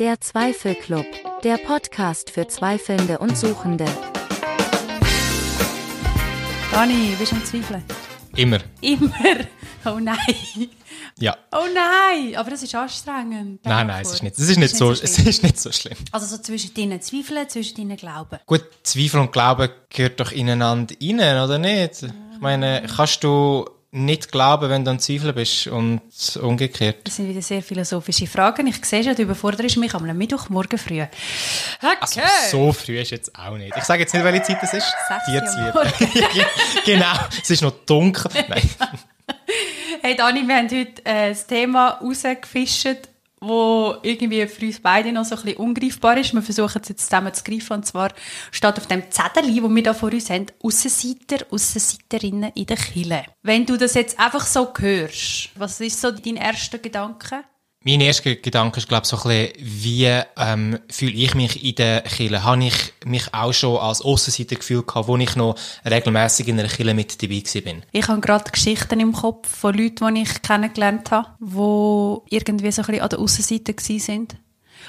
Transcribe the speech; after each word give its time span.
Der 0.00 0.18
Zweifelclub, 0.18 1.04
der 1.44 1.58
Podcast 1.58 2.30
für 2.30 2.48
Zweifelnde 2.48 3.18
und 3.18 3.36
Suchende. 3.36 3.84
Dani, 6.72 7.14
bist 7.18 7.32
du 7.32 7.36
am 7.36 7.44
Zweifeln? 7.44 7.84
Immer. 8.34 8.60
Immer. 8.80 9.12
Oh 9.84 9.98
nein. 10.00 10.16
Ja. 11.18 11.36
Oh 11.52 11.66
nein. 11.74 12.34
Aber 12.34 12.48
das 12.48 12.62
ist 12.62 12.74
anstrengend. 12.74 13.62
Nein, 13.62 13.86
nein, 13.88 14.00
es 14.00 14.14
ist 14.14 14.22
nicht, 14.22 14.38
es 14.38 14.48
ist 14.48 14.58
nicht, 14.58 14.74
so, 14.74 14.92
es 14.92 15.16
schlimm. 15.16 15.28
ist 15.28 15.42
nicht 15.42 15.60
so 15.60 15.70
schlimm. 15.70 15.98
Also 16.12 16.34
so 16.34 16.42
zwischen 16.42 16.72
deinen 16.72 17.02
Zweifeln, 17.02 17.46
zwischen 17.50 17.76
deinen 17.76 17.98
Glauben. 17.98 18.38
Gut, 18.46 18.64
Zweifel 18.82 19.20
und 19.20 19.32
Glauben 19.32 19.68
gehört 19.90 20.18
doch 20.18 20.32
ineinander 20.32 20.94
rein, 20.98 21.44
oder 21.44 21.58
nicht? 21.58 22.04
Ich 22.04 22.40
meine, 22.40 22.86
kannst 22.96 23.22
du 23.22 23.68
nicht 23.92 24.30
glauben, 24.30 24.70
wenn 24.70 24.84
du 24.84 24.92
am 24.92 24.98
Zweifeln 24.98 25.34
bist 25.34 25.66
und 25.66 26.00
umgekehrt? 26.40 26.98
Das 27.04 27.16
sind 27.16 27.28
wieder 27.28 27.42
sehr 27.42 27.62
philosophische 27.62 28.26
Fragen. 28.26 28.66
Ich 28.68 28.84
sehe 28.84 29.02
schon, 29.02 29.16
du 29.16 29.22
überforderst 29.22 29.76
mich 29.78 29.94
am 29.94 30.04
Mittwochmorgen 30.16 30.78
früh. 30.78 31.02
Okay. 31.02 31.10
Also, 32.00 32.20
so 32.50 32.72
früh 32.72 33.00
ist 33.00 33.10
jetzt 33.10 33.34
auch 33.36 33.56
nicht. 33.56 33.76
Ich 33.76 33.84
sage 33.84 34.02
jetzt 34.02 34.14
nicht, 34.14 34.24
welche 34.24 34.42
Zeit 34.42 34.62
es 34.62 34.74
ist. 34.74 34.92
Sechs 35.26 35.56
Uhr 35.56 35.84
genau, 36.84 37.12
es 37.42 37.50
ist 37.50 37.62
noch 37.62 37.74
dunkel. 37.84 38.30
Nein. 38.48 38.70
Hey 40.02 40.16
Dani, 40.16 40.46
wir 40.48 40.56
haben 40.56 40.70
heute 40.70 41.04
äh, 41.04 41.28
das 41.28 41.46
Thema 41.46 42.00
rausgefischt, 42.00 43.09
wo 43.40 43.96
irgendwie 44.02 44.46
für 44.46 44.66
uns 44.66 44.80
beide 44.80 45.12
noch 45.12 45.24
so 45.24 45.34
ein 45.34 45.42
bisschen 45.42 45.58
ungreifbar 45.58 46.18
ist. 46.18 46.34
Wir 46.34 46.42
versuchen 46.42 46.80
es 46.82 46.88
jetzt 46.90 47.04
zusammen 47.04 47.32
zu 47.32 47.42
greifen. 47.42 47.72
Und 47.72 47.86
zwar 47.86 48.12
steht 48.50 48.76
auf 48.76 48.86
dem 48.86 49.10
Zettel, 49.10 49.44
wo 49.62 49.74
wir 49.74 49.82
da 49.82 49.94
vor 49.94 50.12
uns 50.12 50.28
haben, 50.28 50.46
Aussenseiter, 50.62 51.46
Aussenseiterinnen 51.50 52.52
in 52.54 52.66
der 52.66 52.76
Kille. 52.76 53.24
Wenn 53.42 53.64
du 53.64 53.78
das 53.78 53.94
jetzt 53.94 54.18
einfach 54.20 54.46
so 54.46 54.72
hörst, 54.78 55.50
was 55.56 55.80
ist 55.80 56.00
so 56.00 56.10
dein 56.10 56.36
erster 56.36 56.78
Gedanke? 56.78 57.44
Mein 57.82 58.02
erster 58.02 58.34
Gedanke 58.34 58.76
ist, 58.76 58.88
glaube 58.88 59.04
ich, 59.04 59.08
so 59.08 59.16
ein 59.16 59.22
bisschen, 59.22 59.52
wie 59.58 60.04
ähm, 60.36 60.78
fühle 60.90 61.12
ich 61.12 61.34
mich 61.34 61.64
in 61.64 61.76
der 61.76 62.02
Kirche? 62.02 62.44
Habe 62.44 62.62
ich 62.62 62.74
mich 63.06 63.32
auch 63.32 63.54
schon 63.54 63.78
als 63.78 64.02
Aussenseiter 64.02 64.56
gefühlt 64.56 64.86
gehabt, 64.86 65.08
wo 65.08 65.16
ich 65.16 65.34
noch 65.34 65.54
regelmäßig 65.88 66.48
in 66.48 66.60
einer 66.60 66.68
Kirche 66.68 66.92
mit 66.92 67.22
dabei 67.22 67.42
bin? 67.62 67.82
Ich 67.92 68.06
habe 68.06 68.20
gerade 68.20 68.50
Geschichten 68.50 69.00
im 69.00 69.14
Kopf 69.14 69.48
von 69.48 69.74
Leuten, 69.74 70.14
die 70.14 70.20
ich 70.20 70.42
kennengelernt 70.42 71.10
habe, 71.10 71.28
die 71.40 72.36
irgendwie 72.36 72.70
so 72.70 72.82
ein 72.82 72.86
bisschen 72.86 73.02
an 73.02 73.08
der 73.08 73.18
Aussenseite 73.18 73.74
sind. 73.78 74.36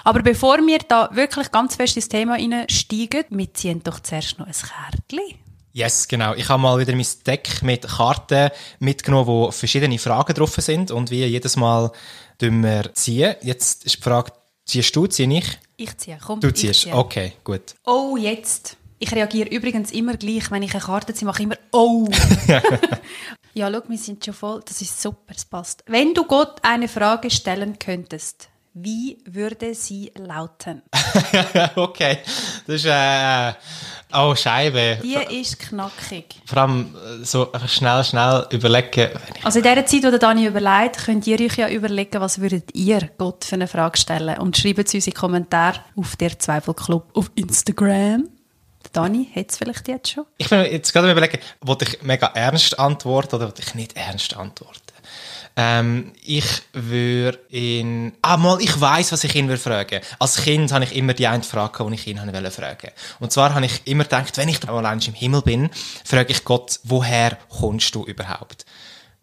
Aber 0.04 0.22
bevor 0.22 0.58
wir 0.58 0.80
da 0.80 1.10
wirklich 1.14 1.50
ganz 1.50 1.78
fest 1.78 1.96
ins 1.96 2.10
Thema 2.10 2.34
einsteigen, 2.34 3.24
wir 3.30 3.54
ziehen 3.54 3.82
doch 3.84 4.02
zuerst 4.02 4.38
noch 4.38 4.48
ein 4.48 4.52
Kärtchen. 4.52 5.38
Yes, 5.74 6.10
genau. 6.10 6.34
Ich 6.34 6.50
habe 6.50 6.62
mal 6.62 6.78
wieder 6.80 6.94
mein 6.94 7.06
Deck 7.26 7.62
mit 7.62 7.88
Karten 7.88 8.50
mitgenommen, 8.80 9.28
wo 9.28 9.52
verschiedene 9.52 9.98
Fragen 9.98 10.34
drauf 10.34 10.56
sind 10.58 10.92
und 10.92 11.12
wie 11.12 11.24
jedes 11.24 11.56
Mal 11.56 11.92
tun 12.42 12.64
wir 12.64 12.94
ziehen. 12.94 13.36
Jetzt 13.42 13.86
ist 13.86 13.98
die 13.98 14.02
Frage, 14.02 14.32
ziehst 14.66 14.96
du, 14.96 15.06
ziehe 15.08 15.38
ich? 15.38 15.60
Ich 15.78 15.98
ziehe, 15.98 16.18
komm. 16.24 16.40
Du 16.40 16.52
ziehst. 16.52 16.82
ziehe. 16.82 16.96
Okay, 16.96 17.34
gut. 17.44 17.76
Oh, 17.86 18.18
jetzt. 18.18 18.78
Ich 18.98 19.12
reagiere 19.12 19.50
übrigens 19.50 19.92
immer 19.92 20.16
gleich, 20.16 20.52
wenn 20.52 20.64
ich 20.64 20.74
eine 20.74 20.84
Karte 20.84 21.14
ziehe, 21.14 21.26
mache 21.26 21.42
ich 21.42 21.46
immer 21.46 21.58
«Oh». 21.72 22.08
ja, 23.54 23.72
schau, 23.72 23.82
wir 23.88 23.98
sind 23.98 24.24
schon 24.24 24.34
voll. 24.34 24.62
Das 24.66 24.82
ist 24.82 25.02
super, 25.02 25.34
es 25.36 25.46
passt. 25.46 25.84
Wenn 25.88 26.14
du 26.14 26.26
Gott 26.26 26.60
eine 26.64 26.88
Frage 26.88 27.32
stellen 27.32 27.80
könntest, 27.80 28.50
wie 28.74 29.18
würde 29.26 29.76
sie 29.76 30.12
lauten? 30.18 30.82
okay. 31.76 32.20
Das 32.66 32.76
ist, 32.76 32.86
äh, 32.86 33.54
oh, 34.14 34.34
Scheibe. 34.36 35.00
Die 35.04 35.42
ist 35.42 35.60
knackig. 35.60 36.36
Vor 36.46 36.58
allem 36.58 36.96
äh, 36.96 37.26
so 37.26 37.52
schnell, 37.68 38.04
schnell 38.04 38.48
überlegen. 38.52 39.10
Also 39.44 39.60
in 39.60 39.64
der 39.64 39.86
Zeit, 39.86 40.04
wo 40.04 40.10
der 40.10 40.20
Dani 40.20 40.46
überlegt, 40.46 41.06
könnt 41.06 41.28
ihr 41.28 41.40
euch 41.40 41.58
ja 41.58 41.70
überlegen, 41.70 42.22
was 42.22 42.40
würdet 42.40 42.74
ihr 42.74 43.10
Gott 43.18 43.44
für 43.44 43.56
eine 43.56 43.68
Frage 43.68 43.98
stellen 43.98 44.38
und 44.38 44.58
schreibt 44.58 44.88
es 44.88 44.94
uns 44.94 45.06
in 45.06 45.12
die 45.12 45.18
Kommentare 45.18 45.82
auf 45.96 46.16
der 46.16 46.40
Zweifelclub 46.40 47.10
auf 47.14 47.32
Instagram. 47.36 48.30
Dani 48.94 49.30
hat 49.36 49.52
es 49.52 49.58
vielleicht 49.58 49.88
jetzt 49.88 50.12
schon. 50.12 50.26
Ich 50.38 50.50
bin 50.50 50.60
jetzt 50.66 50.92
gerade 50.92 51.12
überlegen, 51.12 51.40
wollte 51.62 51.86
ich 51.86 52.02
mega 52.04 52.28
ernst 52.28 52.80
antworten 52.80 53.36
oder 53.36 53.46
wollte 53.46 53.62
ich 53.62 53.76
nicht 53.76 53.96
ernst 53.96 54.36
antworten? 54.36 54.91
Ähm, 55.56 56.14
ich 56.24 56.46
würde 56.74 57.40
ihn, 57.50 58.14
ah, 58.22 58.38
mal, 58.38 58.62
ich 58.62 58.80
weiß, 58.80 59.12
was 59.12 59.24
ich 59.24 59.36
ihn 59.36 59.48
würde 59.48 59.62
fragen. 59.62 60.02
Als 60.20 60.38
Kind 60.38 60.72
habe 60.72 60.86
ich 60.86 60.96
immer 60.96 61.14
die 61.14 61.28
eine 61.28 61.44
Frage, 61.44 61.86
die 61.88 61.94
ich 61.96 62.08
ihn 62.08 62.20
wollte 62.20 62.52
fragen. 62.52 62.92
Und 63.20 63.32
zwar 63.32 63.54
habe 63.54 63.66
ich 63.66 63.86
immer 63.86 64.04
gedacht, 64.04 64.38
wenn 64.38 64.50
ich 64.50 64.68
allein 64.68 65.00
im 65.00 65.14
Himmel 65.14 65.42
bin, 65.42 65.70
frage 66.06 66.32
ich 66.32 66.44
Gott, 66.46 66.80
woher 66.84 67.38
kommst 67.50 67.94
du 67.96 68.06
überhaupt? 68.06 68.66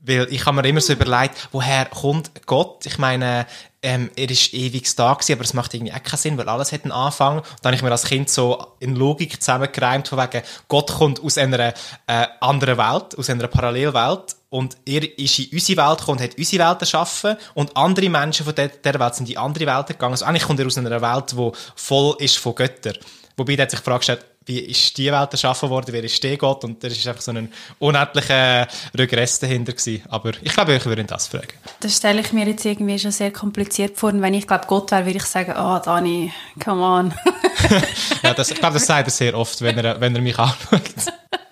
Weil 0.00 0.28
ich 0.30 0.46
habe 0.46 0.62
mir 0.62 0.68
immer 0.68 0.80
so 0.80 0.92
überlegt, 0.92 1.48
woher 1.50 1.86
kommt 1.86 2.30
Gott? 2.46 2.86
Ich 2.86 2.98
meine, 2.98 3.46
ähm, 3.82 4.10
er 4.16 4.30
ist 4.30 4.54
ewig 4.54 4.94
da 4.94 5.14
gewesen, 5.14 5.32
aber 5.32 5.42
es 5.42 5.54
macht 5.54 5.74
irgendwie 5.74 5.92
auch 5.92 6.02
keinen 6.02 6.18
Sinn, 6.18 6.38
weil 6.38 6.48
alles 6.48 6.72
hat 6.72 6.84
einen 6.84 6.92
Anfang. 6.92 7.42
Dann 7.62 7.70
habe 7.70 7.76
ich 7.76 7.82
mir 7.82 7.90
als 7.90 8.04
Kind 8.04 8.30
so 8.30 8.74
in 8.78 8.94
Logik 8.94 9.40
zusammengereimt, 9.40 10.08
von 10.08 10.18
wegen, 10.18 10.42
Gott 10.68 10.92
kommt 10.92 11.22
aus 11.22 11.36
einer 11.36 11.74
äh, 12.06 12.26
anderen 12.40 12.78
Welt, 12.78 13.18
aus 13.18 13.28
einer 13.28 13.48
Parallelwelt 13.48 14.36
und 14.50 14.76
er 14.86 15.18
ist 15.18 15.38
in 15.38 15.48
unsere 15.52 15.86
Welt 15.86 15.98
gekommen 15.98 16.18
und 16.18 16.24
hat 16.24 16.38
unsere 16.38 16.68
Welt 16.68 16.80
erschaffen 16.80 17.36
und 17.54 17.76
andere 17.76 18.08
Menschen 18.08 18.44
von 18.44 18.54
der 18.54 19.00
Welt 19.00 19.14
sind 19.14 19.28
in 19.28 19.36
andere 19.36 19.66
Welten 19.66 19.94
gegangen. 19.94 20.12
Also 20.12 20.24
eigentlich 20.24 20.44
kommt 20.44 20.60
er 20.60 20.66
aus 20.66 20.78
einer 20.78 21.00
Welt, 21.00 21.32
die 21.32 21.50
voll 21.76 22.16
ist 22.18 22.38
von 22.38 22.54
Göttern. 22.54 22.96
Wobei, 23.36 23.54
der 23.54 23.64
hat 23.64 23.70
sich 23.70 23.80
die 23.80 23.84
Frage 23.84 23.98
gestellt, 23.98 24.24
wie 24.46 24.60
ist 24.60 24.96
die 24.96 25.12
Welt 25.12 25.28
erschaffen 25.30 25.68
worden, 25.68 25.92
wer 25.92 26.02
ist 26.02 26.24
der 26.24 26.36
Gott? 26.38 26.64
Und 26.64 26.82
da 26.82 26.88
ist 26.88 27.06
einfach 27.06 27.20
so 27.20 27.30
ein 27.30 27.52
unendlicher 27.78 28.66
Regress 28.96 29.38
dahinter 29.38 29.72
gewesen. 29.72 30.02
Aber 30.08 30.32
ich 30.42 30.52
glaube, 30.54 30.74
ich 30.74 30.84
würde 30.86 31.02
ihn 31.02 31.06
das 31.06 31.28
fragen. 31.28 31.52
Das 31.80 31.96
stelle 31.96 32.22
ich 32.22 32.32
mir 32.32 32.46
jetzt 32.46 32.64
irgendwie 32.64 32.98
schon 32.98 33.10
sehr 33.10 33.30
kompliziert 33.30 33.98
vor. 33.98 34.10
Und 34.10 34.22
wenn 34.22 34.32
ich 34.32 34.46
glaube 34.46 34.64
Gott 34.66 34.90
wäre, 34.90 35.04
würde 35.04 35.18
ich 35.18 35.24
sagen, 35.24 35.52
ah 35.52 35.78
Dani, 35.78 36.32
come 36.62 36.82
on. 36.82 37.14
Ja, 38.22 38.34
das, 38.34 38.50
ich 38.50 38.58
glaube, 38.58 38.74
das 38.74 38.86
sagt 38.86 39.08
er 39.08 39.10
sehr 39.10 39.36
oft, 39.36 39.60
wenn 39.60 39.78
er, 39.78 40.00
wenn 40.00 40.14
er 40.14 40.22
mich 40.22 40.38
anschaut. 40.38 40.80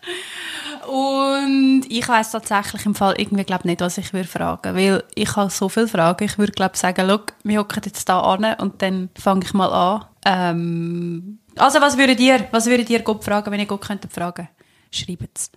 Und 0.87 1.85
ich 1.89 2.09
weiß 2.09 2.31
tatsächlich 2.31 2.87
im 2.87 2.95
Fall 2.95 3.15
irgendwie 3.19 3.45
glaub 3.45 3.65
nicht, 3.65 3.81
was 3.81 3.99
ich 3.99 4.13
würde 4.13 4.29
fragen, 4.29 4.77
weil 4.77 5.03
ich 5.15 5.35
habe 5.37 5.51
so 5.51 5.69
viele 5.69 5.89
Fragen. 5.89 6.25
Ich 6.25 6.39
würde 6.39 6.53
glaube 6.53 6.77
sagen, 6.77 7.07
look, 7.09 7.33
wir 7.43 7.59
hocken 7.61 7.83
jetzt 7.85 8.09
da 8.09 8.21
an 8.21 8.55
und 8.61 8.83
dann 8.83 9.11
fange 9.19 9.45
ich 9.45 9.53
mal 9.53 9.73
an. 9.73 10.05
Ähm, 10.25 11.39
also 11.57 11.81
was 11.81 11.97
würdet 11.99 12.21
ihr, 12.21 12.47
was 12.51 12.67
würdet 12.67 12.89
ihr 12.91 13.01
Gott 13.01 13.25
fragen, 13.25 13.51
wenn 13.51 13.61
ihr 13.61 13.67
Gott 13.67 13.81
könntet 13.81 14.13
fragen? 14.13 14.49
Schreibt's. 14.91 15.51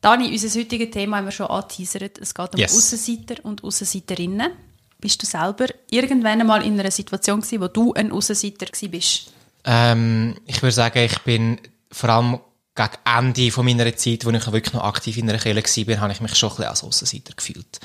Dani, 0.00 0.30
unser 0.30 0.58
heutiges 0.58 0.90
Thema 0.90 1.18
haben 1.18 1.26
wir 1.26 1.32
schon 1.32 1.46
angeteasert. 1.46 2.18
Es 2.18 2.34
geht 2.34 2.54
um 2.54 2.60
Yes. 2.60 2.76
Aussenseiter 2.76 3.44
und 3.44 3.62
Aussenseiterinnen. 3.62 4.50
Bist 4.98 5.22
du 5.22 5.26
selber 5.26 5.66
irgendwann 5.90 6.46
mal 6.46 6.64
in 6.64 6.78
einer 6.78 6.90
Situation 6.90 7.40
gewesen, 7.40 7.60
wo 7.60 7.68
du 7.68 7.92
ein 7.94 8.10
Aussenseiter 8.12 8.66
gewesen 8.66 8.90
bist? 8.90 9.32
Ähm, 9.64 10.36
ich 10.46 10.62
würde 10.62 10.72
sagen, 10.72 10.98
ich 11.00 11.18
bin 11.20 11.60
vor 11.92 12.10
allem 12.10 12.40
gegen 12.80 12.98
Ende 13.04 13.50
von 13.50 13.64
meiner 13.64 13.94
Zeit, 13.96 14.24
wo 14.24 14.30
ich 14.30 14.52
wirklich 14.52 14.74
noch 14.74 14.84
aktiv 14.84 15.16
in 15.18 15.28
einer 15.28 15.38
Kirche 15.38 15.86
war, 15.88 16.00
habe 16.00 16.12
ich 16.12 16.20
mich 16.20 16.34
schon 16.36 16.50
ein 16.50 16.56
bisschen 16.56 16.70
als 16.70 16.84
Aussenseiter 16.84 17.34
gefühlt. 17.34 17.80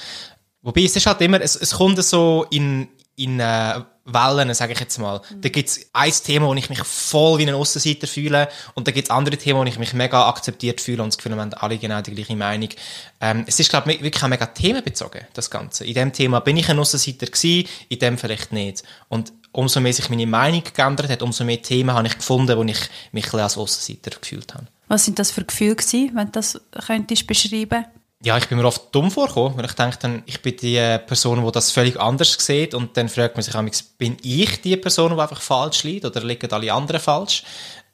Wobei, 0.62 0.84
es 0.84 0.96
ist 0.96 1.06
halt 1.06 1.22
immer, 1.22 1.42
es, 1.42 1.56
es 1.56 1.74
kommt 1.74 2.04
so 2.04 2.46
in, 2.50 2.88
in 3.16 3.40
äh, 3.40 3.82
Wellen, 4.06 4.54
sage 4.54 4.74
ich 4.74 4.80
jetzt 4.80 4.98
mal. 5.00 5.22
Da 5.42 5.50
gibt 5.50 5.70
es 5.70 5.90
ein 5.94 6.12
Thema, 6.12 6.48
wo 6.48 6.54
ich 6.54 6.70
mich 6.70 6.84
voll 6.84 7.40
wie 7.40 7.48
ein 7.48 7.56
Aussenseiter 7.56 8.08
fühle 8.08 8.48
und 8.76 8.88
da 8.88 8.92
gibt 8.92 9.08
es 9.08 9.12
andere 9.12 9.38
Themen, 9.38 9.60
wo 9.60 9.64
ich 9.64 9.80
mich 9.80 9.94
mega 9.94 10.28
akzeptiert 10.28 10.80
fühle 10.80 11.04
und 11.04 11.10
das 11.10 11.18
Gefühl, 11.18 11.36
wir 11.36 11.42
haben 11.42 11.54
alle 11.56 11.78
genau 11.78 12.02
die 12.02 12.14
gleiche 12.14 12.36
Meinung. 12.36 12.70
Ähm, 13.20 13.46
es 13.48 13.60
ist, 13.60 13.70
glaube 13.70 13.92
ich, 13.94 14.02
wirklich 14.02 14.24
auch 14.24 14.28
mega 14.28 14.46
themenbezogen, 14.46 15.22
das 15.34 15.50
Ganze. 15.50 15.86
In 15.86 15.96
dem 15.96 16.14
Thema 16.14 16.40
bin 16.40 16.58
ich 16.58 16.70
ein 16.70 16.80
Aussenseiter 16.80 17.26
gewesen, 17.26 17.68
in 17.90 18.00
dem 18.00 18.18
vielleicht 18.18 18.52
nicht. 18.52 18.84
Und 19.10 19.34
umso 19.56 19.80
mehr 19.80 19.94
sich 19.94 20.10
meine 20.10 20.28
Meinung 20.28 20.64
geändert 20.74 21.10
hat, 21.10 21.22
umso 21.22 21.44
mehr 21.44 21.62
Themen 21.62 21.94
habe 21.94 22.08
ich 22.08 22.18
gefunden, 22.18 22.58
wo 22.58 22.64
ich 22.64 22.80
mich 23.12 23.34
ein 23.34 23.40
als 23.40 23.58
Aussenseiter 23.58 24.18
gefühlt 24.20 24.54
habe. 24.54 24.68
Was 24.88 25.06
sind 25.06 25.18
das 25.18 25.32
für 25.32 25.44
Gefühle 25.44 25.76
gewesen, 25.76 26.12
wenn 26.14 26.28
du 26.28 26.32
das 26.34 26.60
könntest 26.86 27.26
beschreiben? 27.26 27.86
Ja, 28.24 28.38
ich 28.38 28.48
bin 28.48 28.58
mir 28.58 28.66
oft 28.66 28.94
dumm 28.94 29.12
vorgekommen, 29.12 29.58
weil 29.58 29.66
ich 29.66 29.74
denke 29.74 29.98
dann, 30.00 30.24
ich 30.26 30.42
bin 30.42 30.56
die 30.58 30.98
Person, 31.06 31.46
die 31.46 31.52
das 31.52 31.72
völlig 31.72 32.00
anders 32.00 32.34
sieht 32.40 32.74
und 32.74 32.98
dann 32.98 33.10
fragt 33.10 33.36
man 33.36 33.44
sich 33.44 33.54
manchmal, 33.54 33.90
bin 33.98 34.18
ich 34.24 34.62
die 34.62 34.78
Person, 34.78 35.14
die 35.14 35.22
einfach 35.22 35.42
falsch 35.42 35.84
liegt 35.84 36.06
oder 36.06 36.24
liegen 36.24 36.52
alle 36.52 36.74
anderen 36.74 37.02
falsch? 37.02 37.44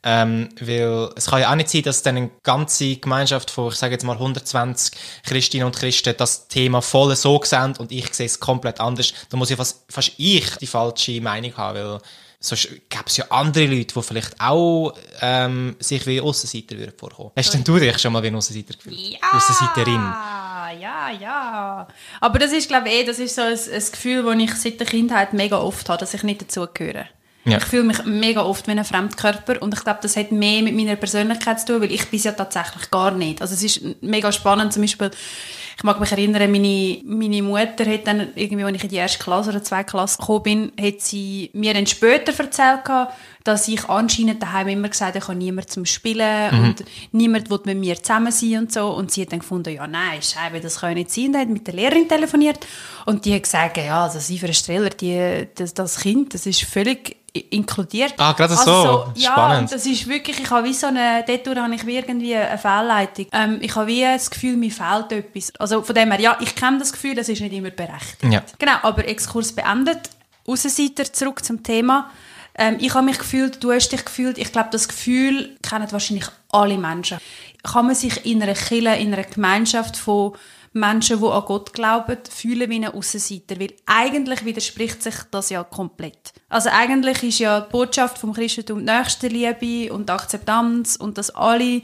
Ähm, 0.04 0.50
weil 0.60 1.10
es 1.16 1.28
kann 1.28 1.42
ja 1.42 1.52
auch 1.52 1.56
nicht 1.56 1.70
sein, 1.70 1.84
dass 1.84 2.02
dann 2.02 2.18
eine 2.18 2.32
ganze 2.42 2.96
Gemeinschaft 2.96 3.52
von, 3.52 3.70
ich 3.72 3.76
sage 3.76 3.94
jetzt 3.94 4.04
mal 4.04 4.14
120 4.14 4.94
Christinnen 5.24 5.68
und 5.68 5.76
Christen 5.76 6.16
das 6.18 6.48
Thema 6.48 6.82
voll 6.82 7.16
so 7.16 7.40
sehen 7.44 7.76
und 7.78 7.92
ich 7.92 8.12
sehe 8.14 8.26
es 8.26 8.40
komplett 8.40 8.80
anders. 8.80 9.14
Da 9.30 9.38
muss 9.38 9.52
ja 9.52 9.58
fast, 9.58 9.86
fast 9.90 10.14
ich 10.18 10.58
die 10.58 10.66
falsche 10.66 11.22
Meinung 11.22 11.56
haben, 11.56 11.78
weil 11.78 12.00
sonst 12.40 12.70
gäbe 12.90 13.04
es 13.06 13.18
ja 13.18 13.26
andere 13.30 13.68
Leute, 13.68 13.94
die 13.94 14.02
vielleicht 14.02 14.42
auch 14.42 14.94
ähm, 15.22 15.76
sich 15.80 16.06
wie 16.08 16.20
Aussenseiter 16.20 16.78
würden 16.78 16.94
vorkommen. 16.98 17.32
Hast 17.38 17.54
denn 17.54 17.64
du 17.64 17.78
dich 17.78 18.00
schon 18.00 18.12
mal 18.12 18.24
wie 18.24 18.28
ein 18.28 18.36
Aussenseiter 18.36 18.74
gefühlt? 18.74 19.20
Aussenseiterin? 19.32 20.02
Ja, 20.02 20.72
ja, 20.80 21.10
ja. 21.12 21.88
Aber 22.20 22.40
das 22.40 22.52
ist, 22.52 22.68
glaube 22.68 22.90
ich, 22.90 22.96
eh, 22.96 23.04
das 23.04 23.20
ist 23.20 23.36
so 23.36 23.42
ein, 23.42 23.54
ein 23.54 23.92
Gefühl, 23.92 24.24
das 24.24 24.36
ich 24.36 24.56
seit 24.56 24.80
der 24.80 24.88
Kindheit 24.88 25.34
mega 25.34 25.60
oft 25.60 25.88
habe, 25.90 26.00
dass 26.00 26.16
ich 26.16 26.24
nicht 26.24 26.42
dazugehöre. 26.42 27.06
Ja. 27.44 27.58
Ich 27.58 27.66
fühle 27.66 27.84
mich 27.84 28.04
mega 28.06 28.42
oft 28.44 28.68
wie 28.68 28.72
ein 28.72 28.86
Fremdkörper 28.86 29.62
und 29.62 29.74
ich 29.74 29.84
glaube, 29.84 30.00
das 30.02 30.16
hat 30.16 30.32
mehr 30.32 30.62
mit 30.62 30.76
meiner 30.76 30.96
Persönlichkeit 30.96 31.60
zu 31.60 31.68
tun, 31.68 31.82
weil 31.82 31.92
ich 31.92 32.08
bin 32.08 32.20
ja 32.20 32.34
tatsächlich 32.34 32.92
gar 32.92 33.12
nicht. 33.12 33.42
Also 33.42 33.56
es 33.56 33.64
ist 33.64 33.82
mega 34.02 34.32
spannend, 34.32 34.74
zum 34.74 34.84
Beispiel, 34.84 35.10
Ich 35.82 35.84
mag 35.84 36.00
mich 36.00 36.12
erinnern, 36.12 36.52
meine, 36.52 37.00
meine 37.06 37.42
Mutter 37.42 37.92
hat 37.92 38.06
dann 38.06 38.28
irgendwie, 38.36 38.64
als 38.64 38.76
ich 38.76 38.84
in 38.84 38.90
die 38.90 38.98
erste 38.98 39.18
Klasse 39.18 39.50
oder 39.50 39.64
zweite 39.64 39.90
Klasse 39.90 40.20
gekommen 40.20 40.44
bin, 40.44 40.72
hat 40.80 41.02
sie 41.02 41.50
mir 41.54 41.74
dann 41.74 41.88
später 41.88 42.32
erzählt, 42.38 42.82
dass 43.44 43.68
ich 43.68 43.90
anscheinend 43.90 44.44
daheim 44.44 44.68
immer 44.68 44.90
gesagt 44.90 45.16
habe, 45.16 45.18
ich 45.18 45.28
habe 45.28 45.40
niemanden 45.40 45.72
zum 45.72 45.86
Spielen 45.88 46.56
mhm. 46.56 46.64
und 46.64 46.84
niemand 47.14 47.50
will 47.50 47.62
mit 47.66 47.80
mir 47.80 47.96
zusammen 47.96 48.32
sein 48.32 48.60
und 48.60 48.72
so. 48.72 48.90
Und 48.90 49.12
sie 49.12 49.24
hat 49.24 49.32
dann 49.32 49.40
gefunden, 49.40 49.74
ja 49.74 49.88
nein, 49.88 50.22
Scheibe, 50.22 50.60
das 50.60 50.82
kann 50.82 50.94
nicht 50.94 51.10
sein. 51.10 51.30
Und 51.30 51.38
hat 51.38 51.50
mit 51.50 51.66
der 51.66 51.74
Lehrerin 51.74 52.08
telefoniert 52.08 52.60
und 53.08 53.26
die 53.26 53.34
hat 53.34 53.42
gesagt, 53.42 53.78
ja, 53.78 54.04
also 54.04 54.20
sie 54.20 54.38
für 54.38 54.46
einen 54.46 54.54
Streller, 54.54 54.92
die, 54.92 55.48
das, 55.56 55.74
das 55.74 55.98
Kind, 55.98 56.36
das 56.36 56.46
ist 56.46 56.62
völlig 56.62 57.18
inkludiert. 57.34 58.14
Ah, 58.18 58.34
gerade 58.34 58.58
also 58.58 58.64
so. 58.64 58.84
so. 58.84 59.12
Ja, 59.16 59.32
Spannend. 59.32 59.72
das 59.72 59.86
ist 59.86 60.08
wirklich, 60.08 60.40
ich 60.40 60.50
habe 60.50 60.68
wie 60.68 60.74
so 60.74 60.88
eine, 60.88 61.24
dort 61.26 61.58
habe 61.58 61.76
ich 61.76 61.86
wie 61.86 61.96
irgendwie 61.96 62.36
eine 62.36 62.58
Fehlleitung. 62.58 63.28
Ähm, 63.32 63.60
ich 63.62 63.74
habe 63.76 63.88
wie 63.88 64.02
das 64.02 64.30
Gefühl, 64.30 64.58
mir 64.58 64.72
fehlt 64.72 65.12
etwas. 65.12 65.54
Also 65.58 65.71
von 65.82 65.96
dem 65.96 66.12
her, 66.12 66.20
ja, 66.20 66.38
ich 66.42 66.56
kenne 66.56 66.80
das 66.80 66.92
Gefühl, 66.92 67.16
das 67.16 67.30
ist 67.30 67.42
nicht 67.42 67.54
immer 67.54 67.70
berechtigt. 67.70 68.32
Ja. 68.32 68.44
Genau, 68.60 68.78
aber 68.82 69.08
Exkurs 69.08 69.54
beendet. 69.54 70.10
Außenseiter 70.46 71.12
zurück 71.14 71.46
zum 71.46 71.64
Thema. 71.64 72.12
Ähm, 72.56 72.78
ich 72.80 72.94
habe 72.94 73.06
mich 73.06 73.18
gefühlt, 73.18 73.64
du 73.64 73.72
hast 73.72 73.90
dich 73.90 74.04
gefühlt. 74.04 74.38
Ich 74.38 74.52
glaube, 74.52 74.70
das 74.72 74.88
Gefühl 74.88 75.58
kennen 75.62 75.92
wahrscheinlich 75.92 76.26
alle 76.50 76.78
Menschen. 76.78 77.20
Kann 77.64 77.86
man 77.86 77.96
sich 77.96 78.26
in 78.26 78.42
einer 78.42 78.54
Kirche, 78.54 78.96
in 78.96 79.14
einer 79.14 79.24
Gemeinschaft 79.24 79.96
von 79.96 80.34
Menschen, 80.74 81.20
die 81.20 81.28
an 81.28 81.44
Gott 81.46 81.74
glauben, 81.74 82.18
fühlen 82.30 82.70
wie 82.70 82.86
ein 82.86 82.94
Aussenseiter. 82.94 83.60
Weil 83.60 83.74
eigentlich 83.86 84.46
widerspricht 84.46 85.04
sich 85.04 85.16
das 85.30 85.50
ja 85.50 85.64
komplett. 85.64 86.34
Also 86.50 86.70
eigentlich 86.70 87.24
ist 87.24 87.40
ja 87.40 87.62
die 87.62 87.72
Botschaft 87.72 88.18
vom 88.18 88.34
Christentum 88.34 88.80
die 88.80 88.92
Nächstenliebe 88.92 89.94
und 89.94 90.10
Akzeptanz 90.10 90.96
und 90.96 91.18
dass 91.18 91.30
alle 91.32 91.82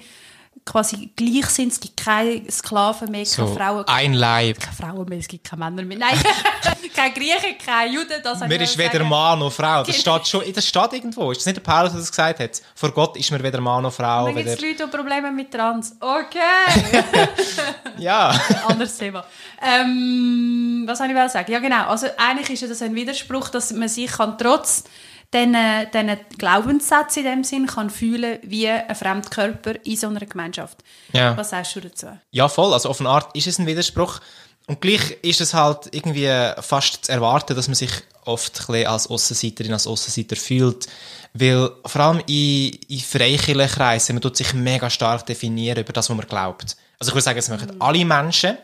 quasi 0.68 1.10
gleich 1.16 1.46
sind. 1.48 1.72
Es 1.72 1.80
gibt 1.80 1.98
keine 1.98 2.44
Sklaven 2.52 3.10
mehr, 3.10 3.24
keine 3.26 3.48
So, 3.48 3.56
Frauen. 3.56 3.84
ein 3.88 4.14
Leib. 4.14 4.60
Keine 4.60 4.76
Frauen 4.94 5.10
mehr, 5.10 5.20
es 5.20 5.28
gibt 5.28 5.44
keine 5.50 5.66
Männer 5.66 5.84
mehr. 5.84 5.98
Nein, 5.98 6.20
keine 6.96 7.14
Griechen, 7.14 7.58
keine 7.66 7.92
Juden. 7.92 8.22
Das 8.24 8.40
Mir 8.42 8.62
ist 8.62 8.78
weder 8.78 9.04
Mann 9.04 9.40
noch 9.40 9.52
Frau. 9.52 9.84
Das 9.84 9.96
Genau. 10.04 10.18
steht, 10.20 10.28
schon, 10.28 10.54
das 10.54 10.68
steht 10.68 10.94
irgendwo. 10.94 11.32
Ist 11.32 11.40
das 11.40 11.46
nicht 11.48 11.58
der 11.58 11.62
Paulus, 11.62 11.92
der 11.92 12.02
das 12.02 12.12
gesagt 12.12 12.40
hat? 12.40 12.62
Vor 12.76 12.92
Gott 12.92 13.18
ist 13.18 13.32
mir 13.32 13.42
weder 13.42 13.62
Mann 13.62 13.84
noch 13.84 13.94
Frau. 13.94 14.26
Dann 14.26 14.36
gibt 14.36 14.48
es. 14.50 14.62
Leute, 14.62 14.86
die 14.86 14.98
Probleme 14.98 15.32
mit 15.32 15.52
Trans. 15.52 15.96
Okay. 16.00 16.38
Ja. 17.98 18.30
anderes 18.68 18.98
Thema. 18.98 19.26
Ähm, 19.62 20.84
was 20.86 20.98
soll 21.00 21.10
ich 21.10 21.32
sagen? 21.32 21.52
Ja, 21.52 21.60
genau. 21.60 21.88
Also 21.88 22.08
eigentlich 22.18 22.62
ist 22.62 22.70
das 22.70 22.82
ein 22.82 22.94
Widerspruch, 22.96 23.50
dass 23.50 23.72
man 23.74 23.90
sich 23.90 24.12
kann 24.12 24.38
trotz 24.38 24.84
diesen, 25.34 25.56
diesen 25.94 26.18
Glaubenssätzen 26.38 27.26
in 27.26 27.30
dem 27.30 27.44
Sinn 27.44 27.68
kann 27.68 27.90
fühlen 27.90 28.40
wie 28.44 28.68
ein 28.68 28.96
Fremdkörper 28.96 29.76
in 29.86 29.98
so 29.98 30.08
einer 30.08 30.26
Gemeinschaft. 30.26 30.78
Ja. 31.14 31.36
Was 31.36 31.50
sagst 31.50 31.76
du 31.76 31.82
dazu? 31.82 32.08
Ja, 32.32 32.48
voll. 32.48 32.74
Also 32.74 32.90
auf 32.90 33.00
eine 33.00 33.10
Art 33.10 33.36
ist 33.36 33.48
es 33.48 33.60
ein 33.60 33.66
Widerspruch. 33.66 34.20
Und 34.68 34.82
gleich 34.82 35.18
ist 35.22 35.40
es 35.40 35.54
halt 35.54 35.90
irgendwie 35.92 36.30
fast 36.62 37.06
zu 37.06 37.12
erwarten, 37.12 37.56
dass 37.56 37.68
man 37.68 37.76
sich 37.76 37.92
oft 38.26 38.70
ein 38.70 38.86
als 38.86 39.08
Aussenseiterin, 39.08 39.74
als 39.74 39.88
Aussenseiter 39.88 40.36
fühlt. 40.36 40.88
Weil 41.34 41.72
vor 41.86 42.02
allem 42.02 42.22
in, 42.28 42.74
in 42.88 43.00
Freikirchenkreisen, 43.00 44.16
man 44.16 44.22
tut 44.22 44.36
sich 44.36 44.54
mega 44.54 44.90
stark 44.90 45.26
definieren 45.26 45.80
über 45.80 45.94
das, 45.94 46.10
was 46.10 46.18
man 46.18 46.28
glaubt. 46.28 46.76
Also 47.00 47.12
ich 47.12 47.16
würde 47.16 47.24
sagen, 47.24 47.40
es 47.40 47.50
machen 47.50 47.80
alle 47.80 48.04
Menschen. 48.04 48.58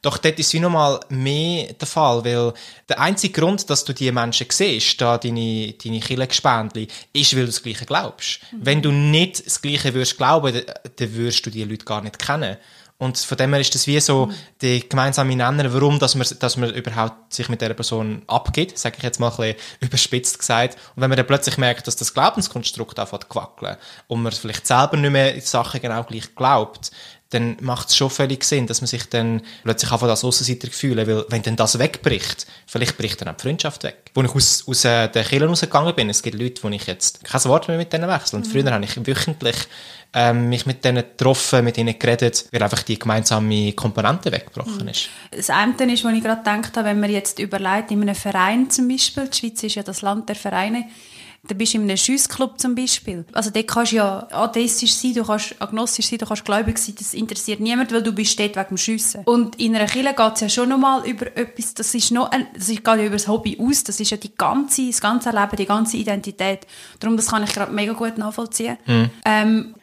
Doch 0.00 0.18
dort 0.18 0.38
ist 0.38 0.46
es 0.46 0.54
wie 0.54 0.60
nochmal 0.60 1.00
mehr 1.08 1.72
der 1.72 1.88
Fall, 1.88 2.24
weil 2.24 2.52
der 2.88 3.00
einzige 3.00 3.40
Grund, 3.40 3.68
dass 3.68 3.84
du 3.84 3.92
diese 3.92 4.12
Menschen 4.12 4.46
siehst, 4.48 5.00
da 5.00 5.18
deine, 5.18 5.72
deine 5.72 6.00
Kirchengespändli, 6.00 6.86
ist, 7.12 7.34
weil 7.34 7.42
du 7.42 7.46
das 7.46 7.62
Gleiche 7.62 7.84
glaubst. 7.84 8.40
Wenn 8.52 8.80
du 8.80 8.92
nicht 8.92 9.44
das 9.44 9.60
Gleiche 9.60 9.92
würdest 9.94 10.16
glauben, 10.16 10.62
dann, 10.96 11.14
würdest 11.14 11.44
du 11.44 11.50
diese 11.50 11.68
Leute 11.68 11.84
gar 11.84 12.02
nicht 12.02 12.18
kennen. 12.18 12.58
Und 13.00 13.16
von 13.16 13.38
dem 13.38 13.52
her 13.52 13.60
ist 13.60 13.74
das 13.76 13.86
wie 13.86 14.00
so 14.00 14.28
der 14.60 14.80
gemeinsame 14.80 15.36
Nenner, 15.36 15.72
warum 15.72 16.00
dass 16.00 16.16
man, 16.16 16.26
dass 16.40 16.56
man 16.56 16.74
überhaupt 16.74 17.32
sich 17.32 17.48
mit 17.48 17.60
dieser 17.60 17.74
Person 17.74 18.22
abgibt, 18.26 18.76
sage 18.76 18.96
ich 18.98 19.04
jetzt 19.04 19.20
mal 19.20 19.30
ein 19.30 19.36
bisschen 19.36 19.56
überspitzt 19.80 20.38
gesagt. 20.40 20.76
Und 20.96 21.02
wenn 21.02 21.08
man 21.08 21.16
dann 21.16 21.26
plötzlich 21.26 21.58
merkt, 21.58 21.86
dass 21.86 21.94
das 21.94 22.12
Glaubenskonstrukt 22.12 22.98
anfängt 22.98 23.26
zu 23.30 23.36
wackeln 23.36 23.76
und 24.08 24.22
man 24.22 24.32
vielleicht 24.32 24.66
selber 24.66 24.96
nicht 24.96 25.12
mehr 25.12 25.32
die 25.32 25.40
Sachen 25.40 25.80
genau 25.80 26.02
gleich 26.02 26.34
glaubt, 26.34 26.90
dann 27.30 27.58
macht 27.60 27.88
es 27.88 27.96
schon 27.96 28.08
völlig 28.08 28.42
Sinn, 28.42 28.66
dass 28.66 28.80
man 28.80 28.88
sich 28.88 29.06
dann 29.08 29.42
plötzlich 29.62 29.90
anfängt 29.90 30.10
als 30.10 30.24
Aussenseiter 30.24 30.68
fühlen, 30.68 31.06
weil 31.06 31.26
wenn 31.28 31.42
dann 31.42 31.56
das 31.56 31.78
wegbricht, 31.78 32.46
vielleicht 32.66 32.96
bricht 32.96 33.20
dann 33.20 33.28
auch 33.28 33.36
die 33.36 33.42
Freundschaft 33.42 33.84
weg. 33.84 34.10
Als 34.14 34.30
ich 34.30 34.34
aus, 34.34 34.64
aus 34.66 34.84
äh, 34.86 35.08
den 35.08 35.24
Kirchen 35.24 35.48
rausgegangen 35.48 35.94
bin, 35.94 36.08
es 36.08 36.22
gibt 36.22 36.40
Leute, 36.40 36.62
wo 36.62 36.68
ich 36.68 36.86
jetzt 36.86 37.24
kein 37.24 37.44
Wort 37.44 37.68
mehr 37.68 37.76
mit 37.76 37.92
denen 37.92 38.08
wechsle. 38.08 38.38
Und 38.38 38.46
früher 38.46 38.72
habe 38.72 38.84
ich 38.84 39.06
wöchentlich 39.06 39.56
ähm, 40.14 40.48
mich 40.48 40.64
mit 40.64 40.84
denen 40.84 41.04
getroffen, 41.04 41.64
mit 41.64 41.76
ihnen 41.76 41.98
geredet, 41.98 42.46
weil 42.50 42.62
einfach 42.62 42.82
die 42.82 42.98
gemeinsame 42.98 43.74
Komponente 43.74 44.32
weggebrochen 44.32 44.88
ist. 44.88 45.10
Das 45.30 45.50
eine 45.50 45.74
ist, 45.92 46.04
was 46.04 46.14
ich 46.14 46.22
gerade 46.22 46.42
gedacht 46.42 46.76
habe, 46.78 46.88
wenn 46.88 47.00
man 47.00 47.10
jetzt 47.10 47.38
überlegt, 47.38 47.90
in 47.90 48.00
einem 48.00 48.14
Verein 48.14 48.70
zum 48.70 48.88
Beispiel, 48.88 49.28
die 49.28 49.38
Schweiz 49.38 49.62
ist 49.62 49.74
ja 49.74 49.82
das 49.82 50.00
Land 50.00 50.30
der 50.30 50.36
Vereine, 50.36 50.84
da 51.48 51.54
bist 51.54 51.74
du 51.74 51.78
in 51.78 51.84
einem 51.84 51.96
Schussclub 51.96 52.58
zum 52.60 52.74
Beispiel. 52.74 53.24
Also 53.32 53.50
dort 53.50 53.66
kannst 53.66 53.92
du 53.92 53.96
ja 53.96 54.28
atheistisch 54.30 54.94
sein, 54.94 55.14
du 55.14 55.24
kannst 55.24 55.56
agnostisch 55.58 56.06
sein, 56.06 56.18
du 56.18 56.26
kannst 56.26 56.44
gläubig 56.44 56.78
sein, 56.78 56.94
das 56.98 57.14
interessiert 57.14 57.60
niemand, 57.60 57.90
weil 57.92 58.02
du 58.02 58.12
bist 58.12 58.38
dort 58.38 58.54
wegen 58.54 58.68
dem 58.68 58.76
Schiessen. 58.76 59.22
Und 59.24 59.58
in 59.58 59.74
einer 59.74 59.86
Kirche 59.86 60.14
geht 60.14 60.34
es 60.34 60.40
ja 60.40 60.48
schon 60.48 60.68
nochmal 60.68 61.06
über 61.08 61.26
etwas, 61.36 61.74
das 61.74 61.94
ist 61.94 62.12
noch 62.12 62.30
ein, 62.30 62.46
das 62.54 62.68
geht 62.68 62.86
ja 62.86 63.04
über 63.04 63.16
das 63.16 63.26
Hobby 63.26 63.58
aus, 63.60 63.82
das 63.82 63.98
ist 63.98 64.10
ja 64.10 64.16
die 64.16 64.34
ganze, 64.36 64.86
das 64.86 65.00
ganze 65.00 65.30
Leben, 65.30 65.56
die 65.56 65.66
ganze 65.66 65.96
Identität. 65.96 66.66
Darum, 67.00 67.16
das 67.16 67.26
kann 67.26 67.42
ich 67.42 67.52
gerade 67.52 67.72
mega 67.72 67.94
gut 67.94 68.18
nachvollziehen. 68.18 68.76
Ähm, 69.24 69.74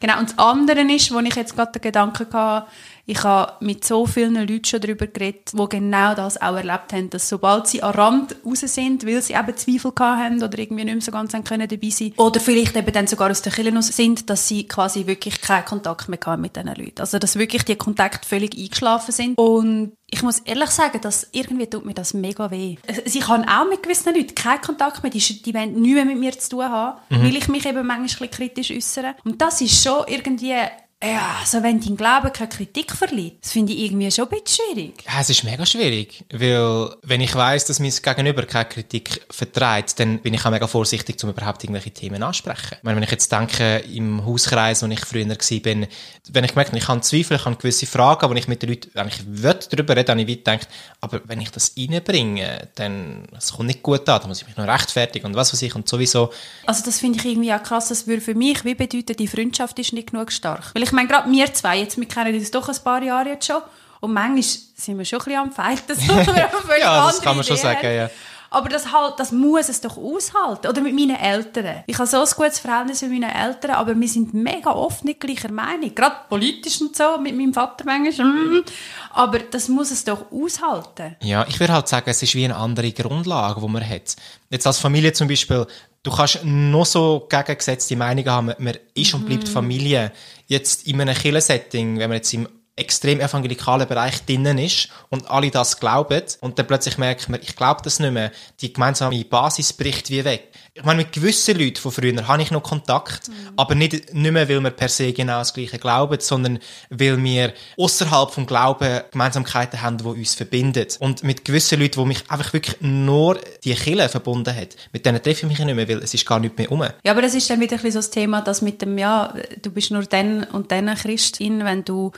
Genau, 0.00 0.18
und 0.18 0.30
das 0.30 0.38
andere 0.38 0.80
ist, 0.80 1.12
wo 1.12 1.18
ich 1.20 1.34
jetzt 1.34 1.54
gerade 1.54 1.72
den 1.72 1.82
Gedanken 1.82 2.32
hatte, 2.32 2.66
ich 3.06 3.22
habe 3.22 3.64
mit 3.64 3.84
so 3.84 4.06
vielen 4.06 4.34
Leuten 4.34 4.64
schon 4.64 4.80
darüber 4.80 5.06
geredet, 5.06 5.52
die 5.52 5.68
genau 5.68 6.14
das 6.14 6.40
auch 6.40 6.56
erlebt 6.56 6.92
haben, 6.92 7.10
dass 7.10 7.28
sobald 7.28 7.66
sie 7.66 7.82
am 7.82 7.92
Rand 7.92 8.36
raus 8.44 8.60
sind, 8.60 9.06
weil 9.06 9.20
sie 9.20 9.34
eben 9.34 9.56
Zweifel 9.56 9.92
haben 9.98 10.42
oder 10.42 10.58
irgendwie 10.58 10.84
nicht 10.84 10.94
mehr 10.94 11.02
so 11.02 11.12
ganz 11.12 11.32
können 11.32 11.68
dabei 11.68 11.90
sein 11.90 12.12
oder 12.16 12.40
vielleicht 12.40 12.76
eben 12.76 12.92
dann 12.92 13.06
sogar 13.06 13.30
aus 13.30 13.42
der 13.42 13.52
Kirche 13.52 13.82
sind, 13.82 14.30
dass 14.30 14.48
sie 14.48 14.66
quasi 14.66 15.06
wirklich 15.06 15.40
keinen 15.40 15.64
Kontakt 15.64 16.08
mehr 16.08 16.18
haben 16.24 16.42
mit 16.42 16.56
diesen 16.56 16.68
Leuten. 16.68 17.00
Also, 17.00 17.18
dass 17.18 17.38
wirklich 17.38 17.64
die 17.64 17.76
Kontakte 17.76 18.26
völlig 18.26 18.56
eingeschlafen 18.56 19.12
sind. 19.12 19.36
Und 19.38 19.92
ich 20.10 20.22
muss 20.22 20.38
ehrlich 20.40 20.70
sagen, 20.70 21.00
dass 21.00 21.28
irgendwie 21.32 21.66
tut 21.66 21.84
mir 21.84 21.94
das 21.94 22.14
mega 22.14 22.50
weh. 22.50 22.76
Ich 23.04 23.28
habe 23.28 23.44
auch 23.48 23.68
mit 23.68 23.82
gewissen 23.82 24.14
Leuten 24.14 24.34
keinen 24.34 24.60
Kontakt 24.60 25.02
mehr, 25.02 25.10
die, 25.10 25.18
die 25.18 25.54
wollen 25.54 25.80
nichts 25.80 25.94
mehr 25.94 26.04
mit 26.04 26.18
mir 26.18 26.38
zu 26.38 26.50
tun 26.50 26.64
haben, 26.64 27.00
weil 27.10 27.36
ich 27.36 27.48
mich 27.48 27.66
eben 27.66 27.86
manchmal 27.86 28.28
kritisch 28.28 28.70
äußere. 28.70 29.16
Und 29.24 29.40
das 29.42 29.60
ist 29.60 29.82
schon 29.82 30.04
irgendwie 30.06 30.54
ja, 31.02 31.36
also 31.40 31.62
wenn 31.62 31.80
dein 31.80 31.96
Glauben 31.96 32.32
keine 32.32 32.48
Kritik 32.48 32.92
verliert, 32.92 33.36
das 33.42 33.52
finde 33.52 33.74
ich 33.74 33.80
irgendwie 33.80 34.10
schon 34.10 34.24
ein 34.24 34.40
bisschen 34.40 34.64
schwierig. 34.72 35.04
Ja, 35.04 35.20
es 35.20 35.28
ist 35.28 35.44
mega 35.44 35.66
schwierig, 35.66 36.24
weil 36.32 36.94
wenn 37.02 37.20
ich 37.20 37.34
weiß, 37.34 37.66
dass 37.66 37.78
mein 37.78 37.90
Gegenüber 37.90 38.46
keine 38.46 38.64
Kritik 38.64 39.20
vertreibt, 39.30 40.00
dann 40.00 40.20
bin 40.20 40.32
ich 40.32 40.44
auch 40.46 40.50
mega 40.50 40.66
vorsichtig, 40.66 41.22
um 41.22 41.30
überhaupt 41.30 41.62
irgendwelche 41.62 41.90
Themen 41.90 42.22
ansprechen. 42.22 42.76
Ich 42.78 42.82
meine, 42.82 42.96
wenn 42.96 43.02
ich 43.02 43.10
jetzt 43.10 43.30
denke, 43.30 43.78
im 43.92 44.24
Hauskreis, 44.24 44.82
wo 44.82 44.86
ich 44.86 45.00
früher 45.00 45.28
war, 45.28 45.36
bin, 45.60 45.86
wenn 46.30 46.44
ich 46.44 46.50
gemerkt 46.52 46.70
habe, 46.70 46.78
ich 46.78 46.88
habe 46.88 47.00
Zweifel, 47.02 47.36
ich 47.36 47.44
habe 47.44 47.56
gewisse 47.56 47.86
Fragen, 47.86 48.30
wo 48.30 48.34
ich 48.34 48.48
mit 48.48 48.62
den 48.62 48.70
Leuten 48.70 48.98
eigentlich 48.98 49.24
will, 49.26 49.58
darüber 49.70 49.96
reden, 49.96 50.10
habe 50.10 50.22
ich 50.22 50.28
weit 50.28 50.44
gedacht, 50.44 50.68
aber 51.02 51.20
wenn 51.26 51.40
ich 51.40 51.50
das 51.50 51.74
reinbringe, 51.78 52.68
dann 52.76 53.28
es 53.36 53.52
kommt 53.52 53.66
nicht 53.66 53.82
gut 53.82 54.08
an, 54.08 54.20
dann 54.20 54.28
muss 54.28 54.40
ich 54.40 54.46
mich 54.46 54.56
noch 54.56 54.66
rechtfertigen 54.66 55.26
und 55.26 55.34
was 55.34 55.52
weiß 55.52 55.60
ich 55.60 55.74
und 55.74 55.86
sowieso. 55.86 56.30
Also 56.64 56.82
das 56.82 57.00
finde 57.00 57.18
ich 57.18 57.26
irgendwie 57.26 57.52
auch 57.52 57.62
krass, 57.62 57.88
das 57.88 58.06
würde 58.06 58.22
für 58.22 58.34
mich 58.34 58.64
wie 58.64 58.74
bedeuten, 58.74 59.16
die 59.16 59.28
Freundschaft 59.28 59.78
ist 59.78 59.92
nicht 59.92 60.12
genug 60.12 60.32
stark. 60.32 60.74
Weil 60.74 60.82
ich 60.82 60.93
meine, 60.94 61.08
gerade 61.08 61.30
wir 61.30 61.52
zwei, 61.52 61.78
jetzt, 61.78 61.98
wir 61.98 62.08
kennen 62.08 62.34
uns 62.34 62.50
doch 62.50 62.68
ein 62.68 62.76
paar 62.82 63.02
Jahre 63.02 63.30
jetzt 63.30 63.46
schon 63.46 63.62
und 64.00 64.12
manchmal 64.12 64.42
sind 64.42 64.98
wir 64.98 65.04
schon 65.04 65.20
ein 65.20 65.24
bisschen 65.24 65.40
am 65.40 65.56
wir 65.56 66.48
völlig 66.48 66.82
Ja, 66.82 67.06
das 67.06 67.20
kann 67.20 67.36
man 67.36 67.44
schon 67.44 67.56
Ideen 67.56 67.72
sagen, 67.72 67.86
haben. 67.86 67.96
ja. 67.96 68.10
Aber 68.54 68.68
das, 68.68 68.92
halt, 68.92 69.14
das 69.18 69.32
muss 69.32 69.68
es 69.68 69.80
doch 69.80 69.96
aushalten. 69.96 70.68
Oder 70.68 70.80
mit 70.80 70.94
meinen 70.94 71.16
Eltern. 71.16 71.82
Ich 71.88 71.98
habe 71.98 72.06
so 72.06 72.18
ein 72.18 72.28
gutes 72.36 72.60
Verhältnis 72.60 73.02
mit 73.02 73.10
meinen 73.10 73.30
Eltern, 73.30 73.72
aber 73.72 73.98
wir 73.98 74.08
sind 74.08 74.32
mega 74.32 74.70
oft 74.70 75.04
nicht 75.04 75.18
gleicher 75.18 75.50
Meinung. 75.50 75.92
Gerade 75.92 76.14
politisch 76.28 76.80
und 76.80 76.94
so, 76.94 77.18
mit 77.18 77.36
meinem 77.36 77.52
Vater 77.52 77.84
manchmal. 77.84 78.28
mm. 78.28 78.64
Aber 79.10 79.40
das 79.40 79.68
muss 79.68 79.90
es 79.90 80.04
doch 80.04 80.30
aushalten. 80.30 81.16
Ja, 81.20 81.44
ich 81.48 81.58
würde 81.58 81.72
halt 81.72 81.88
sagen, 81.88 82.08
es 82.08 82.22
ist 82.22 82.36
wie 82.36 82.44
eine 82.44 82.54
andere 82.54 82.92
Grundlage, 82.92 83.60
die 83.60 83.68
man 83.68 83.88
hat. 83.88 84.14
Jetzt 84.50 84.68
als 84.68 84.78
Familie 84.78 85.12
zum 85.12 85.26
Beispiel, 85.26 85.66
du 86.04 86.10
kannst 86.12 86.44
noch 86.44 86.86
so 86.86 87.26
gegengesetzte 87.28 87.96
Meinungen 87.96 88.30
haben, 88.30 88.54
man 88.56 88.76
ist 88.94 89.14
und 89.14 89.26
bleibt 89.26 89.48
Familie. 89.48 90.12
Jetzt 90.46 90.86
in 90.86 91.00
einem 91.00 91.14
Kirchensetting, 91.14 91.98
wenn 91.98 92.10
man 92.10 92.16
jetzt 92.16 92.32
im 92.34 92.48
extrem 92.76 93.20
evangelikalen 93.20 93.86
Bereich 93.86 94.24
drinnen 94.24 94.58
ist 94.58 94.88
und 95.08 95.30
alle 95.30 95.50
das 95.50 95.78
glauben 95.78 96.22
und 96.40 96.58
dann 96.58 96.66
plötzlich 96.66 96.98
merkt 96.98 97.28
man, 97.28 97.40
ich 97.40 97.54
glaube 97.54 97.82
das 97.84 98.00
nicht 98.00 98.12
mehr, 98.12 98.32
die 98.60 98.72
gemeinsame 98.72 99.24
Basis 99.24 99.72
bricht 99.72 100.10
wie 100.10 100.24
weg. 100.24 100.48
Ich 100.76 100.82
meine, 100.82 101.04
mit 101.04 101.12
gewissen 101.12 101.56
Leuten 101.56 101.76
von 101.76 101.92
früher 101.92 102.26
habe 102.26 102.42
ich 102.42 102.50
noch 102.50 102.64
Kontakt, 102.64 103.30
aber 103.54 103.76
nicht, 103.76 104.12
nicht 104.12 104.32
mehr, 104.32 104.48
weil 104.48 104.60
wir 104.60 104.70
per 104.72 104.88
se 104.88 105.12
genau 105.12 105.38
das 105.38 105.54
Gleiche 105.54 105.78
glauben, 105.78 106.18
sondern 106.18 106.58
weil 106.90 107.22
wir 107.22 107.54
außerhalb 107.78 108.32
vom 108.32 108.44
Glauben 108.44 109.02
Gemeinsamkeiten 109.12 109.82
haben, 109.82 109.98
die 109.98 110.04
uns 110.04 110.34
verbinden. 110.34 110.88
Und 110.98 111.22
mit 111.22 111.44
gewissen 111.44 111.78
Leuten, 111.78 112.00
die 112.00 112.06
mich 112.06 112.28
einfach 112.28 112.52
wirklich 112.52 112.80
nur 112.80 113.38
die 113.62 113.72
Kirche 113.72 114.08
verbunden 114.08 114.52
hat, 114.52 114.74
mit 114.92 115.06
denen 115.06 115.22
treffe 115.22 115.46
ich 115.46 115.48
mich 115.48 115.64
nicht 115.64 115.76
mehr, 115.76 115.88
weil 115.88 115.98
es 115.98 116.12
ist 116.12 116.26
gar 116.26 116.40
nicht 116.40 116.58
mehr 116.58 116.72
um. 116.72 116.82
Ja, 116.82 117.12
aber 117.12 117.22
das 117.22 117.34
ist 117.34 117.48
dann 117.48 117.60
wieder 117.60 117.76
ein 117.76 117.82
bisschen 117.82 117.92
so 117.92 117.98
das 118.00 118.10
Thema, 118.10 118.40
dass 118.40 118.60
mit 118.60 118.82
dem, 118.82 118.98
ja, 118.98 119.32
du 119.62 119.70
bist 119.70 119.92
nur 119.92 120.02
dann 120.02 120.42
und 120.42 120.72
dann 120.72 120.92
Christin, 120.96 121.64
wenn 121.64 121.84
du 121.84 122.10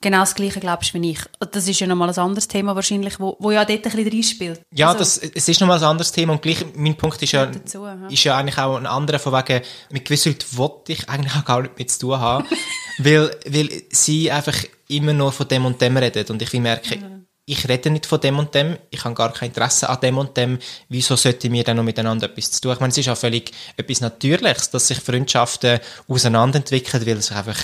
genau 0.00 0.20
das 0.20 0.34
Gleiche 0.34 0.60
glaubst 0.60 0.94
wie 0.94 1.10
ich. 1.10 1.20
Das 1.52 1.68
ist 1.68 1.80
ja 1.80 1.86
nochmal 1.86 2.10
ein 2.10 2.18
anderes 2.18 2.48
Thema 2.48 2.74
wahrscheinlich, 2.74 3.18
wo, 3.20 3.36
wo 3.38 3.50
ja 3.50 3.64
dort 3.64 3.86
ein 3.86 3.92
bisschen 3.92 4.08
reinspielt. 4.08 4.60
Ja, 4.72 4.88
Also, 4.88 4.98
das, 4.98 5.18
es 5.18 5.48
ist 5.48 5.60
nochmal 5.60 5.78
ein 5.78 5.84
anderes 5.84 6.12
Thema 6.12 6.34
und 6.34 6.42
gleich, 6.42 6.64
mein 6.74 6.96
Punkt 6.96 7.22
ist 7.22 7.32
ja, 7.32 7.46
dazu, 7.46 7.86
ist 8.08 8.24
ja 8.24 8.36
eigentlich 8.36 8.58
auch 8.58 8.76
ein 8.76 8.86
anderer 8.86 9.18
von 9.18 9.32
wegen, 9.32 9.62
mit 9.90 10.04
gewissen 10.04 10.32
Leuten 10.32 10.56
wollte 10.56 10.92
ich 10.92 11.08
eigentlich 11.08 11.34
auch 11.34 11.44
gar 11.44 11.62
nicht 11.62 11.78
mit 11.78 11.90
zu 11.90 12.00
tun 12.00 12.18
haben, 12.18 12.46
weil, 12.98 13.30
weil 13.46 13.70
sie 13.90 14.30
einfach 14.30 14.56
immer 14.88 15.12
nur 15.12 15.32
von 15.32 15.48
dem 15.48 15.64
und 15.64 15.80
dem 15.80 15.96
reden 15.96 16.24
und 16.28 16.42
ich 16.42 16.52
will 16.52 16.60
merken, 16.60 17.26
ich 17.48 17.68
rede 17.68 17.90
nicht 17.90 18.06
von 18.06 18.20
dem 18.20 18.40
und 18.40 18.54
dem, 18.56 18.76
ich 18.90 19.04
habe 19.04 19.14
gar 19.14 19.32
kein 19.32 19.50
Interesse 19.50 19.88
an 19.88 20.00
dem 20.00 20.18
und 20.18 20.36
dem, 20.36 20.58
wieso 20.88 21.14
sollten 21.14 21.52
wir 21.52 21.62
dann 21.62 21.76
noch 21.76 21.84
miteinander 21.84 22.26
etwas 22.26 22.50
zu 22.50 22.60
tun? 22.60 22.72
Ich 22.72 22.80
meine, 22.80 22.90
es 22.90 22.98
ist 22.98 23.08
auch 23.08 23.16
völlig 23.16 23.52
etwas 23.76 24.00
Natürliches, 24.00 24.70
dass 24.70 24.88
sich 24.88 24.98
Freundschaften 24.98 25.78
auseinanderentwickeln, 26.08 27.06
weil 27.06 27.22
sich 27.22 27.36
einfach 27.36 27.58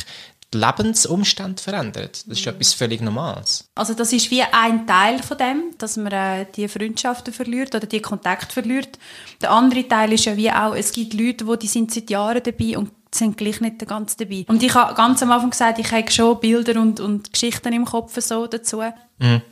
Lebensumstände 0.55 1.63
verändern. 1.63 2.09
Das 2.11 2.39
ist 2.39 2.47
etwas 2.47 2.75
völlig 2.75 3.01
Normales. 3.01 3.69
Also 3.75 3.95
das 3.95 4.13
ist 4.13 4.31
wie 4.31 4.43
ein 4.43 4.87
Teil 4.87 5.23
von 5.23 5.39
dem, 5.39 5.63
dass 5.79 5.97
man 5.97 6.13
äh, 6.13 6.47
die 6.55 6.69
Freundschaften 6.69 7.33
verliert 7.33 7.75
oder 7.75 7.87
die 7.87 8.01
Kontakt 8.01 8.53
verliert. 8.53 8.99
Der 9.41 9.51
andere 9.51 9.87
Teil 9.87 10.13
ist 10.13 10.25
ja 10.25 10.37
wie 10.37 10.51
auch, 10.51 10.75
es 10.75 10.93
gibt 10.93 11.15
Leute, 11.15 11.45
die, 11.45 11.59
die 11.59 11.67
sind 11.67 11.93
seit 11.93 12.11
Jahren 12.11 12.43
dabei 12.43 12.79
und 12.79 12.91
sind 13.15 13.37
gleich 13.37 13.61
nicht 13.61 13.87
ganz 13.87 14.17
dabei. 14.17 14.45
Und 14.49 14.63
ich 14.63 14.75
habe 14.75 14.95
ganz 14.95 15.23
am 15.23 15.31
Anfang 15.31 15.51
gesagt, 15.51 15.79
ich 15.79 15.93
habe 15.93 16.11
schon 16.11 16.41
Bilder 16.41 16.81
und, 16.81 17.01
und 17.01 17.33
Geschichten 17.33 17.73
im 17.73 17.85
Kopf 17.85 18.19
so 18.21 18.47
dazu. 18.47 18.83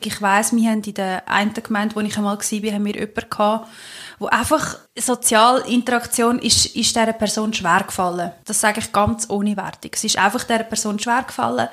Ich 0.00 0.20
weiss, 0.20 0.52
wir 0.52 0.68
haben 0.68 0.82
in 0.82 0.94
der 0.94 1.28
einen 1.28 1.54
Gemeinde, 1.54 1.94
wo 1.94 2.00
ich 2.00 2.16
einmal 2.16 2.36
war, 2.36 2.42
haben 2.42 2.84
wir 2.84 2.94
jemanden 2.94 3.30
gehabt, 3.30 3.68
wo 4.18 4.26
einfach 4.26 4.78
Sozialinteraktion 4.98 6.40
ist, 6.40 6.74
ist 6.74 6.96
dieser 6.96 7.12
Person 7.12 7.54
schwer 7.54 7.84
gefallen. 7.86 8.32
Das 8.46 8.60
sage 8.60 8.80
ich 8.80 8.92
ganz 8.92 9.30
ohne 9.30 9.56
Wertung. 9.56 9.92
Es 9.94 10.02
ist 10.02 10.18
einfach 10.18 10.42
dieser 10.42 10.64
Person 10.64 10.98
schwer 10.98 11.22
gefallen. 11.22 11.68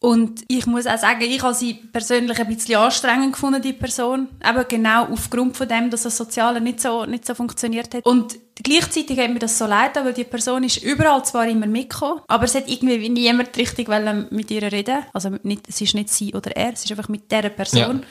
Und 0.00 0.42
ich 0.48 0.66
muss 0.66 0.86
auch 0.86 0.98
sagen, 0.98 1.22
ich 1.22 1.42
habe 1.42 1.54
sie 1.54 1.74
persönlich 1.74 2.38
ein 2.38 2.54
bisschen 2.54 2.76
anstrengend 2.76 3.32
gefunden, 3.32 3.62
die 3.62 3.72
Person. 3.72 4.28
Eben 4.46 4.64
genau 4.68 5.06
aufgrund 5.06 5.56
von 5.56 5.68
dem, 5.68 5.90
dass 5.90 6.02
das 6.02 6.16
Soziale 6.16 6.60
nicht 6.60 6.80
so, 6.80 7.04
nicht 7.06 7.26
so 7.26 7.34
funktioniert 7.34 7.94
hat. 7.94 8.04
Und 8.04 8.36
gleichzeitig 8.62 9.18
hat 9.18 9.30
mir 9.30 9.38
das 9.38 9.58
so 9.58 9.66
leid, 9.66 9.96
weil 9.96 10.12
die 10.12 10.24
Person 10.24 10.64
ist 10.64 10.82
überall 10.82 11.24
zwar 11.24 11.48
immer 11.48 11.66
mitgekommen, 11.66 12.20
aber 12.28 12.44
es 12.44 12.54
hat 12.54 12.68
irgendwie 12.68 13.00
wie 13.00 13.08
niemand 13.08 13.56
richtig 13.56 13.88
mit 14.30 14.50
ihr 14.50 14.70
reden. 14.70 15.04
Also 15.12 15.30
nicht, 15.42 15.68
es 15.68 15.80
ist 15.80 15.94
nicht 15.94 16.10
sie 16.10 16.34
oder 16.34 16.56
er, 16.56 16.72
es 16.72 16.84
ist 16.84 16.90
einfach 16.90 17.08
mit 17.08 17.30
dieser 17.30 17.50
Person. 17.50 18.00
Ja. 18.00 18.06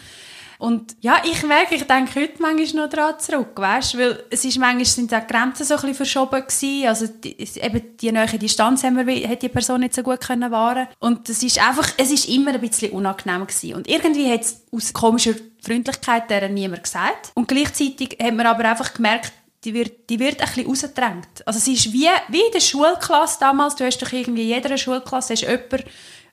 Und 0.63 0.95
ja, 1.01 1.17
ich 1.25 1.43
merke, 1.43 1.75
ich 1.75 1.83
denke 1.85 2.21
heute 2.21 2.41
manchmal 2.41 2.85
noch 2.85 2.89
daran 2.89 3.19
zurück, 3.19 3.49
weißt? 3.55 3.97
Weil 3.97 4.23
es 4.29 4.45
ist 4.45 4.57
manchmal 4.57 4.85
sind 4.85 5.13
auch 5.13 5.19
die 5.19 5.27
Grenzen 5.33 5.65
so 5.65 5.73
ein 5.73 5.79
bisschen 5.81 5.95
verschoben 5.95 6.39
gewesen. 6.41 6.87
Also 6.87 7.07
die, 7.07 7.37
es- 7.37 7.57
eben 7.57 7.97
die 7.97 8.11
neue 8.13 8.27
Distanz 8.27 8.81
haben 8.83 8.95
wir, 9.05 9.27
hat 9.29 9.41
die 9.41 9.49
Person 9.49 9.81
nicht 9.81 9.93
so 9.93 10.03
gut 10.03 10.21
können 10.21 10.49
wahren. 10.51 10.87
Und 10.99 11.27
es 11.27 11.43
ist 11.43 11.59
einfach, 11.59 11.89
es 11.97 12.11
ist 12.11 12.29
immer 12.29 12.51
ein 12.53 12.61
bisschen 12.61 12.91
unangenehm 12.91 13.45
gewesen. 13.45 13.73
Und 13.75 13.89
irgendwie 13.89 14.31
hat 14.31 14.39
es 14.41 14.61
aus 14.71 14.93
komischer 14.93 15.33
Freundlichkeit 15.61 16.29
der 16.29 16.47
niemand 16.47 16.83
gesagt. 16.83 17.31
Und 17.33 17.49
gleichzeitig 17.49 18.17
hat 18.23 18.33
man 18.33 18.45
aber 18.47 18.63
einfach 18.63 18.93
gemerkt, 18.93 19.33
die 19.65 19.73
wird, 19.73 20.09
die 20.09 20.19
wird 20.19 20.39
ein 20.39 20.47
bisschen 20.47 20.65
rausgedrängt. 20.65 21.45
Also 21.45 21.59
sie 21.59 21.73
ist 21.73 21.91
wie, 21.91 22.07
wie 22.29 22.39
in 22.41 22.51
der 22.53 22.61
Schulklasse 22.61 23.37
damals. 23.41 23.75
Du 23.75 23.85
hast 23.85 24.01
doch 24.01 24.11
irgendwie 24.13 24.43
in 24.43 24.47
jeder 24.55 24.77
Schulklasse 24.77 25.33
hast 25.33 25.41
jemand 25.41 25.83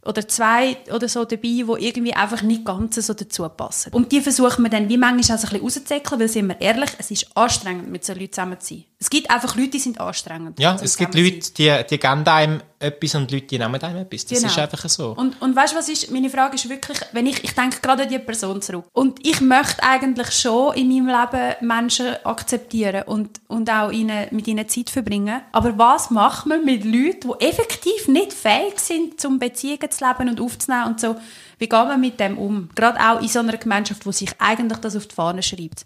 oder 0.04 0.26
zwei 0.26 0.76
oder 0.92 1.08
so 1.08 1.24
dabei, 1.24 1.42
die 1.42 1.64
irgendwie 1.78 2.14
einfach 2.14 2.42
nicht 2.42 2.64
ganz 2.64 2.94
so 2.96 3.14
dazu 3.14 3.48
passen. 3.48 3.92
Und 3.92 4.12
die 4.12 4.20
versuchen 4.20 4.62
wir 4.62 4.70
dann 4.70 4.88
wie 4.88 4.96
manchmal 4.96 5.36
auch 5.36 5.40
so 5.40 5.46
ein 5.46 5.50
bisschen 5.50 5.62
rauszuzäckeln, 5.62 6.20
weil 6.20 6.28
sind 6.28 6.48
wir 6.48 6.60
ehrlich, 6.60 6.90
es 6.98 7.10
ist 7.10 7.36
anstrengend, 7.36 7.90
mit 7.90 8.04
so 8.04 8.14
Leuten 8.14 8.32
zusammen 8.32 8.60
zu 8.60 8.74
sein. 8.74 8.84
Es 8.98 9.10
gibt 9.10 9.30
einfach 9.30 9.56
Leute, 9.56 9.70
die 9.70 9.78
sind 9.78 10.00
anstrengend. 10.00 10.58
Ja, 10.58 10.76
es 10.82 10.96
gibt 10.96 11.14
Leute, 11.14 11.52
die, 11.52 11.84
die 11.88 11.98
geben 11.98 12.26
einem 12.26 12.62
etwas 12.80 13.14
und 13.14 13.30
Leute, 13.30 13.46
die 13.46 13.58
nehmen 13.58 13.80
einem 13.80 13.98
etwas. 13.98 14.24
Das 14.26 14.38
Genau. 14.38 14.50
ist 14.50 14.58
einfach 14.58 14.88
so. 14.88 15.12
Und, 15.12 15.40
und 15.40 15.54
weißt 15.54 15.74
du, 15.74 15.76
was 15.78 15.88
ist, 15.88 16.10
meine 16.10 16.30
Frage 16.30 16.54
ist 16.54 16.68
wirklich, 16.68 16.98
wenn 17.12 17.26
ich, 17.26 17.44
ich 17.44 17.52
denke 17.54 17.80
gerade 17.80 18.04
an 18.04 18.08
die 18.08 18.18
Person 18.18 18.62
zurück. 18.62 18.86
Und 18.92 19.24
ich 19.24 19.40
möchte 19.40 19.82
eigentlich 19.82 20.30
schon 20.32 20.74
in 20.74 20.88
meinem 20.88 21.06
Leben 21.08 21.54
Menschen 21.68 22.16
akzeptieren 22.24 23.02
und, 23.04 23.40
und 23.48 23.70
auch 23.70 23.90
ihnen, 23.92 24.28
mit 24.30 24.48
ihnen 24.48 24.66
Zeit 24.68 24.88
verbringen. 24.90 25.42
Aber 25.52 25.76
was 25.76 26.10
macht 26.10 26.46
man 26.46 26.64
mit 26.64 26.84
Leuten, 26.84 27.32
die 27.38 27.44
effektiv 27.46 28.08
nicht 28.08 28.32
fähig 28.32 28.78
sind, 28.80 29.20
zum 29.20 29.38
Beziehungen 29.38 29.90
zu 29.90 30.04
leben 30.06 30.30
und 30.30 30.40
aufzunehmen 30.40 30.86
und 30.86 31.00
so? 31.00 31.16
Wie 31.58 31.68
geht 31.68 31.72
man 31.72 32.00
mit 32.00 32.18
dem 32.18 32.38
um? 32.38 32.70
Gerade 32.74 32.98
auch 32.98 33.20
in 33.20 33.28
so 33.28 33.40
einer 33.40 33.56
Gemeinschaft, 33.58 34.06
wo 34.06 34.12
sich 34.12 34.30
eigentlich 34.38 34.78
das 34.78 34.96
auf 34.96 35.06
die 35.06 35.14
Fahne 35.14 35.42
schreibt. 35.42 35.84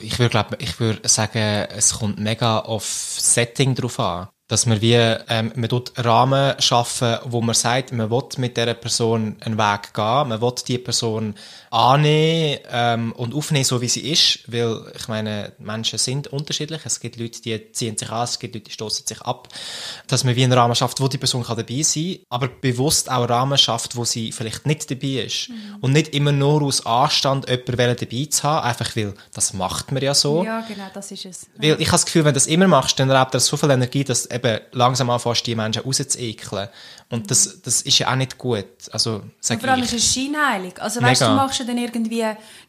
Ich 0.00 0.18
würde 0.18 0.30
glaub, 0.30 0.56
ich 0.60 0.78
würde 0.80 1.08
sagen, 1.08 1.66
es 1.76 1.94
kommt 1.98 2.18
mega 2.18 2.58
auf 2.60 2.84
Setting 2.84 3.74
drauf 3.74 3.98
an. 4.00 4.28
Dass 4.52 4.66
man 4.66 4.82
wie, 4.82 4.92
ähm, 4.92 5.50
man 5.54 5.70
dort 5.70 5.92
Rahmen 5.96 6.60
schaffen, 6.60 7.16
wo 7.24 7.40
man 7.40 7.54
sagt, 7.54 7.90
man 7.90 8.10
will 8.10 8.24
mit 8.36 8.58
dieser 8.58 8.74
Person 8.74 9.36
einen 9.40 9.56
Weg 9.56 9.94
gehen, 9.94 10.28
man 10.28 10.42
will 10.42 10.52
die 10.68 10.76
Person 10.76 11.36
annehmen 11.70 12.58
ähm, 12.70 13.12
und 13.12 13.34
aufnehmen, 13.34 13.64
so 13.64 13.80
wie 13.80 13.88
sie 13.88 14.12
ist, 14.12 14.40
weil 14.52 14.92
ich 14.94 15.08
meine, 15.08 15.52
Menschen 15.58 15.98
sind 15.98 16.26
unterschiedlich. 16.26 16.82
Es 16.84 17.00
gibt 17.00 17.16
Leute, 17.16 17.40
die 17.40 17.72
ziehen 17.72 17.96
sich 17.96 18.10
an, 18.10 18.24
es 18.24 18.38
gibt 18.38 18.54
Leute, 18.54 18.66
die 18.66 18.72
stoßen 18.72 19.06
sich 19.06 19.22
ab. 19.22 19.48
Dass 20.06 20.22
man 20.22 20.36
wie 20.36 20.44
einen 20.44 20.52
Rahmen 20.52 20.74
schafft, 20.74 21.00
wo 21.00 21.08
die 21.08 21.16
Person 21.16 21.44
kann 21.44 21.56
dabei 21.56 21.80
sein 21.80 22.16
kann, 22.16 22.26
aber 22.28 22.48
bewusst 22.48 23.10
auch 23.10 23.26
Rahmen 23.26 23.56
schafft, 23.56 23.96
wo 23.96 24.04
sie 24.04 24.32
vielleicht 24.32 24.66
nicht 24.66 24.90
dabei 24.90 25.24
ist. 25.24 25.48
Und 25.80 25.92
nicht 25.92 26.14
immer 26.14 26.32
nur 26.32 26.60
aus 26.60 26.84
Anstand 26.84 27.48
jemanden 27.48 27.96
dabei 27.96 28.26
zu 28.28 28.42
haben, 28.42 28.66
einfach 28.66 28.94
weil 28.94 29.14
das 29.32 29.54
macht 29.54 29.92
man 29.92 30.02
ja 30.02 30.12
so. 30.12 30.44
Ja, 30.44 30.60
genau, 30.68 30.88
das 30.92 31.10
ist 31.10 31.24
es. 31.24 31.46
Weil 31.56 31.80
ich 31.80 31.86
habe 31.86 31.92
das 31.92 32.04
Gefühl, 32.04 32.24
wenn 32.26 32.34
du 32.34 32.40
das 32.40 32.48
immer 32.48 32.68
machst, 32.68 32.98
dann 33.00 33.10
raubt 33.10 33.32
das 33.32 33.46
so 33.46 33.56
viel 33.56 33.70
Energie, 33.70 34.04
dass 34.04 34.26
eben 34.44 34.60
langsam 34.72 35.10
anfängst, 35.10 35.46
die 35.46 35.54
Menschen 35.54 35.82
rauszuekeln. 35.82 36.68
Und 37.10 37.30
das, 37.30 37.60
das 37.60 37.82
ist 37.82 37.98
ja 37.98 38.10
auch 38.10 38.14
nicht 38.16 38.38
gut. 38.38 38.64
Also, 38.90 39.22
sag 39.38 39.60
Vor 39.60 39.68
allem 39.68 39.82
ich. 39.82 39.92
ist 39.92 40.02
es 40.02 40.14
scheinheilig. 40.14 40.80
Also 40.80 41.02
weißt 41.02 41.20
du, 41.20 41.24
Mega. 41.26 41.36
du 41.36 41.42
machst 41.42 41.58
ja 41.60 41.66
dann 41.66 41.76
irgendwie, 41.76 42.24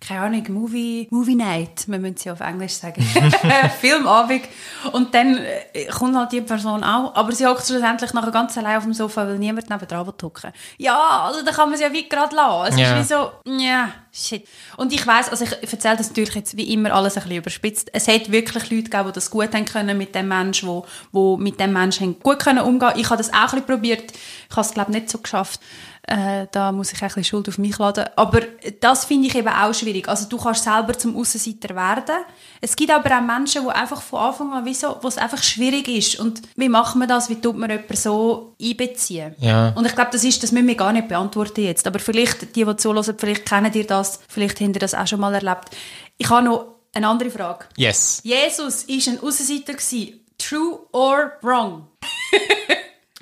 keine 0.06 0.20
Ahnung, 0.20 0.44
Movie, 0.50 1.08
Movie 1.12 1.36
Night, 1.36 1.88
müssen 1.88 2.14
es 2.18 2.24
ja 2.26 2.34
auf 2.34 2.42
Englisch 2.42 2.74
sagen, 2.74 3.02
Filmabend. 3.80 4.44
Und 4.92 5.14
dann 5.16 5.38
äh, 5.38 5.86
kommt 5.86 6.16
halt 6.18 6.32
die 6.34 6.42
Person 6.42 6.84
auch, 6.84 7.16
aber 7.16 7.32
sie 7.32 7.46
hockt 7.48 7.66
schlussendlich 7.66 8.14
nachher 8.14 8.32
ganz 8.32 8.58
allein 8.58 8.78
auf 8.78 8.84
dem 8.84 8.94
Sofa, 8.94 9.26
weil 9.26 9.38
niemand 9.40 9.70
neben 9.70 9.88
dran 9.88 10.06
will 10.06 10.14
hocken. 10.22 10.52
Ja, 10.78 11.24
also 11.28 11.44
da 11.44 11.52
kann 11.52 11.70
man 11.70 11.76
es 11.76 11.80
ja 11.82 11.92
wie 11.94 12.10
gerade 12.10 12.36
lassen. 12.36 12.74
Es 12.74 12.80
Ja. 12.80 13.00
ist 13.00 13.10
wie 13.10 13.14
so, 13.14 13.32
ja, 13.64 13.90
shit. 14.14 14.48
Und 14.78 14.94
ich 14.94 15.06
weiß, 15.06 15.30
also 15.30 15.44
ich 15.44 15.74
erzähle 15.74 15.98
das 15.98 16.10
natürlich 16.10 16.36
jetzt 16.36 16.56
wie 16.56 16.72
immer 16.72 16.94
alles 16.94 17.18
ein 17.18 17.24
bisschen 17.24 17.38
überspitzt. 17.38 17.90
Es 17.94 18.08
hat 18.08 18.32
wirklich 18.32 18.70
Leute 18.70 18.84
gegeben, 18.84 19.08
die 19.08 19.12
das 19.14 19.32
gut 19.32 19.54
haben 19.54 19.66
können 19.66 19.98
mit 19.98 20.14
dem 20.14 20.28
Menschen, 20.28 20.70
wo, 20.70 20.86
wo 21.12 21.38
mit 21.38 21.60
dem 21.60 21.74
Menschen 21.74 22.20
gut 22.20 22.40
können 22.40 22.60
umgehen. 22.60 22.94
Ich 22.96 23.10
habe 23.10 23.18
das 23.18 23.34
auch 23.34 23.38
ein 23.38 23.46
bisschen 23.46 23.66
probiert. 23.66 24.14
Ich 24.50 24.56
habe 24.56 24.68
es 24.68 24.74
glaube 24.74 24.92
nicht 24.92 25.10
so 25.10 25.18
geschafft. 25.18 25.60
Äh, 26.06 26.48
da 26.52 26.74
muss 26.74 26.92
ich 26.92 27.02
ein 27.02 27.08
bisschen 27.08 27.24
Schuld 27.24 27.48
auf 27.48 27.58
mich 27.58 27.78
laden. 27.78 28.06
Aber 28.18 28.42
das 28.82 29.06
finde 29.06 29.28
ich 29.28 29.36
eben 29.36 29.48
auch 29.48 29.74
schwierig. 29.74 30.10
Also 30.10 30.28
du 30.28 30.38
kannst 30.38 30.66
selber 30.66 30.98
zum 30.98 31.16
Aussenseiter 31.16 31.74
werden. 31.76 32.26
Es 32.60 32.76
gibt 32.76 32.92
aber 32.92 33.18
auch 33.18 33.22
Menschen, 33.22 33.64
die 33.64 33.70
einfach 33.70 34.02
von 34.02 34.20
Anfang 34.20 34.52
an, 34.52 34.66
wie 34.66 34.74
so, 34.74 34.98
wo 35.02 35.08
es 35.08 35.18
einfach 35.18 35.42
schwierig 35.42 35.88
ist. 35.88 36.20
Und 36.20 36.42
wie 36.58 36.68
macht 36.68 36.98
man 36.98 37.08
das? 37.08 37.30
Wie 37.30 37.40
tut 37.40 37.58
man 37.58 37.70
jemanden 37.70 37.96
so 37.96 38.54
einbeziehen? 38.62 39.34
Ja. 39.40 39.70
Und 39.70 39.86
ich 39.86 39.96
glaube, 39.96 40.12
das 40.12 40.26
ist, 40.26 40.44
das 40.44 40.52
müssen 40.52 40.68
wir 40.68 40.76
gar 40.76 40.92
nicht 40.92 41.08
beantworten 41.08 41.64
jetzt. 41.64 41.88
Aber 41.88 42.00
vielleicht, 42.00 42.54
die, 42.56 42.66
die 42.66 42.76
zuhören, 42.76 43.16
vielleicht 43.18 43.46
kennen 43.46 43.72
ihr 43.74 43.88
das, 43.88 44.20
vielleicht 44.28 44.60
habt 44.60 44.76
ihr 44.76 44.80
das 44.80 44.94
auch 44.94 45.08
schon 45.08 45.22
mal 45.22 45.34
erlebt. 45.34 45.70
Ich 46.18 46.30
habe 46.30 46.44
noch 46.44 46.76
eine 46.94 47.08
andere 47.08 47.30
Frage. 47.30 47.66
Yes. 47.78 48.20
Jesus 48.24 48.88
war 48.88 49.14
ein 49.14 49.20
Aussenseiter. 49.22 49.74
gewesen. 49.74 50.20
True 50.38 50.80
or 50.92 51.34
wrong? 51.42 51.88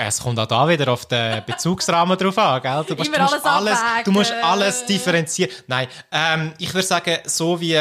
Es 0.07 0.19
kommt 0.21 0.39
auch 0.39 0.45
da 0.47 0.67
wieder 0.67 0.91
auf 0.91 1.05
den 1.05 1.43
Bezugsrahmen 1.47 2.17
drauf 2.17 2.37
an, 2.37 2.61
gell? 2.61 2.83
Du, 2.87 2.95
musst- 2.95 3.15
du 3.15 3.19
musst 3.21 3.45
alles 3.45 3.79
du 4.03 4.11
musst 4.11 4.31
alles 4.31 4.85
differenzieren. 4.85 5.51
Nein, 5.67 5.87
ähm, 6.11 6.53
ich 6.57 6.73
würde 6.73 6.87
sagen, 6.87 7.17
so 7.25 7.59
wie, 7.61 7.77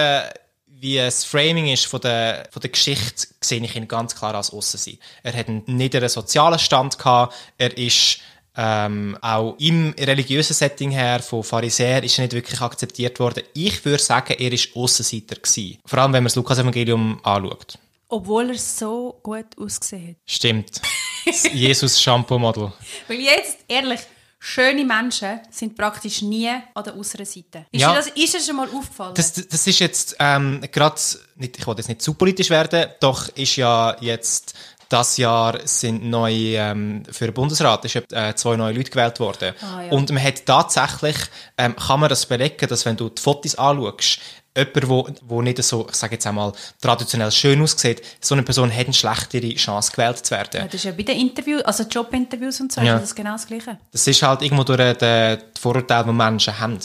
wie 0.66 0.96
das 0.96 1.24
Framing 1.24 1.68
ist 1.68 1.86
von 1.86 2.00
der, 2.00 2.48
von 2.50 2.60
der 2.60 2.70
Geschichte, 2.70 3.28
sehe 3.40 3.62
ich 3.62 3.74
ihn 3.76 3.88
ganz 3.88 4.14
klar 4.14 4.34
als 4.34 4.50
Aussensein. 4.52 4.98
Er 5.22 5.32
hat 5.34 5.48
einen 5.48 5.62
niederen 5.66 6.08
sozialen 6.08 6.58
Stand 6.58 6.98
gehabt, 6.98 7.34
er 7.58 7.76
ist 7.76 8.18
ähm, 8.56 9.16
auch 9.20 9.54
im 9.58 9.94
religiösen 9.98 10.54
Setting 10.54 10.90
her 10.90 11.20
von 11.20 11.44
Pharisäer 11.44 12.02
ist 12.02 12.18
er 12.18 12.22
nicht 12.24 12.34
wirklich 12.34 12.60
akzeptiert 12.60 13.20
worden. 13.20 13.44
Ich 13.54 13.84
würde 13.84 14.02
sagen, 14.02 14.34
er 14.38 14.52
ist 14.52 14.74
Aussenseiter 14.74 15.36
gewesen. 15.36 15.78
Vor 15.86 15.98
allem, 16.00 16.12
wenn 16.12 16.24
man 16.24 16.28
das 16.28 16.34
Lukas-Evangelium 16.36 17.20
anschaut. 17.22 17.78
Obwohl 18.08 18.50
er 18.50 18.58
so 18.58 19.20
gut 19.22 19.46
ausgesehen 19.56 20.08
hat. 20.08 20.16
Stimmt. 20.26 20.80
Das 21.26 21.44
Jesus-Shampoo-Model. 21.52 22.72
Weil 23.08 23.20
jetzt, 23.20 23.58
ehrlich, 23.68 24.00
schöne 24.38 24.84
Menschen 24.84 25.40
sind 25.50 25.76
praktisch 25.76 26.22
nie 26.22 26.48
an 26.48 26.84
der 26.84 26.96
äußeren 26.96 27.26
Seite. 27.26 27.66
Ist, 27.70 27.80
Ja. 27.80 27.90
dir 27.90 27.96
das, 27.96 28.06
ist 28.08 28.34
dir 28.34 28.40
schon 28.40 28.56
mal 28.56 28.68
aufgefallen? 28.68 29.14
Das, 29.14 29.32
das 29.32 29.66
ist 29.66 29.78
jetzt 29.78 30.16
ähm, 30.18 30.62
gerade, 30.72 31.00
ich 31.38 31.66
wollte 31.66 31.80
jetzt 31.80 31.88
nicht 31.88 32.02
zu 32.02 32.14
politisch 32.14 32.50
werden, 32.50 32.90
doch 33.00 33.28
ist 33.28 33.56
ja 33.56 33.96
jetzt 34.00 34.54
das 34.88 35.18
Jahr 35.18 35.60
sind 35.68 36.02
neu 36.04 36.32
ähm, 36.56 37.04
für 37.08 37.26
den 37.26 37.34
Bundesrat 37.34 37.84
ist, 37.84 37.94
äh, 38.12 38.34
zwei 38.34 38.56
neue 38.56 38.72
Leute 38.74 38.90
gewählt 38.90 39.20
worden. 39.20 39.54
Ah, 39.62 39.82
ja. 39.82 39.92
Und 39.92 40.10
man 40.10 40.20
hat 40.20 40.44
tatsächlich, 40.44 41.16
ähm, 41.56 41.76
kann 41.76 42.00
man 42.00 42.08
das 42.08 42.26
belegen, 42.26 42.66
dass 42.68 42.84
wenn 42.86 42.96
du 42.96 43.08
die 43.08 43.22
Fotos 43.22 43.54
anschaust, 43.54 44.18
jemand, 44.56 44.88
wo, 44.88 45.08
wo 45.22 45.42
nicht 45.42 45.62
so, 45.62 45.86
ich 45.88 45.94
sage 45.94 46.14
jetzt 46.14 46.26
einmal, 46.26 46.52
traditionell 46.80 47.30
schön 47.30 47.60
aussieht, 47.62 48.02
so 48.20 48.34
eine 48.34 48.42
Person 48.42 48.70
hat 48.74 48.84
eine 48.86 48.92
schlechtere 48.94 49.54
Chance, 49.54 49.92
gewählt 49.92 50.18
zu 50.24 50.32
werden. 50.32 50.60
Ja, 50.60 50.64
das 50.64 50.74
ist 50.74 50.84
ja 50.84 50.92
bei 50.92 51.02
den 51.02 51.18
Interviews, 51.18 51.62
also 51.62 51.84
Jobinterviews 51.84 52.60
und 52.60 52.72
so, 52.72 52.80
Ja. 52.80 52.96
ist 52.96 53.02
das 53.02 53.14
genau 53.14 53.32
das 53.32 53.46
Gleiche. 53.46 53.78
Das 53.92 54.06
ist 54.06 54.22
halt 54.22 54.42
irgendwo 54.42 54.64
durch 54.64 54.96
den 54.98 55.38
die 55.56 55.60
Vorurteile, 55.60 56.04
die 56.06 56.12
Menschen 56.12 56.58
haben. 56.58 56.78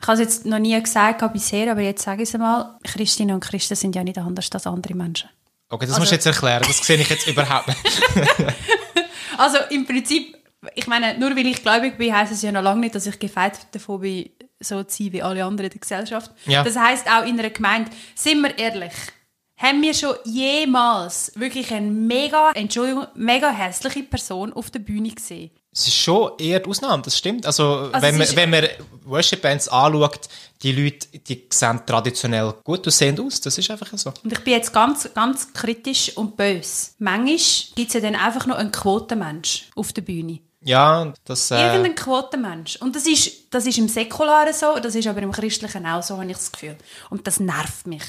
Ich 0.00 0.06
habe 0.06 0.12
es 0.14 0.20
jetzt 0.20 0.46
noch 0.46 0.60
nie 0.60 0.80
gesagt 0.80 1.32
bisher, 1.32 1.72
aber 1.72 1.80
jetzt 1.80 2.02
sage 2.04 2.22
ich 2.22 2.28
es 2.28 2.34
einmal. 2.34 2.76
Christinnen 2.84 3.34
und 3.34 3.40
Christen 3.44 3.74
sind 3.74 3.96
ja 3.96 4.04
nicht 4.04 4.16
anders 4.18 4.48
als 4.52 4.66
andere 4.66 4.94
Menschen. 4.94 5.28
Okay, 5.70 5.86
das 5.86 5.90
Also- 5.96 6.00
musst 6.02 6.12
du 6.12 6.14
jetzt 6.14 6.26
erklären, 6.26 6.62
das 6.66 6.78
sehe 6.78 6.96
ich 6.98 7.08
jetzt 7.10 7.26
überhaupt 7.26 7.68
nicht. 7.68 7.78
Also 9.36 9.58
im 9.70 9.86
Prinzip, 9.86 10.36
ich 10.74 10.86
meine, 10.88 11.16
nur 11.18 11.30
weil 11.36 11.46
ich 11.46 11.62
gläubig 11.62 11.96
bin, 11.96 12.12
heisst 12.14 12.32
es 12.32 12.42
ja 12.42 12.50
noch 12.50 12.62
lange 12.62 12.80
nicht, 12.80 12.94
dass 12.94 13.06
ich 13.06 13.18
gefeit 13.18 13.58
davon 13.72 14.00
bin, 14.00 14.30
so 14.60 14.82
zu 14.82 15.04
sein 15.04 15.12
wie 15.12 15.22
alle 15.22 15.44
anderen 15.44 15.66
in 15.66 15.72
der 15.72 15.80
Gesellschaft. 15.80 16.30
Ja. 16.46 16.64
Das 16.64 16.76
heisst 16.76 17.08
auch 17.08 17.24
in 17.24 17.38
einer 17.38 17.50
Gemeinde, 17.50 17.90
sind 18.14 18.42
wir 18.42 18.58
ehrlich, 18.58 18.92
haben 19.56 19.82
wir 19.82 19.92
schon 19.92 20.14
jemals 20.24 21.32
wirklich 21.34 21.72
eine 21.72 21.90
mega, 21.90 22.52
Entschuldigung, 22.52 23.06
mega 23.14 23.50
hässliche 23.50 24.04
Person 24.04 24.52
auf 24.52 24.70
der 24.70 24.78
Bühne 24.78 25.10
gesehen? 25.10 25.50
Es 25.72 25.86
ist 25.86 25.96
schon 25.96 26.32
eher 26.38 26.60
die 26.60 26.70
Ausnahme, 26.70 27.02
das 27.02 27.18
stimmt. 27.18 27.44
Also, 27.44 27.90
Also 27.92 28.06
wenn, 28.06 28.18
man, 28.18 28.36
wenn 28.36 28.50
man 28.50 28.68
Worship-Bands 29.04 29.68
anschaut, 29.68 30.28
die 30.62 30.72
Leute, 30.72 31.06
die 31.18 31.46
sehen 31.50 31.80
traditionell 31.86 32.54
gut 32.64 32.86
aussehend 32.86 33.20
aus. 33.20 33.40
Das 33.40 33.58
ist 33.58 33.70
einfach 33.70 33.96
so. 33.96 34.12
Und 34.24 34.32
ich 34.32 34.40
bin 34.40 34.54
jetzt 34.54 34.72
ganz, 34.72 35.08
ganz 35.14 35.52
kritisch 35.52 36.16
und 36.16 36.36
böse. 36.36 36.90
Manchmal 36.98 37.36
gibt 37.76 37.88
es 37.88 37.94
ja 37.94 38.00
dann 38.00 38.16
einfach 38.16 38.46
noch 38.46 38.56
einen 38.56 38.72
Quotenmensch 38.72 39.68
auf 39.76 39.92
der 39.92 40.02
Bühne. 40.02 40.40
Ja, 40.60 41.12
das... 41.24 41.50
Äh, 41.50 41.66
Irgendein 41.66 41.94
Quotenmensch. 41.94 42.76
Und 42.76 42.96
das 42.96 43.06
ist, 43.06 43.54
das 43.54 43.66
ist 43.66 43.78
im 43.78 43.88
Säkularen 43.88 44.52
so, 44.52 44.78
das 44.80 44.94
ist 44.94 45.06
aber 45.06 45.22
im 45.22 45.32
Christlichen 45.32 45.86
auch 45.86 46.02
so, 46.02 46.16
habe 46.16 46.26
ich 46.26 46.36
das 46.36 46.52
Gefühl. 46.52 46.76
Und 47.10 47.26
das 47.26 47.38
nervt 47.38 47.86
mich. 47.86 48.02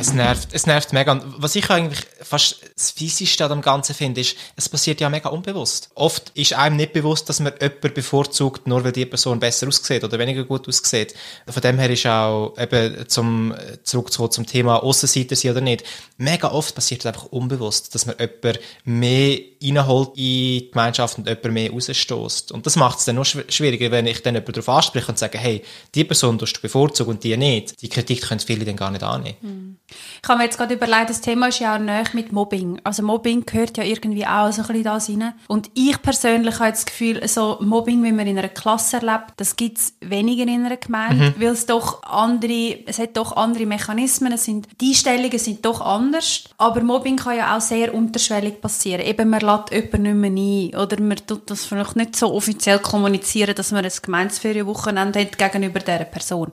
Es 0.00 0.14
nervt, 0.14 0.48
es 0.52 0.66
nervt 0.66 0.92
mega. 0.94 1.12
Und 1.12 1.22
was 1.36 1.54
ich 1.54 1.68
eigentlich 1.70 2.00
fast 2.22 2.60
das 2.74 2.90
Fieseste 2.90 3.44
an 3.44 3.50
dem 3.50 3.60
Ganzen 3.60 3.94
finde, 3.94 4.22
ist, 4.22 4.34
es 4.56 4.68
passiert 4.68 5.00
ja 5.00 5.10
mega 5.10 5.28
unbewusst. 5.28 5.90
Oft 5.94 6.30
ist 6.34 6.54
einem 6.54 6.76
nicht 6.76 6.94
bewusst, 6.94 7.28
dass 7.28 7.38
man 7.38 7.52
jemanden 7.60 7.92
bevorzugt, 7.92 8.66
nur 8.66 8.82
weil 8.82 8.92
die 8.92 9.04
Person 9.04 9.38
besser 9.38 9.68
aussieht 9.68 10.02
oder 10.02 10.18
weniger 10.18 10.44
gut 10.44 10.66
aussieht. 10.66 11.14
Von 11.46 11.62
dem 11.62 11.78
her 11.78 11.90
ist 11.90 12.06
auch 12.06 12.54
eben 12.58 13.08
zum, 13.08 13.54
zurückzukommen 13.84 14.32
zum 14.32 14.46
Thema 14.46 14.82
Aussenseiter 14.82 15.36
sein 15.36 15.52
oder 15.52 15.60
nicht. 15.60 15.84
Mega 16.16 16.50
oft 16.50 16.74
passiert 16.74 17.02
es 17.02 17.06
einfach 17.06 17.26
unbewusst, 17.26 17.94
dass 17.94 18.06
man 18.06 18.16
jemanden 18.18 18.58
mehr 18.84 19.38
reinholt 19.62 20.08
in 20.10 20.14
die 20.14 20.68
Gemeinschaft 20.72 21.18
und 21.18 21.26
jemanden 21.28 21.52
mehr 21.52 21.70
rausstößt. 21.70 22.52
Und 22.52 22.66
das 22.66 22.76
macht 22.76 22.98
es 22.98 23.04
dann 23.04 23.16
noch 23.16 23.24
schw- 23.24 23.50
schwieriger, 23.50 23.90
wenn 23.90 24.06
ich 24.06 24.22
dann 24.22 24.34
jemanden 24.34 24.52
darauf 24.52 24.68
anspreche 24.68 25.08
und 25.08 25.18
sage, 25.18 25.38
hey, 25.38 25.62
die 25.94 26.04
Person 26.04 26.38
tust 26.38 26.56
du 26.56 26.60
bevorzugen 26.62 27.14
und 27.14 27.24
die 27.24 27.36
nicht. 27.36 27.80
Die 27.82 27.88
Kritik 27.88 28.22
können 28.22 28.40
viele 28.40 28.64
dann 28.64 28.76
gar 28.76 28.90
nicht 28.90 29.02
annehmen. 29.02 29.78
Ich 30.22 30.28
habe 30.28 30.38
mir 30.38 30.44
jetzt 30.44 30.56
gerade 30.56 30.74
überlegt, 30.74 31.10
das 31.10 31.20
Thema 31.20 31.48
ist 31.48 31.58
ja 31.58 31.74
auch 31.74 31.80
näher 31.80 32.04
mit 32.12 32.32
Mobbing. 32.32 32.80
Also 32.84 33.02
Mobbing 33.02 33.44
gehört 33.44 33.76
ja 33.76 33.84
irgendwie 33.84 34.26
auch 34.26 34.52
so 34.52 34.62
ein 34.62 34.68
bisschen 34.68 34.84
da 34.84 34.96
rein. 34.96 35.34
Und 35.48 35.70
ich 35.74 36.00
persönlich 36.00 36.58
habe 36.58 36.70
das 36.70 36.86
Gefühl, 36.86 37.26
so 37.28 37.58
Mobbing, 37.60 38.02
wie 38.04 38.12
man 38.12 38.26
in 38.26 38.38
einer 38.38 38.48
Klasse 38.48 38.96
erlebt, 38.98 39.32
das 39.36 39.56
gibt 39.56 39.78
es 39.78 39.94
weniger 40.00 40.42
in 40.44 40.64
einer 40.64 40.76
Gemeinde, 40.76 41.34
weil 41.38 41.48
es 41.48 41.66
doch 41.66 42.02
andere, 42.04 42.78
es 42.86 42.98
hat 42.98 43.16
doch 43.16 43.36
andere 43.36 43.66
Mechanismen, 43.66 44.32
es 44.32 44.44
sind, 44.44 44.68
die 44.80 44.90
Einstellungen 44.90 45.38
sind 45.38 45.64
doch 45.64 45.80
anders. 45.80 46.44
Aber 46.58 46.82
Mobbing 46.82 47.16
kann 47.16 47.36
ja 47.36 47.56
auch 47.56 47.60
sehr 47.60 47.92
unterschwellig 47.94 48.60
passieren. 48.60 49.04
Eben, 49.04 49.28
man 49.30 49.40
lädt 49.52 49.72
jemanden 49.72 50.20
nicht 50.20 50.72
mehr 50.72 50.80
ein 50.80 50.82
oder 50.82 51.00
man 51.00 51.16
tut 51.26 51.50
das 51.50 51.64
vielleicht 51.64 51.96
nicht 51.96 52.16
so 52.16 52.32
offiziell 52.34 52.78
kommunizieren, 52.78 53.54
dass 53.54 53.72
man 53.72 53.84
ein 53.84 53.92
Gemeinsferienwochenende 54.02 55.20
hat 55.20 55.38
gegenüber 55.38 55.80
dieser 55.80 56.04
Person. 56.04 56.50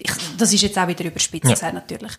Ich, 0.00 0.12
das 0.36 0.52
ist 0.52 0.62
jetzt 0.62 0.78
auch 0.78 0.86
wieder 0.88 1.04
überspitzt 1.04 1.60
Ja. 1.62 1.72
natürlich. 1.72 2.12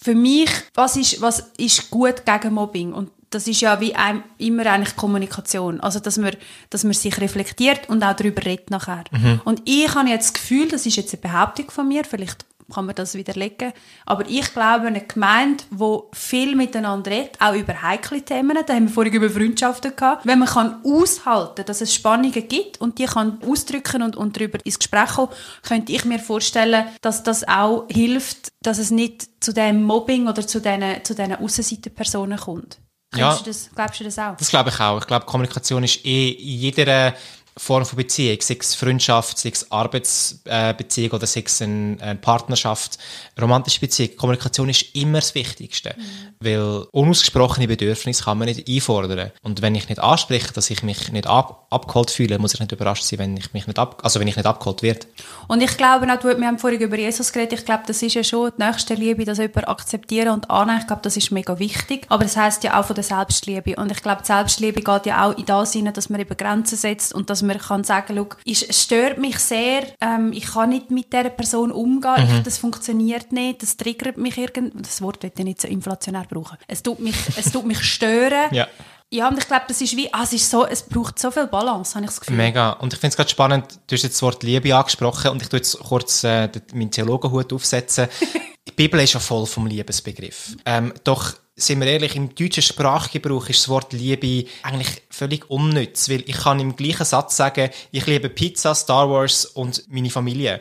Für 0.00 0.14
mich, 0.14 0.50
was 0.74 0.96
ist, 0.96 1.20
was 1.20 1.50
ist 1.58 1.90
gut 1.90 2.24
gegen 2.24 2.54
Mobbing? 2.54 2.92
Und 2.92 3.10
das 3.30 3.46
ist 3.46 3.60
ja 3.60 3.78
wie 3.80 3.94
ein, 3.94 4.22
immer 4.38 4.64
eigentlich 4.66 4.96
Kommunikation. 4.96 5.80
Also, 5.80 6.00
dass 6.00 6.16
man, 6.16 6.34
dass 6.70 6.84
man 6.84 6.94
sich 6.94 7.20
reflektiert 7.20 7.88
und 7.88 8.02
auch 8.02 8.16
darüber 8.16 8.44
redet 8.44 8.70
nachher. 8.70 9.04
Und 9.44 9.60
ich 9.66 9.94
habe 9.94 10.08
jetzt 10.08 10.28
das 10.28 10.34
Gefühl, 10.34 10.68
das 10.68 10.86
ist 10.86 10.96
jetzt 10.96 11.12
eine 11.12 11.20
Behauptung 11.20 11.70
von 11.70 11.86
mir, 11.86 12.04
vielleicht 12.04 12.46
kann 12.72 12.86
man 12.86 12.94
das 12.94 13.14
widerlegen, 13.14 13.72
aber 14.04 14.28
ich 14.28 14.52
glaube, 14.52 14.86
eine 14.86 15.00
Gemeinde, 15.00 15.64
wo 15.70 16.10
viel 16.12 16.54
miteinander 16.54 17.10
redet, 17.10 17.40
auch 17.40 17.54
über 17.54 17.82
heikle 17.82 18.22
Themen, 18.22 18.58
da 18.66 18.74
haben 18.74 18.88
wir 18.88 18.92
vorhin 18.92 19.14
über 19.14 19.30
Freundschaften 19.30 19.96
gehabt, 19.96 20.26
wenn 20.26 20.38
man 20.38 20.48
kann 20.48 20.80
aushalten, 20.84 21.64
dass 21.64 21.80
es 21.80 21.94
Spannungen 21.94 22.46
gibt 22.48 22.80
und 22.80 22.98
die 22.98 23.06
kann 23.06 23.38
ausdrücken 23.46 24.02
und, 24.02 24.16
und 24.16 24.36
darüber 24.36 24.58
ins 24.64 24.78
Gespräch 24.78 25.10
kommen, 25.10 25.32
könnte 25.62 25.92
ich 25.92 26.04
mir 26.04 26.18
vorstellen, 26.18 26.86
dass 27.00 27.22
das 27.22 27.46
auch 27.48 27.86
hilft, 27.88 28.52
dass 28.62 28.78
es 28.78 28.90
nicht 28.90 29.28
zu 29.42 29.52
dem 29.52 29.82
Mobbing 29.82 30.28
oder 30.28 30.46
zu 30.46 30.60
diesen, 30.60 31.04
zu 31.04 31.14
diesen 31.14 31.36
Aussenseiterpersonen 31.36 32.38
kommt. 32.38 32.78
Ja. 33.14 33.30
Glaubst, 33.30 33.40
du 33.40 33.50
das, 33.50 33.70
glaubst 33.74 34.00
du 34.00 34.04
das 34.04 34.18
auch? 34.18 34.36
Das 34.36 34.50
glaube 34.50 34.68
ich 34.68 34.80
auch. 34.80 35.00
Ich 35.00 35.06
glaube, 35.06 35.24
Kommunikation 35.24 35.82
ist 35.82 36.04
eh 36.04 36.28
in 36.30 36.58
jeder 36.58 37.14
Form 37.58 37.84
von 37.84 37.96
Beziehung, 37.96 38.38
sei 38.40 38.56
es 38.60 38.74
Freundschaft, 38.74 39.38
sei 39.38 39.50
es 39.50 39.70
Arbeitsbeziehung 39.70 41.12
oder 41.12 41.26
sei 41.26 41.42
es 41.44 41.60
eine, 41.60 41.96
eine 42.00 42.14
Partnerschaft, 42.18 42.98
romantische 43.40 43.80
Beziehung. 43.80 44.16
Kommunikation 44.16 44.68
ist 44.68 44.94
immer 44.94 45.18
das 45.20 45.34
Wichtigste, 45.34 45.94
weil 46.40 46.86
unausgesprochene 46.92 47.66
Bedürfnisse 47.68 48.24
kann 48.24 48.38
man 48.38 48.46
nicht 48.48 48.68
einfordern. 48.68 49.32
Und 49.42 49.62
wenn 49.62 49.74
ich 49.74 49.88
nicht 49.88 50.00
anspreche, 50.00 50.52
dass 50.52 50.70
ich 50.70 50.82
mich 50.82 51.10
nicht 51.12 51.26
ab, 51.26 51.66
abgeholt 51.70 52.10
fühle, 52.10 52.38
muss 52.38 52.54
ich 52.54 52.60
nicht 52.60 52.72
überrascht 52.72 53.04
sein, 53.04 53.18
wenn 53.18 53.36
ich 53.36 53.52
mich 53.52 53.66
nicht 53.66 53.78
ab, 53.78 54.00
also 54.02 54.20
wenn 54.20 54.28
ich 54.28 54.36
nicht 54.36 54.46
abgeholt 54.46 54.82
werde. 54.82 55.06
Und 55.48 55.62
ich 55.62 55.76
glaube 55.76 56.06
auch, 56.12 56.18
du- 56.18 56.38
wir 56.38 56.46
haben 56.46 56.58
vorhin 56.58 56.80
über 56.80 56.96
Jesus 56.96 57.32
geredet, 57.32 57.58
ich 57.60 57.64
glaube, 57.64 57.82
das 57.86 58.02
ist 58.02 58.14
ja 58.14 58.22
schon 58.24 58.52
die 58.56 58.62
nächste 58.62 58.94
Liebe, 58.94 59.24
dass 59.24 59.38
jemand 59.38 59.68
akzeptieren 59.68 60.28
und 60.30 60.50
annehmen, 60.50 60.78
ich 60.80 60.86
glaube, 60.86 61.02
das 61.02 61.16
ist 61.16 61.30
mega 61.30 61.58
wichtig. 61.58 62.06
Aber 62.08 62.24
das 62.24 62.36
heißt 62.36 62.64
ja 62.64 62.78
auch 62.80 62.84
von 62.84 62.94
der 62.94 63.04
Selbstliebe. 63.04 63.76
Und 63.76 63.90
ich 63.90 64.02
glaube, 64.02 64.22
die 64.22 64.26
Selbstliebe 64.26 64.82
geht 64.82 65.06
ja 65.06 65.26
auch 65.26 65.36
in 65.36 65.46
das 65.46 65.72
hinein, 65.72 65.94
dass 65.94 66.08
man 66.08 66.20
eben 66.20 66.36
Grenzen 66.36 66.76
setzt 66.76 67.12
und 67.14 67.30
dass 67.30 67.42
man 67.42 67.47
kann 67.56 67.84
sagen, 67.84 68.26
ich- 68.44 68.68
es 68.68 68.82
stört 68.82 69.16
mich 69.18 69.38
sehr, 69.38 69.84
ähm, 70.02 70.32
ich 70.34 70.44
kann 70.46 70.68
nicht 70.68 70.90
mit 70.90 71.10
dieser 71.12 71.30
Person 71.30 71.72
umgehen, 71.72 72.28
ich, 72.36 72.42
das 72.42 72.58
funktioniert 72.58 73.32
nicht, 73.32 73.62
das 73.62 73.76
triggert 73.78 74.18
mich 74.18 74.36
irgend, 74.36 74.74
das 74.86 75.00
Wort 75.00 75.22
will 75.22 75.32
ich 75.34 75.44
nicht 75.44 75.62
so 75.62 75.68
inflationär 75.68 76.26
brauchen. 76.28 76.58
Es 76.66 76.82
tut 76.82 76.98
mich, 77.00 77.16
es 77.36 77.50
tut 77.50 77.64
mich 77.64 77.82
stören. 77.82 78.48
Ja. 78.52 78.66
Ja, 79.10 79.28
und 79.28 79.38
ich 79.38 79.46
glaube, 79.46 79.64
das 79.68 79.80
ist 79.80 79.96
wie, 79.96 80.12
ah, 80.12 80.22
es 80.24 80.34
ist 80.34 80.50
so, 80.50 80.66
es 80.66 80.82
braucht 80.82 81.18
so 81.18 81.30
viel 81.30 81.46
Balance, 81.46 81.94
habe 81.94 82.04
ich 82.04 82.10
das 82.10 82.20
Gefühl. 82.20 82.36
Mega. 82.36 82.72
Und 82.72 82.92
ich 82.92 82.98
finde 82.98 83.12
es 83.12 83.16
gerade 83.16 83.30
spannend, 83.30 83.64
du 83.86 83.94
hast 83.94 84.02
jetzt 84.02 84.16
das 84.16 84.22
Wort 84.22 84.42
Liebe 84.42 84.76
angesprochen 84.76 85.30
und 85.30 85.40
ich 85.40 85.48
tue 85.48 85.60
jetzt 85.60 85.78
kurz 85.78 86.24
äh, 86.24 86.50
meinen 86.74 86.90
Theologenhut 86.90 87.50
aufsetzen. 87.54 88.08
Die 88.68 88.72
Bibel 88.72 89.00
ist 89.00 89.14
ja 89.14 89.20
voll 89.20 89.46
vom 89.46 89.66
Liebesbegriff. 89.66 90.56
Ähm, 90.66 90.92
doch, 91.04 91.32
sind 91.58 91.80
wir 91.80 91.88
ehrlich, 91.88 92.14
im 92.14 92.34
deutschen 92.34 92.62
Sprachgebrauch 92.62 93.48
ist 93.48 93.60
das 93.60 93.68
Wort 93.68 93.92
Liebe 93.92 94.48
eigentlich 94.62 95.02
völlig 95.10 95.50
unnütz, 95.50 96.08
weil 96.08 96.22
ich 96.26 96.36
kann 96.36 96.60
im 96.60 96.76
gleichen 96.76 97.04
Satz 97.04 97.36
sagen, 97.36 97.70
ich 97.90 98.06
liebe 98.06 98.30
Pizza, 98.30 98.74
Star 98.74 99.10
Wars 99.10 99.44
und 99.44 99.84
meine 99.88 100.10
Familie. 100.10 100.60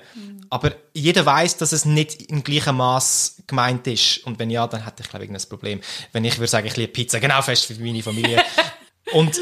Aber 0.49 0.73
jeder 0.93 1.25
weiß, 1.25 1.57
dass 1.57 1.71
es 1.71 1.86
nicht 1.86 2.23
im 2.23 2.43
gleichen 2.43 2.75
Maß 2.77 3.43
gemeint 3.47 3.86
ist. 3.88 4.25
Und 4.25 4.39
wenn 4.39 4.49
ja, 4.49 4.65
dann 4.65 4.83
hätte 4.83 5.03
ich, 5.03 5.10
glaube 5.10 5.25
ich, 5.25 5.29
irgendein 5.29 5.49
Problem. 5.49 5.81
Wenn 6.13 6.25
ich 6.25 6.38
würde 6.38 6.47
sagen, 6.47 6.67
ich 6.67 6.77
liebe 6.77 6.91
Pizza, 6.91 7.19
genau 7.19 7.41
fest 7.41 7.69
wie 7.69 7.83
meine 7.83 8.03
Familie. 8.03 8.43
Und 9.13 9.39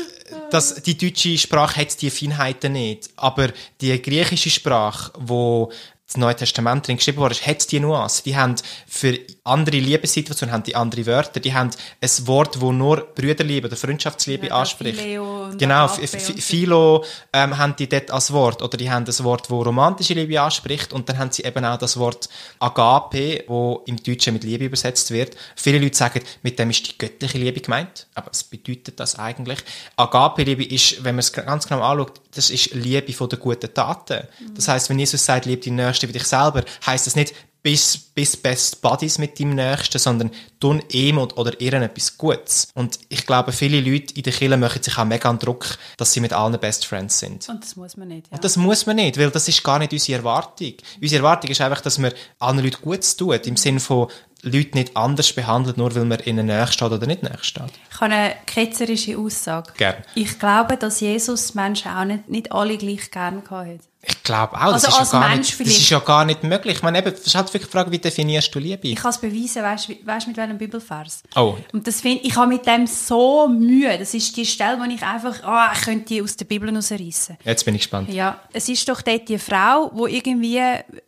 das, 0.51 0.83
die 0.83 0.97
deutsche 0.97 1.37
Sprache 1.37 1.81
hat 1.81 2.01
die 2.01 2.09
Feinheiten 2.09 2.73
nicht. 2.73 3.09
Aber 3.15 3.49
die 3.81 3.99
griechische 4.01 4.49
Sprache, 4.49 5.11
wo 5.17 5.71
das 6.07 6.17
Neue 6.17 6.35
Testament 6.35 6.87
drin 6.87 6.97
geschrieben 6.97 7.17
wurde, 7.17 7.35
hat 7.35 7.71
die 7.71 7.79
Nuance. 7.79 8.21
Die 8.23 8.35
haben 8.35 8.55
für 8.87 9.17
andere 9.43 9.77
Liebessituationen 9.77 10.53
haben 10.53 10.63
die 10.63 10.75
andere 10.75 11.05
Wörter. 11.07 11.39
Die 11.39 11.53
haben 11.53 11.71
ein 11.99 12.27
Wort, 12.27 12.61
wo 12.61 12.71
nur 12.71 12.97
Brüderliebe 13.15 13.67
oder 13.67 13.75
Freundschaftsliebe 13.75 14.47
Ja, 14.47 14.59
anspricht. 14.59 14.99
Phileo 14.99 15.49
genau. 15.57 15.87
Philo 15.87 17.03
ähm, 17.33 17.57
haben 17.57 17.75
die 17.75 17.89
dort 17.89 18.11
als 18.11 18.31
Wort. 18.31 18.61
Oder 18.61 18.77
die 18.77 18.91
haben 18.91 19.05
das 19.05 19.23
Wort, 19.23 19.49
wo 19.49 19.63
romantische 19.63 20.13
Liebe 20.13 20.39
anspricht. 20.39 20.93
Und 20.93 21.09
dann 21.09 21.17
haben 21.17 21.31
sie 21.31 21.43
eben 21.43 21.65
auch 21.65 21.77
das 21.77 21.97
Wort 21.97 22.29
Agape, 22.59 23.43
wo 23.47 23.81
im 23.87 24.01
Deutschen 24.01 24.33
mit 24.33 24.43
Liebe 24.43 24.65
übersetzt 24.65 25.09
wird. 25.09 25.35
Viele 25.55 25.79
Leute 25.79 25.97
sagen, 25.97 26.21
mit 26.43 26.59
dem 26.59 26.69
ist 26.69 26.87
die 26.87 26.97
göttliche 26.99 27.39
Liebe 27.39 27.61
gemeint. 27.61 28.05
Aber 28.13 28.29
was 28.29 28.43
bedeutet 28.43 28.99
das 28.99 29.17
eigentlich? 29.17 29.59
Agape-Liebe 29.95 30.65
ist, 30.65 31.03
wenn 31.03 31.15
man 31.15 31.19
es 31.19 31.33
ganz 31.33 31.67
genau 31.67 31.81
anschaut, 31.81 32.21
das 32.35 32.49
ist 32.49 32.73
Liebe 32.73 33.13
von 33.13 33.29
den 33.29 33.39
guten 33.39 33.73
Taten. 33.73 34.27
Das 34.53 34.67
heißt, 34.67 34.89
wenn 34.89 34.99
Jesus 34.99 35.25
sagt, 35.25 35.45
lieb 35.45 35.63
deinen 35.63 35.77
Nächsten 35.77 36.07
wie 36.09 36.13
dich 36.13 36.25
selber, 36.25 36.63
heißt 36.85 37.07
das 37.07 37.15
nicht, 37.15 37.33
bis, 37.65 37.97
bis 37.97 38.37
Best 38.37 38.79
Buddies 38.79 39.17
mit 39.17 39.39
deinem 39.39 39.55
Nächsten, 39.55 39.97
sondern 39.97 40.29
tun 40.59 40.83
ihm 40.91 41.17
oder 41.17 41.59
ihr 41.59 41.73
etwas 41.73 42.15
Gutes. 42.15 42.67
Und 42.75 42.99
ich 43.09 43.25
glaube, 43.25 43.51
viele 43.51 43.81
Leute 43.81 44.13
in 44.13 44.21
der 44.21 44.33
Kirche 44.33 44.55
machen 44.55 44.83
sich 44.83 44.95
auch 44.99 45.05
mega 45.05 45.27
an 45.31 45.39
Druck, 45.39 45.79
dass 45.97 46.13
sie 46.13 46.19
mit 46.19 46.31
allen 46.31 46.59
Best 46.59 46.85
Friends 46.85 47.17
sind. 47.17 47.49
Und 47.49 47.63
das 47.63 47.75
muss 47.75 47.97
man 47.97 48.09
nicht, 48.09 48.27
ja. 48.27 48.35
Und 48.35 48.43
das 48.43 48.55
muss 48.55 48.85
man 48.85 48.97
nicht, 48.97 49.17
weil 49.17 49.31
das 49.31 49.47
ist 49.47 49.63
gar 49.63 49.79
nicht 49.79 49.93
unsere 49.93 50.19
Erwartung. 50.19 50.73
Unsere 51.01 51.23
Erwartung 51.23 51.49
ist 51.49 51.59
einfach, 51.59 51.81
dass 51.81 51.97
man 51.97 52.13
allen 52.37 52.59
Leuten 52.59 52.83
Gutes 52.83 53.17
tut, 53.17 53.47
im 53.47 53.57
Sinne 53.57 53.79
von 53.79 54.09
Leute 54.45 54.77
nicht 54.77 54.95
anders 54.95 55.33
behandelt, 55.33 55.77
nur 55.77 55.93
weil 55.95 56.05
man 56.05 56.19
ihnen 56.19 56.45
näher 56.45 56.67
steht 56.67 56.91
oder 56.91 57.07
nicht 57.07 57.23
näher 57.23 57.39
steht. 57.41 57.63
Ich 57.89 57.99
habe 57.99 58.13
eine 58.13 58.35
ketzerische 58.45 59.17
Aussage. 59.17 59.73
Gern. 59.75 59.95
Ich 60.13 60.37
glaube, 60.39 60.77
dass 60.77 60.99
Jesus 60.99 61.55
Menschen 61.55 61.91
auch 61.91 62.05
nicht, 62.05 62.29
nicht 62.29 62.51
alle 62.51 62.77
gleich 62.77 63.09
gerne 63.09 63.41
gehabt 63.41 63.69
hat. 63.69 63.79
Ich 64.07 64.14
glaube 64.25 64.55
auch, 64.55 64.73
das, 64.73 64.85
Also 64.85 65.01
ist 65.01 65.13
ja 65.13 65.19
gar 65.19 65.29
Mensch 65.29 65.59
nicht, 65.59 65.61
das 65.61 65.77
ist 65.77 65.89
ja 65.89 65.99
gar 65.99 66.25
nicht 66.25 66.43
möglich. 66.43 66.75
Ich 66.75 66.83
meine, 66.83 66.97
eben, 66.97 67.11
das 67.11 67.25
ist 67.25 67.35
halt 67.35 67.47
wirklich 67.47 67.69
die 67.69 67.71
Frage, 67.71 67.91
wie 67.91 67.99
definierst 67.99 68.53
du 68.53 68.59
Liebe? 68.59 68.89
Ich 68.89 68.95
kann 68.95 69.11
es 69.11 69.17
beweisen, 69.17 69.63
weißt 69.63 69.87
du 70.25 70.29
mit 70.29 70.37
welchem 70.37 70.57
Bibelvers? 70.57 71.23
Oh. 71.35 71.55
Und 71.71 71.87
das 71.87 72.01
find, 72.01 72.25
ich 72.25 72.35
habe 72.35 72.47
mit 72.47 72.65
dem 72.65 72.85
so 72.87 73.47
Mühe. 73.47 73.97
Das 73.97 74.13
ist 74.13 74.35
die 74.35 74.45
Stelle, 74.45 74.77
wo 74.79 74.83
ich 74.83 75.01
einfach, 75.01 75.41
ah, 75.43 75.71
ich 75.73 75.81
könnte 75.81 76.05
die 76.05 76.21
aus 76.21 76.35
der 76.35 76.45
Bibel 76.45 76.69
rausreißen. 76.75 77.37
Jetzt 77.45 77.63
bin 77.63 77.75
ich 77.75 77.81
gespannt. 77.81 78.11
Ja, 78.11 78.41
es 78.51 78.67
ist 78.67 78.89
doch 78.89 79.01
dort 79.01 79.29
die 79.29 79.39
Frau, 79.39 79.91
wo 79.93 80.07
irgendwie 80.07 80.59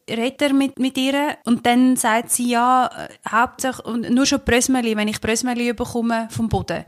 redet 0.09 0.41
er 0.41 0.53
mit, 0.53 0.79
mit 0.79 0.97
ihr 0.97 1.37
und 1.43 1.65
dann 1.65 1.97
sagt 1.97 2.31
sie 2.31 2.51
ja, 2.51 2.87
äh, 2.87 3.29
hauptsächlich, 3.29 3.85
und 3.85 4.09
nur 4.09 4.25
schon 4.25 4.39
Brösmeli, 4.45 4.95
wenn 4.95 5.07
ich 5.07 5.19
Brösmeli 5.19 5.73
bekomme 5.73 6.27
vom 6.31 6.47
Boden. 6.47 6.85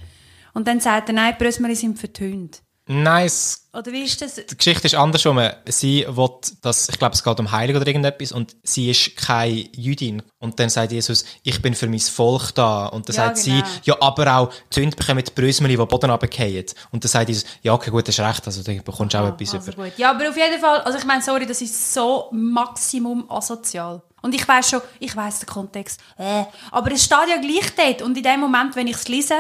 Und 0.53 0.67
dann 0.67 0.79
sagt 0.79 1.09
er, 1.09 1.13
nein, 1.13 1.35
Brösmeli 1.37 1.75
sind 1.75 1.99
vertönt. 1.99 2.61
Nice. 2.91 3.67
Oder 3.71 3.91
wie 3.91 4.01
ist 4.03 4.19
das? 4.19 4.33
Die 4.33 4.57
Geschichte 4.57 4.87
ist 4.87 4.95
andersrum. 4.95 5.39
Sie 5.67 6.03
will, 6.09 6.29
dass, 6.63 6.89
ich 6.89 6.97
glaube, 6.97 7.13
es 7.13 7.23
geht 7.23 7.39
um 7.39 7.51
Heilig 7.51 7.75
oder 7.75 7.85
irgendetwas 7.85 8.31
und 8.31 8.55
sie 8.63 8.89
ist 8.89 9.15
keine 9.15 9.69
Jüdin. 9.75 10.23
Und 10.39 10.59
dann 10.59 10.69
sagt 10.69 10.91
Jesus, 10.91 11.23
ich 11.43 11.61
bin 11.61 11.75
für 11.75 11.87
mein 11.87 11.99
Volk 11.99 12.55
da. 12.55 12.87
Und 12.87 13.07
dann 13.07 13.15
Ja, 13.15 13.25
sagt 13.35 13.43
genau. 13.45 13.57
sie, 13.63 13.63
ja, 13.83 13.95
aber 14.01 14.35
auch 14.37 14.49
die 14.73 14.81
Hunde 14.81 14.95
bekommen 14.97 15.23
die 15.23 15.31
Brösmeli, 15.31 15.77
die 15.77 15.85
Boden 15.85 16.09
runterfallen. 16.09 16.65
Und 16.91 17.03
dann 17.03 17.09
sagt 17.09 17.29
Jesus, 17.29 17.45
ja, 17.61 17.73
okay, 17.73 17.91
gut, 17.91 18.07
das 18.07 18.17
ist 18.17 18.25
recht, 18.25 18.47
also 18.47 18.63
dann 18.63 18.83
bekommst 18.83 19.13
du 19.13 19.19
auch 19.19 19.27
etwas 19.27 19.53
Also 19.53 19.71
über. 19.71 19.83
gut. 19.83 19.93
Ja, 19.97 20.09
aber 20.09 20.27
auf 20.27 20.35
jeden 20.37 20.59
Fall, 20.59 20.81
also 20.81 20.97
ich 20.97 21.05
meine, 21.05 21.21
sorry, 21.21 21.45
das 21.45 21.61
ist 21.61 21.93
so 21.93 22.29
maximum 22.31 23.29
asozial. 23.29 24.01
Und 24.21 24.35
ich 24.35 24.47
weiß 24.47 24.69
schon, 24.69 24.81
ich 24.99 25.15
weiß 25.15 25.39
den 25.39 25.47
Kontext, 25.47 25.99
äh, 26.17 26.43
aber 26.71 26.91
es 26.91 27.03
steht 27.03 27.29
ja 27.29 27.37
gleich 27.37 27.73
dort. 27.75 28.01
Und 28.01 28.17
in 28.17 28.23
dem 28.23 28.39
Moment, 28.39 28.75
wenn 28.75 28.87
ich 28.87 28.95
es 28.95 29.07
lese, 29.07 29.35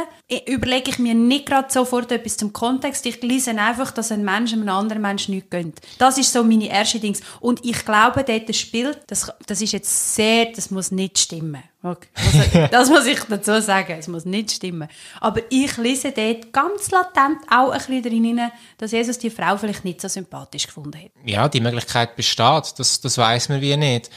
überlege 0.47 0.91
ich 0.91 0.99
mir 0.99 1.13
nicht 1.13 1.45
gerade 1.45 1.71
sofort 1.71 2.11
etwas 2.11 2.37
zum 2.37 2.53
Kontext. 2.53 3.05
Ich 3.05 3.21
lese 3.21 3.51
einfach, 3.51 3.91
dass 3.91 4.11
ein 4.11 4.23
Mensch 4.23 4.53
einem 4.53 4.69
anderen 4.69 5.01
Menschen 5.01 5.35
nichts 5.35 5.49
gönnt. 5.49 5.79
Das 5.97 6.17
ist 6.17 6.31
so 6.31 6.43
meine 6.43 6.69
erste 6.69 6.99
Dings. 6.99 7.21
Und 7.39 7.63
ich 7.65 7.85
glaube, 7.85 8.23
dort 8.23 8.55
spielt, 8.55 8.99
das, 9.07 9.31
das 9.45 9.61
ist 9.61 9.73
jetzt 9.73 10.15
sehr, 10.15 10.47
das 10.53 10.71
muss 10.71 10.91
nicht 10.91 11.19
stimmen. 11.19 11.63
Okay. 11.81 12.07
Also, 12.15 12.67
das 12.71 12.89
muss 12.89 13.05
ich 13.05 13.19
dazu 13.23 13.61
sagen, 13.61 13.95
es 13.97 14.07
muss 14.07 14.25
nicht 14.25 14.51
stimmen. 14.51 14.89
Aber 15.21 15.41
ich 15.49 15.77
lese 15.77 16.11
dort 16.11 16.51
ganz 16.51 16.91
latent 16.91 17.39
auch 17.49 17.71
ein 17.71 17.77
bisschen 17.77 18.03
drin, 18.03 18.23
hinein, 18.23 18.51
dass 18.77 18.91
Jesus 18.91 19.17
die 19.17 19.29
Frau 19.29 19.57
vielleicht 19.57 19.85
nicht 19.85 20.01
so 20.01 20.07
sympathisch 20.07 20.67
gefunden 20.67 20.99
hat. 20.99 21.11
Ja, 21.23 21.47
die 21.47 21.61
Möglichkeit 21.61 22.15
besteht. 22.15 22.73
Das, 22.77 22.99
das 22.99 23.17
weiss 23.17 23.47
man 23.47 23.61
wie 23.61 23.77
nicht. 23.77 24.09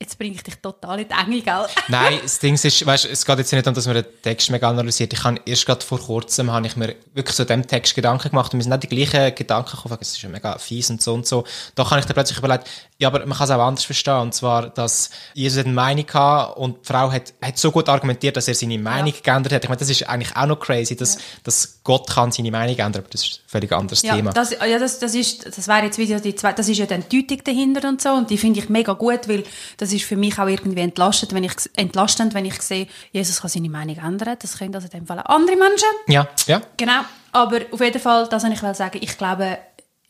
Jetzt 0.00 0.16
bringe 0.16 0.34
ich 0.36 0.42
dich 0.44 0.54
total 0.56 1.00
in 1.00 1.08
die 1.08 1.14
Enge, 1.14 1.42
gell? 1.42 1.66
Nein, 1.88 2.20
das 2.22 2.38
Ding 2.38 2.54
ist, 2.54 2.86
weißt, 2.86 3.06
es 3.06 3.24
geht 3.26 3.38
jetzt 3.38 3.52
nicht 3.52 3.66
darum, 3.66 3.74
dass 3.74 3.86
man 3.86 3.96
den 3.96 4.06
Text 4.22 4.48
mega 4.50 4.68
analysiert. 4.70 5.12
Ich 5.12 5.24
habe 5.24 5.40
erst 5.44 5.66
gerade 5.66 5.84
vor 5.84 5.98
kurzem, 5.98 6.52
habe 6.52 6.66
ich 6.68 6.76
mir 6.76 6.94
wirklich 7.14 7.34
so 7.34 7.44
dem 7.44 7.66
Text 7.66 7.96
Gedanken 7.96 8.28
gemacht 8.30 8.52
und 8.52 8.58
mir 8.58 8.62
sind 8.62 8.70
nicht 8.70 8.84
die 8.84 8.88
gleichen 8.88 9.34
Gedanken 9.34 9.72
gekommen, 9.76 9.98
es 10.00 10.12
ist 10.12 10.22
ja 10.22 10.28
mega 10.28 10.56
fies 10.58 10.88
und 10.90 11.02
so 11.02 11.14
und 11.14 11.26
so. 11.26 11.44
Da 11.74 11.90
habe 11.90 11.98
ich 11.98 12.06
dann 12.06 12.14
plötzlich 12.14 12.38
überlegt, 12.38 12.68
ja, 12.98 13.08
aber 13.08 13.26
man 13.26 13.36
kann 13.36 13.44
es 13.44 13.50
auch 13.50 13.60
anders 13.60 13.84
verstehen. 13.84 14.20
Und 14.20 14.34
zwar, 14.34 14.70
dass 14.70 15.10
Jesus 15.34 15.64
eine 15.64 15.72
Meinung 15.72 16.06
hatte 16.12 16.54
und 16.60 16.82
die 16.82 16.86
Frau 16.86 17.10
hat, 17.10 17.34
hat 17.42 17.58
so 17.58 17.72
gut 17.72 17.88
argumentiert, 17.88 18.36
dass 18.36 18.46
er 18.46 18.54
seine 18.54 18.78
Meinung 18.78 19.12
geändert 19.22 19.52
hat. 19.52 19.64
Ich 19.64 19.68
meine, 19.68 19.78
das 19.78 19.90
ist 19.90 20.08
eigentlich 20.08 20.36
auch 20.36 20.46
noch 20.46 20.60
crazy, 20.60 20.94
dass, 20.96 21.18
dass 21.42 21.80
Gott 21.82 22.08
kann 22.08 22.30
seine 22.30 22.50
Meinung 22.52 22.76
ändern, 22.76 23.02
aber 23.02 23.10
das 23.10 23.22
ist 23.22 23.40
ein 23.44 23.48
völlig 23.48 23.72
anderes 23.72 24.02
Ja, 24.02 24.14
Thema. 24.14 24.32
das, 24.32 24.50
ja 24.50 24.78
das, 24.78 24.98
das, 25.00 25.14
ist, 25.14 25.46
das 25.46 25.66
wäre 25.66 25.84
jetzt 25.84 25.98
wieder 25.98 26.20
die 26.20 26.34
zweite, 26.34 26.56
das 26.56 26.68
ist 26.68 26.78
ja 26.78 26.86
dann 26.86 27.04
die 27.10 27.26
Deutung 27.26 27.44
dahinter 27.44 27.88
und 27.88 28.00
so 28.00 28.10
und 28.10 28.30
die 28.30 28.38
finde 28.38 28.60
ich 28.60 28.68
mega 28.68 28.92
gut, 28.92 29.28
weil 29.28 29.44
das 29.76 29.87
ist 29.92 30.04
für 30.04 30.16
mich 30.16 30.38
auch 30.38 30.46
irgendwie 30.48 30.80
entlastend, 30.80 31.32
wenn 31.34 31.44
ich, 31.44 31.52
entlastend, 31.76 32.34
wenn 32.34 32.44
ich 32.44 32.60
sehe, 32.62 32.86
Jesus 33.12 33.40
kann 33.40 33.50
seine 33.50 33.68
Meinung 33.70 33.96
ändern, 33.96 34.36
das 34.40 34.58
können 34.58 34.74
also 34.74 34.86
in 34.86 34.98
dem 35.00 35.06
Fall 35.06 35.18
auch 35.20 35.26
andere 35.26 35.56
Menschen. 35.56 35.88
ja, 36.08 36.28
ja. 36.46 36.62
Genau, 36.76 37.00
aber 37.32 37.60
auf 37.70 37.80
jeden 37.80 38.00
Fall, 38.00 38.28
das 38.28 38.42
wollte 38.44 38.54
ich 38.70 38.76
sagen, 38.76 38.98
ich 39.00 39.16
glaube, 39.18 39.58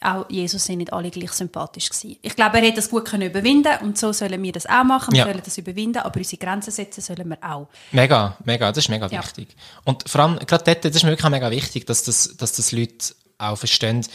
auch 0.00 0.26
Jesus 0.30 0.64
sind 0.64 0.78
nicht 0.78 0.92
alle 0.92 1.10
gleich 1.10 1.32
sympathisch 1.32 1.88
gewesen. 1.88 2.16
Ich 2.22 2.36
glaube, 2.36 2.58
er 2.58 2.62
hätte 2.66 2.76
das 2.76 2.88
gut 2.88 3.04
können 3.06 3.22
überwinden 3.30 3.72
und 3.82 3.98
so 3.98 4.12
sollen 4.12 4.40
wir 4.40 4.52
das 4.52 4.64
auch 4.66 4.84
machen, 4.84 5.12
wir 5.12 5.18
Ja. 5.18 5.24
sollen 5.24 5.40
das 5.44 5.58
überwinden, 5.58 5.98
aber 5.98 6.16
unsere 6.18 6.36
Grenzen 6.36 6.70
setzen 6.70 7.00
sollen 7.00 7.28
wir 7.28 7.38
auch. 7.42 7.66
Mega, 7.90 8.36
mega, 8.44 8.68
das 8.70 8.84
ist 8.84 8.90
mega 8.90 9.08
Ja. 9.08 9.20
wichtig. 9.24 9.48
Und 9.84 10.08
vor 10.08 10.20
allem, 10.20 10.38
gerade 10.38 10.62
dort, 10.62 10.84
das 10.84 10.94
ist 10.94 11.02
mir 11.02 11.10
wirklich 11.10 11.26
auch 11.26 11.30
mega 11.30 11.50
wichtig, 11.50 11.84
dass 11.86 12.04
das, 12.04 12.36
dass 12.36 12.52
das 12.52 12.70
Leute 12.70 13.12
auch 13.38 13.56
verstehen, 13.56 14.06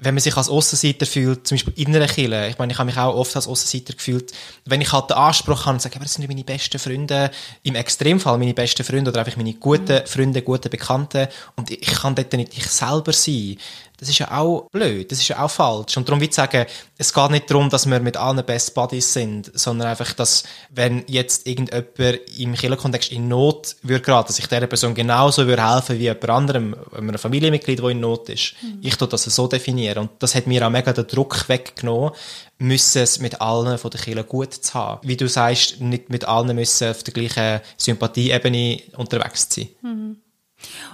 wenn 0.00 0.14
man 0.14 0.22
sich 0.22 0.36
als 0.36 0.48
Aussenseiter 0.48 1.06
fühlt, 1.06 1.46
zum 1.46 1.56
Beispiel 1.56 1.72
in 1.76 1.94
einer 1.94 2.06
Kirche, 2.06 2.46
ich 2.48 2.58
meine, 2.58 2.72
ich 2.72 2.78
habe 2.78 2.86
mich 2.86 2.96
auch 2.96 3.16
oft 3.16 3.34
als 3.34 3.48
Aussenseiter 3.48 3.94
gefühlt, 3.94 4.30
wenn 4.64 4.80
ich 4.80 4.92
halt 4.92 5.10
den 5.10 5.16
Anspruch 5.16 5.66
habe 5.66 5.74
und 5.74 5.82
sage, 5.82 5.96
aber 5.96 6.04
das 6.04 6.14
sind 6.14 6.28
meine 6.28 6.44
besten 6.44 6.78
Freunde, 6.78 7.32
im 7.64 7.74
Extremfall 7.74 8.38
meine 8.38 8.54
besten 8.54 8.84
Freunde 8.84 9.10
oder 9.10 9.20
einfach 9.20 9.36
meine 9.36 9.54
guten 9.54 10.06
Freunde, 10.06 10.42
guten 10.42 10.70
Bekannten 10.70 11.26
und 11.56 11.72
ich 11.72 11.80
kann 11.80 12.14
dort 12.14 12.32
nicht 12.32 12.56
ich 12.56 12.66
selber 12.66 13.12
sein, 13.12 13.56
das 13.98 14.08
ist 14.08 14.18
ja 14.18 14.30
auch 14.30 14.70
blöd, 14.70 15.10
das 15.10 15.18
ist 15.18 15.28
ja 15.28 15.42
auch 15.42 15.50
falsch. 15.50 15.96
Und 15.96 16.08
darum 16.08 16.20
würde 16.20 16.30
ich 16.30 16.34
sagen, 16.34 16.66
es 16.96 17.12
geht 17.12 17.30
nicht 17.30 17.50
darum, 17.50 17.68
dass 17.68 17.84
wir 17.84 17.98
mit 17.98 18.16
allen 18.16 18.44
Best 18.46 18.74
Buddies 18.74 19.12
sind, 19.12 19.50
sondern 19.54 19.88
einfach, 19.88 20.12
dass, 20.12 20.44
wenn 20.70 21.02
jetzt 21.08 21.48
irgendjemand 21.48 22.20
im 22.38 22.54
Kirchenkontext 22.54 23.10
in 23.10 23.26
Not 23.26 23.76
würde 23.82 24.02
geraten, 24.02 24.28
dass 24.28 24.38
ich 24.38 24.46
dieser 24.46 24.68
Person 24.68 24.94
genauso 24.94 25.46
würde 25.48 25.68
helfen 25.68 25.98
wie 25.98 26.02
jemand 26.02 26.30
anderem, 26.30 26.76
einem 26.96 27.18
Familienmitglied, 27.18 27.80
der 27.80 27.88
in 27.88 28.00
Not 28.00 28.28
ist. 28.28 28.54
Ich 28.82 28.96
tue 28.96 29.08
das 29.08 29.24
so 29.24 29.48
definieren. 29.48 29.98
Und 29.98 30.10
das 30.20 30.36
hat 30.36 30.46
mir 30.46 30.64
auch 30.64 30.70
mega 30.70 30.92
den 30.92 31.06
Druck 31.06 31.48
weggenommen, 31.48 32.12
müssen 32.58 33.02
es 33.02 33.18
mit 33.18 33.40
allen 33.40 33.78
von 33.78 33.90
der 33.90 34.00
Kirche 34.00 34.24
gut 34.24 34.54
zu 34.54 34.74
haben. 34.74 35.08
Wie 35.08 35.16
du 35.16 35.28
sagst, 35.28 35.80
nicht 35.80 36.08
mit 36.08 36.24
allen 36.24 36.54
müssen 36.54 36.90
auf 36.90 37.02
der 37.02 37.14
gleichen 37.14 37.60
Sympathieebene 37.76 38.80
unterwegs 38.96 39.48
sein. 39.50 39.68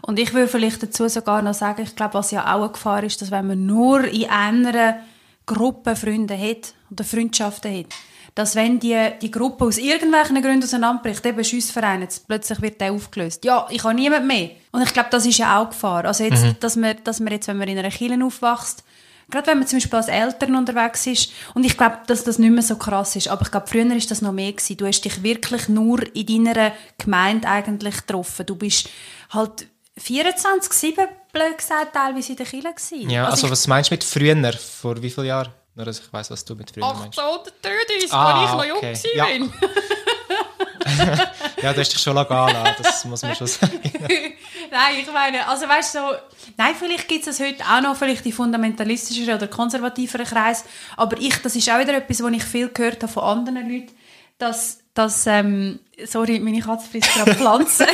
Und 0.02 0.18
ich 0.18 0.34
würde 0.34 0.48
vielleicht 0.48 0.82
dazu 0.82 1.08
sogar 1.08 1.42
noch 1.42 1.54
sagen, 1.54 1.82
ich 1.82 1.96
glaube, 1.96 2.14
was 2.14 2.30
ja 2.30 2.54
auch 2.54 2.62
eine 2.62 2.72
Gefahr 2.72 3.02
ist, 3.02 3.22
dass 3.22 3.30
wenn 3.30 3.46
man 3.46 3.66
nur 3.66 4.04
in 4.04 4.28
einer 4.28 5.00
Gruppe 5.46 5.96
Freunde 5.96 6.38
hat 6.38 6.74
oder 6.90 7.04
Freundschaften 7.04 7.78
hat, 7.78 7.86
dass 8.34 8.56
wenn 8.56 8.80
die, 8.80 8.98
die 9.22 9.30
Gruppe 9.30 9.64
aus 9.64 9.78
irgendwelchen 9.78 10.42
Gründen 10.42 10.64
auseinanderbricht, 10.64 11.24
eben 11.24 11.44
Schussverein, 11.44 12.02
jetzt 12.02 12.26
plötzlich 12.26 12.60
wird 12.60 12.80
der 12.80 12.92
aufgelöst. 12.92 13.44
Ja, 13.44 13.66
ich 13.70 13.84
habe 13.84 13.94
niemand 13.94 14.26
mehr. 14.26 14.50
Und 14.72 14.82
ich 14.82 14.92
glaube, 14.92 15.08
das 15.10 15.24
ist 15.24 15.38
ja 15.38 15.60
auch 15.60 15.70
Gefahr. 15.70 16.04
Also 16.04 16.24
jetzt, 16.24 16.56
dass, 16.60 16.74
man, 16.74 16.96
dass 17.04 17.20
man 17.20 17.32
jetzt, 17.32 17.46
wenn 17.46 17.58
man 17.58 17.68
in 17.68 17.78
einer 17.78 17.90
Kirche 17.90 18.18
aufwächst, 18.24 18.82
Gerade 19.30 19.46
wenn 19.48 19.58
man 19.58 19.66
zum 19.66 19.78
Beispiel 19.78 19.96
als 19.96 20.08
Eltern 20.08 20.54
unterwegs 20.54 21.06
ist. 21.06 21.32
Und 21.54 21.64
ich 21.64 21.76
glaube, 21.76 21.98
dass 22.06 22.24
das 22.24 22.38
nicht 22.38 22.50
mehr 22.50 22.62
so 22.62 22.76
krass 22.76 23.16
ist. 23.16 23.28
Aber 23.28 23.42
ich 23.42 23.50
glaube, 23.50 23.66
früher 23.66 23.94
ist 23.96 24.10
das 24.10 24.22
noch 24.22 24.32
mehr 24.32 24.52
gewesen. 24.52 24.76
Du 24.76 24.86
hast 24.86 25.00
dich 25.02 25.22
wirklich 25.22 25.68
nur 25.68 26.00
in 26.14 26.44
deiner 26.44 26.72
Gemeinde 26.98 27.48
eigentlich 27.48 27.96
getroffen. 27.96 28.46
Du 28.46 28.56
bist 28.56 28.88
halt 29.30 29.66
24-7, 30.00 31.06
blöd 31.32 31.58
gesagt, 31.58 31.94
teilweise 31.94 32.32
in 32.32 32.36
der 32.36 32.46
Kirche 32.46 32.68
gewesen. 32.74 33.10
Ja, 33.10 33.26
also, 33.28 33.46
ich, 33.46 33.52
was 33.52 33.66
meinst 33.66 33.90
du 33.90 33.94
mit 33.94 34.04
früher? 34.04 34.52
Vor 34.52 35.00
wie 35.02 35.10
vielen 35.10 35.26
Jahren? 35.26 35.52
Nur, 35.76 35.86
dass 35.86 35.98
ich 36.00 36.12
weiss, 36.12 36.30
was 36.30 36.44
du 36.44 36.54
mit 36.54 36.70
früher 36.70 36.84
meinst. 36.84 37.18
1833, 37.18 38.12
Ah, 38.12 38.40
als 38.42 38.50
ich 38.50 38.56
noch 38.56 38.58
okay. 38.58 38.68
jung 38.68 38.80
gewesen 38.80 39.10
Ja. 39.14 39.26
Ja, 41.62 41.72
du 41.72 41.80
hast 41.80 41.92
dich 41.92 42.00
schon 42.00 42.14
lassen, 42.14 42.74
das 42.82 43.04
muss 43.06 43.22
man 43.22 43.34
schon 43.34 43.46
sagen. 43.46 43.80
Nein, 44.70 44.94
ich 45.00 45.10
meine, 45.10 45.46
also 45.48 45.66
weißt 45.66 45.94
du, 45.94 45.98
so, 45.98 46.14
nein, 46.56 46.74
vielleicht 46.78 47.08
gibt 47.08 47.26
es 47.26 47.40
heute 47.40 47.64
auch 47.64 47.80
noch, 47.80 47.96
vielleicht 47.96 48.24
die 48.24 48.32
fundamentalistischeren 48.32 49.36
oder 49.36 49.46
konservativeren 49.46 50.26
Kreis, 50.26 50.64
aber 50.96 51.18
ich, 51.18 51.36
das 51.40 51.56
ist 51.56 51.70
auch 51.70 51.78
wieder 51.78 51.94
etwas, 51.94 52.22
was 52.22 52.32
ich 52.32 52.44
viel 52.44 52.68
gehört 52.68 53.02
habe 53.02 53.12
von 53.12 53.22
anderen 53.22 53.70
Leuten, 53.70 53.92
dass, 54.38 54.80
dass 54.94 55.26
ähm, 55.26 55.78
sorry, 56.04 56.40
meine 56.40 56.60
Katze 56.60 56.88
frisst 56.90 57.14
gerade 57.14 57.34
Pflanzen. 57.36 57.86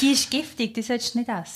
die 0.00 0.12
ist 0.12 0.30
giftig, 0.30 0.74
die 0.74 0.82
solltest 0.82 1.14
du 1.14 1.18
nicht 1.18 1.30
essen. 1.30 1.54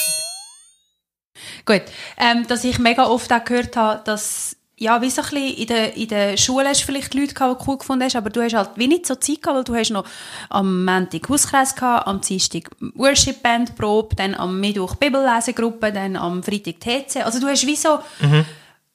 Gut, 1.64 1.82
ähm, 2.16 2.46
dass 2.46 2.64
ich 2.64 2.78
mega 2.78 3.06
oft 3.06 3.32
auch 3.32 3.44
gehört 3.44 3.76
habe, 3.76 4.02
dass 4.04 4.56
ja, 4.78 5.02
wie 5.02 5.10
so 5.10 5.22
ein 5.22 5.28
bisschen 5.28 5.56
in 5.56 5.66
der, 5.66 5.96
in 5.96 6.08
der 6.08 6.36
Schule 6.36 6.68
hast 6.68 6.82
du 6.82 6.86
vielleicht 6.86 7.14
Leute 7.14 7.34
gehabt, 7.34 7.60
die 7.60 7.68
cool 7.68 7.78
gefunden 7.78 8.04
hast, 8.04 8.16
aber 8.16 8.30
du 8.30 8.42
hast 8.42 8.54
halt 8.54 8.70
wie 8.76 8.86
nicht 8.86 9.06
so 9.06 9.14
Zeit 9.16 9.42
gehabt, 9.42 9.56
weil 9.56 9.64
du 9.64 9.74
hast 9.74 9.90
noch 9.90 10.04
am 10.48 10.84
Montag 10.84 11.28
Hauskreis 11.28 11.74
gehabt, 11.74 12.06
am 12.06 12.20
Dienstag 12.20 12.70
Worship 12.94 13.42
Band 13.42 13.76
Probe, 13.76 14.14
dann 14.14 14.34
am 14.34 14.60
Mittwoch 14.60 14.94
Bibellesegruppe, 14.94 15.92
dann 15.92 16.16
am 16.16 16.42
Freitag 16.42 16.80
TC. 16.80 17.24
Also 17.24 17.40
du 17.40 17.48
hast 17.48 17.66
wie 17.66 17.76
so... 17.76 17.98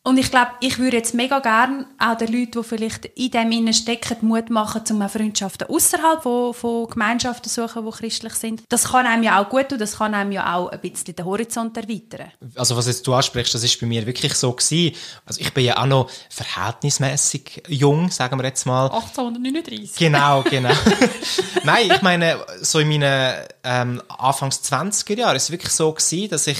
Und 0.05 0.17
ich 0.17 0.29
glaube, 0.31 0.51
ich 0.59 0.79
würde 0.79 0.97
jetzt 0.97 1.13
mega 1.13 1.39
gerne 1.39 1.85
auch 1.97 2.17
den 2.17 2.27
Leuten, 2.27 2.61
die 2.61 2.63
vielleicht 2.63 3.05
in 3.05 3.31
dem 3.31 3.51
innen 3.53 3.73
stecken, 3.73 4.17
Mut 4.19 4.49
machen, 4.49 4.81
um 4.89 5.01
auch 5.01 5.09
Freundschaften 5.09 5.69
außerhalb 5.69 6.21
von, 6.21 6.53
von 6.53 6.87
Gemeinschaften 6.87 7.49
zu 7.49 7.61
suchen, 7.61 7.85
die 7.85 7.91
christlich 7.91 8.33
sind. 8.33 8.63
Das 8.67 8.91
kann 8.91 9.05
einem 9.05 9.23
ja 9.23 9.41
auch 9.41 9.47
gut 9.47 9.69
tun, 9.69 9.79
das 9.79 9.99
kann 9.99 10.13
einem 10.13 10.33
ja 10.33 10.55
auch 10.55 10.67
ein 10.67 10.81
bisschen 10.81 11.15
den 11.15 11.23
Horizont 11.23 11.77
erweitern. 11.77 12.33
Also 12.55 12.75
was 12.75 12.87
jetzt 12.87 13.07
du 13.07 13.13
ansprichst, 13.13 13.55
das 13.55 13.63
ist 13.63 13.79
bei 13.79 13.87
mir 13.87 14.05
wirklich 14.05 14.33
so 14.33 14.51
gewesen. 14.51 14.93
Also 15.25 15.39
ich 15.39 15.53
bin 15.53 15.63
ja 15.63 15.77
auch 15.77 15.85
noch 15.85 16.09
verhältnismäßig 16.29 17.63
jung, 17.69 18.11
sagen 18.11 18.37
wir 18.37 18.45
jetzt 18.45 18.65
mal. 18.65 18.87
1839. 18.91 19.95
Genau, 19.95 20.41
genau. 20.49 20.73
Nein, 21.63 21.89
ich 21.89 22.01
meine, 22.01 22.45
so 22.61 22.79
in 22.79 22.89
meinen 22.89 23.35
ähm, 23.63 24.03
Anfangs 24.09 24.61
20er 24.69 25.17
Jahren 25.17 25.37
ist 25.37 25.43
es 25.43 25.51
wirklich 25.51 25.71
so 25.71 25.93
gewesen, 25.93 26.29
dass 26.29 26.45
ich 26.47 26.57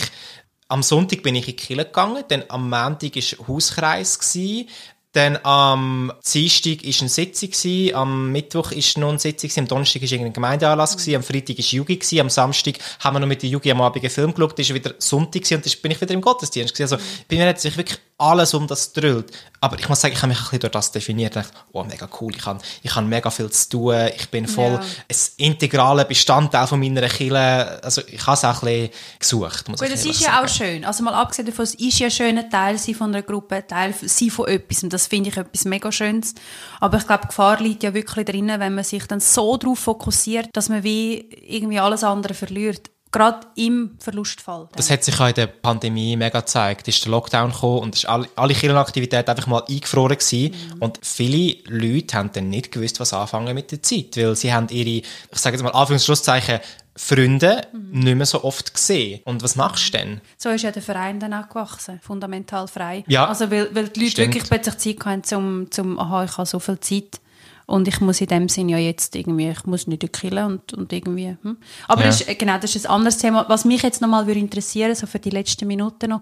am 0.74 0.82
Sonntag 0.82 1.22
bin 1.22 1.36
ich 1.36 1.48
in 1.48 1.56
die 1.56 1.56
Kirche 1.56 1.86
gegangen, 1.86 2.24
dann 2.30 2.46
am 2.48 2.68
Montag 2.68 3.16
war 3.16 3.48
Hauskreis. 3.48 4.18
Gewesen. 4.18 4.68
Dann 5.14 5.38
am 5.44 6.12
Dienstag 6.34 6.84
war 6.84 7.00
eine 7.00 7.10
Sitzung, 7.10 7.52
gewesen, 7.52 7.96
am 7.96 8.32
Mittwoch 8.32 8.72
war 8.72 9.02
noch 9.02 9.10
eine 9.10 9.20
Sitzung, 9.20 9.48
gewesen, 9.48 9.60
am 9.60 9.68
Donnerstag 9.68 10.02
war 10.02 10.12
irgendein 10.12 10.34
Gemeindeanlass, 10.34 10.98
gewesen, 10.98 11.16
am 11.16 11.24
Freitag 11.24 11.58
war 11.58 11.66
Jugi, 11.66 11.98
gewesen, 11.98 12.20
am 12.20 12.30
Samstag 12.30 12.76
haben 13.00 13.16
wir 13.16 13.20
noch 13.20 13.28
mit 13.28 13.44
der 13.44 13.50
Jugi 13.50 13.72
am 13.72 13.82
Abend 13.82 14.04
einen 14.04 14.10
Film 14.10 14.34
geschaut, 14.34 14.58
dann 14.58 14.68
war 14.68 14.76
wieder 14.76 14.94
Sonntag 14.98 15.44
gewesen, 15.44 15.56
und 15.56 15.66
dann 15.66 15.74
bin 15.84 15.92
ich 15.92 16.02
wieder 16.02 16.14
im 16.16 16.22
Gottesdienst. 16.22 16.74
Gewesen. 16.74 16.94
Also 16.94 17.06
bei 17.30 17.36
mir 17.36 17.48
hat 17.48 17.60
sich 17.62 17.78
wirklich 17.78 18.00
alles 18.18 18.54
um 18.54 18.68
das 18.68 18.94
drüllt. 18.94 19.32
Aber 19.60 19.78
ich 19.80 19.88
muss 19.90 20.02
sagen, 20.02 20.14
ich 20.14 20.22
habe 20.22 20.30
mich 20.30 20.38
ein 20.38 20.44
bisschen 20.44 20.60
durch 20.60 20.72
das 20.72 20.92
definiert. 20.92 21.36
Ich 21.36 21.44
dachte, 21.44 21.58
oh, 21.72 21.84
mega 21.84 22.08
cool, 22.20 22.34
ich 22.36 22.46
habe, 22.46 22.60
ich 22.82 22.96
habe 22.96 23.06
mega 23.08 23.30
viel 23.30 23.50
zu 23.50 23.70
tun, 23.70 23.96
ich 24.16 24.30
bin 24.30 24.48
voll 24.48 24.74
Ja. 24.74 24.80
ein 24.80 25.18
integraler 25.38 26.06
Bestandteil 26.06 26.68
von 26.68 26.80
meiner 26.80 27.08
Kirche. 27.08 27.80
Also 27.84 28.02
ich 28.08 28.26
habe 28.26 28.34
es 28.34 28.46
auch 28.46 28.64
ein 28.64 28.90
bisschen 28.90 28.90
gesucht, 29.20 29.70
muss 29.70 29.80
Gut, 29.80 29.90
ich 29.90 29.96
das 29.96 30.06
ist 30.06 30.22
ja 30.22 30.44
auch 30.44 30.48
schön. 30.48 30.86
Also 30.86 31.04
mal 31.04 31.14
abgesehen 31.14 31.46
davon, 31.48 31.64
es 31.64 31.76
ist 31.76 32.00
ja 32.00 32.10
schön, 32.10 32.38
ein 32.38 32.50
Teil 32.50 32.78
sein 32.78 32.96
von 32.96 33.10
einer 33.14 33.24
Gruppe, 33.24 33.66
Teil 33.66 33.94
sein 34.02 34.30
von 34.30 34.48
etwas. 34.48 34.84
Und 34.84 34.94
das 35.04 35.10
finde 35.10 35.30
ich 35.30 35.38
etwas 35.38 35.66
mega 35.66 35.92
Schönes. 35.92 36.34
Aber 36.80 36.98
ich 36.98 37.06
glaube, 37.06 37.24
die 37.24 37.28
Gefahr 37.28 37.60
liegt 37.60 37.84
ja 37.84 37.94
wirklich 37.94 38.26
drin, 38.26 38.48
wenn 38.58 38.76
man 38.76 38.84
sich 38.84 39.06
dann 39.06 39.20
so 39.20 39.58
darauf 39.58 39.80
fokussiert, 39.80 40.48
dass 40.54 40.70
man 40.70 40.84
wie 40.84 41.28
irgendwie 41.46 41.80
alles 41.80 42.04
andere 42.04 42.34
verliert. 42.34 42.90
Gerade 43.12 43.46
im 43.56 43.92
Verlustfall. 44.00 44.70
Das 44.76 44.90
hat 44.90 45.04
sich 45.04 45.20
auch 45.20 45.28
in 45.28 45.36
der 45.36 45.46
Pandemie 45.46 46.18
mega 46.18 46.40
gezeigt. 46.40 46.88
Es 46.88 46.96
ist 46.96 47.06
der 47.06 47.12
Lockdown 47.12 47.52
gekommen 47.52 47.80
und 47.80 47.96
ist 47.96 48.08
alle, 48.08 48.28
alle 48.36 48.56
Kirchenaktivitäten 48.56 49.30
einfach 49.30 49.46
mal 49.46 49.64
eingefroren 49.70 50.18
gewesen. 50.18 50.56
Und 50.80 51.00
viele 51.04 51.58
Leute 51.68 52.18
haben 52.18 52.32
dann 52.34 52.50
nicht 52.50 52.72
gewusst, 52.72 53.00
was 53.00 53.14
anfangen 53.14 53.54
mit 53.54 53.72
der 53.72 53.84
Zeit. 53.84 54.18
Weil 54.18 54.36
sie 54.36 54.52
haben 54.52 54.68
ihre, 54.70 55.06
ich 55.32 55.38
sage 55.38 55.56
jetzt 55.56 55.64
mal 55.64 55.70
Anführungs-Schlusszeichen, 55.74 56.60
Freunde 56.96 57.62
nicht 57.92 58.16
mehr 58.16 58.26
so 58.26 58.44
oft 58.44 58.74
gesehen. 58.74 59.22
Und 59.26 59.42
was 59.42 59.56
machst 59.56 59.88
du 59.94 59.98
denn? 59.98 60.22
So 60.38 60.50
ist 60.50 60.62
ja 60.62 60.72
der 60.72 60.82
Verein 60.84 61.20
dann 61.20 61.34
auch 61.34 61.50
gewachsen, 61.50 62.00
fundamental 62.04 62.68
frei. 62.68 63.04
Ja. 63.08 63.28
Also 63.28 63.50
weil, 63.50 63.74
weil 63.76 63.90
die 63.90 64.02
Leute 64.02 64.12
Stimmt. 64.12 64.28
wirklich 64.36 64.50
plötzlich 64.50 64.78
Zeit 64.98 65.06
hatten, 65.06 65.24
zum, 65.24 65.72
zum 65.72 66.00
aha, 66.00 66.24
ich 66.26 66.38
habe 66.38 66.46
so 66.46 66.60
viel 66.60 66.80
Zeit 66.80 67.20
und 67.66 67.88
ich 67.88 68.00
muss 68.02 68.22
in 68.22 68.28
dem 68.28 68.48
Sinn 68.50 68.70
ja 68.70 68.78
jetzt 68.78 69.16
irgendwie, 69.16 69.50
ich 69.50 69.66
muss 69.66 69.88
nicht 69.88 70.12
Kirche 70.14 70.46
und, 70.46 70.74
und 70.74 70.94
irgendwie, 70.94 71.36
hm. 71.42 71.58
Aber 71.88 72.02
Ja. 72.02 72.08
das 72.08 72.22
ist, 72.22 72.40
genau, 72.40 72.58
das 72.60 72.76
ist 72.76 72.86
ein 72.86 72.92
anderes 72.92 73.18
Thema. 73.18 73.46
Was 73.50 73.66
mich 73.66 73.82
jetzt 73.82 74.02
nochmal 74.02 74.30
interessieren, 74.30 74.94
so 74.94 75.08
für 75.08 75.20
die 75.20 75.30
letzten 75.32 75.66
Minuten 75.68 76.10
noch, 76.12 76.22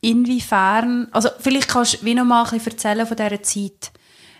inwiefern, 0.00 1.08
also 1.12 1.28
vielleicht 1.38 1.68
kannst 1.68 2.02
du 2.02 2.04
wie 2.04 2.14
noch 2.14 2.24
mal 2.24 2.42
ein 2.44 2.50
bisschen 2.50 2.72
erzählen 2.72 3.06
von 3.06 3.16
dieser 3.16 3.42
Zeit. 3.42 3.92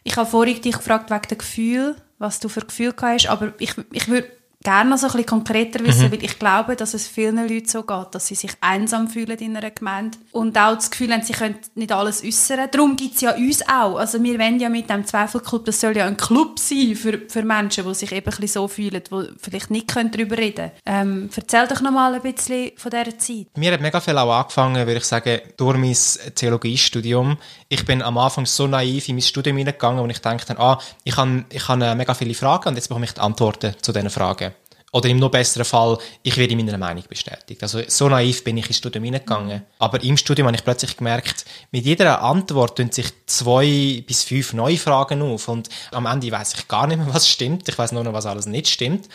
Ich 0.02 0.16
habe 0.16 0.28
vorhin 0.28 0.60
dich 0.60 0.74
gefragt 0.76 1.10
wegen 1.10 1.22
dem 1.28 1.38
Gefühl, 1.38 1.96
was 2.18 2.40
du 2.40 2.48
für 2.48 2.62
Gefühl 2.62 2.92
hast, 3.00 3.26
aber 3.28 3.52
ich, 3.58 3.74
ich 3.92 4.08
würde 4.08 4.28
gerne 4.62 4.90
noch 4.90 4.98
so 4.98 5.06
ein 5.06 5.12
bisschen 5.12 5.26
konkreter 5.26 5.80
wissen, 5.84 6.06
Mhm. 6.06 6.12
weil 6.12 6.24
ich 6.24 6.38
glaube, 6.38 6.76
dass 6.76 6.94
es 6.94 7.06
vielen 7.08 7.36
Leuten 7.48 7.66
so 7.68 7.82
geht, 7.82 8.06
dass 8.12 8.26
sie 8.26 8.34
sich 8.34 8.52
einsam 8.60 9.08
fühlen 9.08 9.38
in 9.38 9.56
einer 9.56 9.70
Gemeinde 9.70 10.18
und 10.32 10.56
auch 10.58 10.74
das 10.74 10.90
Gefühl 10.90 11.12
haben, 11.12 11.22
sie 11.22 11.32
können 11.32 11.56
nicht 11.74 11.92
alles 11.92 12.24
äußern. 12.24 12.68
Darum 12.70 12.96
gibt 12.96 13.14
es 13.16 13.20
ja 13.20 13.34
uns 13.34 13.62
auch. 13.68 13.96
Also 13.96 14.22
wir 14.22 14.38
wollen 14.38 14.60
ja 14.60 14.68
mit 14.68 14.88
dem 14.90 15.06
Zweifelclub, 15.06 15.64
das 15.64 15.80
soll 15.80 15.96
ja 15.96 16.06
ein 16.06 16.16
Club 16.16 16.58
sein 16.58 16.94
für, 16.96 17.20
für 17.28 17.42
Menschen, 17.42 17.84
die 17.86 17.94
sich 17.94 18.12
eben 18.12 18.20
ein 18.20 18.24
bisschen 18.30 18.48
so 18.48 18.68
fühlen, 18.68 19.02
die 19.10 19.28
vielleicht 19.40 19.70
nicht 19.70 19.88
können 19.88 20.10
darüber 20.10 20.36
reden 20.38 20.70
können. 20.84 21.22
Ähm, 21.24 21.30
erzähl 21.34 21.66
doch 21.68 21.80
noch 21.80 21.90
mal 21.92 22.14
ein 22.14 22.22
bisschen 22.22 22.70
von 22.76 22.90
dieser 22.90 23.18
Zeit. 23.18 23.46
Mir 23.56 23.72
hat 23.72 23.80
mega 23.80 24.00
viel 24.00 24.16
auch 24.18 24.32
angefangen, 24.32 24.76
würde 24.86 24.98
ich 24.98 25.04
sagen, 25.04 25.40
durch 25.56 25.76
mein 25.76 25.96
Theologiestudium. 26.34 27.36
Ich 27.72 27.86
bin 27.86 28.02
am 28.02 28.18
Anfang 28.18 28.44
so 28.44 28.66
naiv 28.66 29.08
in 29.08 29.14
mein 29.14 29.22
Studium 29.22 29.56
hineingegangen 29.56 30.00
und 30.00 30.10
ich 30.10 30.18
dachte, 30.18 30.58
ah, 30.58 30.78
ich 31.04 31.16
habe 31.16 31.46
ich 31.48 31.68
habe 31.68 31.82
äh, 31.86 31.94
mega 31.94 32.12
viele 32.12 32.34
Fragen 32.34 32.68
und 32.68 32.74
jetzt 32.74 32.88
bekomme 32.88 33.06
ich 33.06 33.14
die 33.14 33.20
Antworten 33.22 33.74
zu 33.80 33.92
diesen 33.92 34.10
Fragen. 34.10 34.52
Oder 34.92 35.08
im 35.08 35.16
noch 35.16 35.30
besseren 35.30 35.64
Fall, 35.64 35.96
ich 36.22 36.36
werde 36.36 36.52
in 36.52 36.58
meiner 36.62 36.76
Meinung 36.76 37.02
bestätigt. 37.08 37.62
Also 37.62 37.80
so 37.88 38.10
naiv 38.10 38.44
bin 38.44 38.58
ich 38.58 38.66
ins 38.66 38.76
Studium 38.76 39.04
hineingegangen. 39.04 39.62
Aber 39.78 40.02
im 40.02 40.18
Studium 40.18 40.48
habe 40.48 40.56
ich 40.58 40.64
plötzlich 40.64 40.98
gemerkt, 40.98 41.46
mit 41.70 41.86
jeder 41.86 42.20
Antwort 42.20 42.76
tun 42.76 42.92
sich 42.92 43.06
zwei 43.24 44.04
bis 44.06 44.22
fünf 44.22 44.52
neue 44.52 44.76
Fragen 44.76 45.22
auf 45.22 45.48
und 45.48 45.70
am 45.92 46.04
Ende 46.04 46.30
weiß 46.30 46.52
ich 46.52 46.68
gar 46.68 46.86
nicht 46.86 46.98
mehr, 46.98 47.14
was 47.14 47.26
stimmt. 47.26 47.66
Ich 47.70 47.78
weiß 47.78 47.92
nur 47.92 48.04
noch, 48.04 48.12
was 48.12 48.26
alles 48.26 48.44
nicht 48.44 48.68
stimmt. 48.68 49.08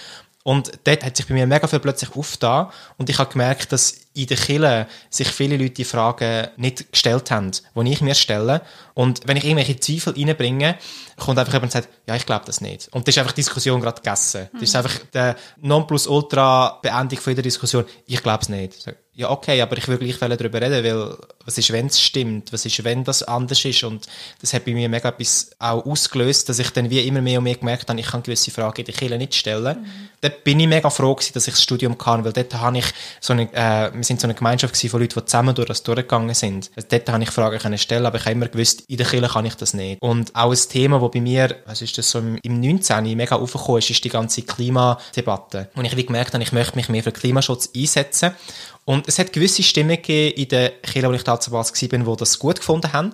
Und 0.48 0.72
dort 0.86 1.04
hat 1.04 1.18
sich 1.18 1.28
bei 1.28 1.34
mir 1.34 1.46
mega 1.46 1.68
viel 1.68 1.80
plötzlich 1.80 2.16
aufgetan 2.16 2.68
und 2.98 3.10
ich 3.10 3.20
habe 3.20 3.30
gemerkt, 3.30 3.74
dass 3.74 3.98
in 4.14 4.28
der 4.28 4.38
Kirche 4.38 4.88
sich 5.10 5.28
viele 5.28 5.58
Leute 5.58 5.72
die 5.72 5.84
Fragen 5.84 6.48
nicht 6.56 6.90
gestellt 6.90 7.32
haben, 7.32 7.52
die 7.52 7.92
ich 7.92 8.00
mir 8.00 8.16
stelle. 8.16 8.62
Und 8.94 9.28
wenn 9.28 9.36
ich 9.36 9.44
irgendwelche 9.44 9.78
Zweifel 9.78 10.14
reinbringe, 10.14 10.78
kommt 11.18 11.38
einfach 11.38 11.52
jemand 11.52 11.76
und 11.76 11.84
sagt, 11.84 11.90
ja, 12.08 12.16
ich 12.16 12.26
glaube 12.26 12.46
das 12.46 12.62
nicht. 12.62 12.88
Und 12.94 13.10
das 13.10 13.16
ist 13.16 13.20
einfach 13.20 13.34
die 13.34 13.42
Diskussion 13.42 13.82
gerade 13.82 14.02
gegessen. 14.02 14.48
Das 14.54 14.62
ist 14.62 14.76
einfach 14.78 14.98
der 15.14 15.36
Nonplusultra-Beendigung 15.60 17.24
von 17.24 17.32
jeder 17.32 17.42
Diskussion. 17.42 17.84
Ich 18.06 18.24
glaube 18.24 18.44
es 18.44 18.48
nicht. 18.48 18.86
Ja, 19.18 19.32
okay, 19.32 19.60
aber 19.62 19.76
ich 19.80 19.88
will 19.88 19.98
gleich 19.98 20.20
darüber 20.20 20.62
reden, 20.62 20.84
weil 20.84 21.18
was 21.44 21.58
ist, 21.58 21.72
wenn 21.72 21.88
es 21.88 22.00
stimmt? 22.00 22.54
Was 22.54 22.68
ist, 22.68 22.84
wenn 22.84 23.04
das 23.04 23.24
anders 23.24 23.66
ist? 23.66 23.84
Und 23.84 24.06
das 24.42 24.54
hat 24.54 24.64
bei 24.64 24.74
mir 24.74 24.88
mega 24.90 25.10
etwas 25.10 25.50
auch 25.58 25.84
ausgelöst, 25.88 26.48
dass 26.50 26.60
ich 26.60 26.70
dann 26.70 26.92
wie 26.92 27.00
immer 27.00 27.20
mehr 27.22 27.40
und 27.40 27.46
mehr 27.46 27.56
gemerkt 27.56 27.90
habe, 27.90 28.00
ich 28.00 28.06
kann 28.06 28.22
gewisse 28.22 28.52
Fragen 28.52 28.82
in 28.82 28.86
der 28.86 28.94
Kirche 28.94 29.18
nicht 29.18 29.34
stellen. 29.34 29.88
Dort 30.22 30.44
bin 30.44 30.60
ich 30.60 30.68
mega 30.68 30.92
froh 30.92 31.16
gewesen, 31.16 31.34
dass 31.34 31.48
ich 31.48 31.56
das 31.56 31.64
Studium 31.64 31.98
kann, 31.98 32.26
weil 32.26 32.32
dort 32.32 32.54
habe 32.54 32.78
ich 32.78 32.86
so 33.20 33.34
eine, 33.34 33.52
äh, 33.54 33.92
wir 33.92 34.04
sind 34.04 34.22
so 34.22 34.28
eine 34.28 34.36
Gemeinschaft 34.36 34.76
gewesen 34.76 34.92
von 34.92 35.02
Leuten, 35.02 35.20
die 35.20 35.26
zusammen 35.26 35.56
durch 35.56 35.68
das 35.68 35.82
durchgegangen 35.82 36.36
sind. 36.36 36.70
Also 36.76 36.88
dort 36.92 37.10
habe 37.10 37.24
ich 37.24 37.32
Fragen 37.32 37.58
können 37.58 37.78
stellen, 37.80 38.06
aber 38.06 38.18
ich 38.18 38.26
habe 38.26 38.34
immer 38.34 38.50
gewusst, 38.50 38.84
in 38.88 38.98
der 38.98 39.08
Kirche 39.08 39.30
kann 39.30 39.46
ich 39.46 39.56
das 39.56 39.74
nicht. 39.74 40.00
Und 40.00 40.36
auch 40.36 40.52
ein 40.52 40.70
Thema, 40.70 41.00
das 41.00 41.10
bei 41.10 41.22
mir, 41.22 41.56
was 41.66 41.82
ist 41.82 41.98
das 41.98 42.12
so 42.12 42.20
im, 42.20 42.38
im 42.44 42.60
19. 42.60 43.18
mega 43.18 43.38
aufgekommen 43.38 43.80
ist, 43.80 43.90
ist 43.90 44.04
die 44.04 44.10
ganze 44.10 44.44
Klimadebatte. 44.44 45.72
Und 45.74 45.86
ich 45.86 45.98
wie 45.98 46.06
gemerkt 46.06 46.36
habe, 46.36 46.44
ich 46.44 46.52
möchte 46.52 46.76
mich 46.76 46.90
mehr 46.90 47.02
für 47.02 47.12
Klimaschutz 47.12 47.72
einsetzen. 47.76 48.36
Und 48.88 49.06
es 49.10 49.20
hat 49.20 49.34
gewisse 49.34 49.64
Stimmen 49.64 49.98
gegeben 49.98 50.38
in 50.38 50.48
der 50.48 50.70
Kirche, 50.70 51.10
wo 51.10 51.12
ich 51.12 51.24
damals 51.26 51.52
war, 51.52 51.66
die 51.66 52.16
das 52.18 52.40
gut 52.40 52.56
gefunden 52.56 52.94
haben. 52.94 53.12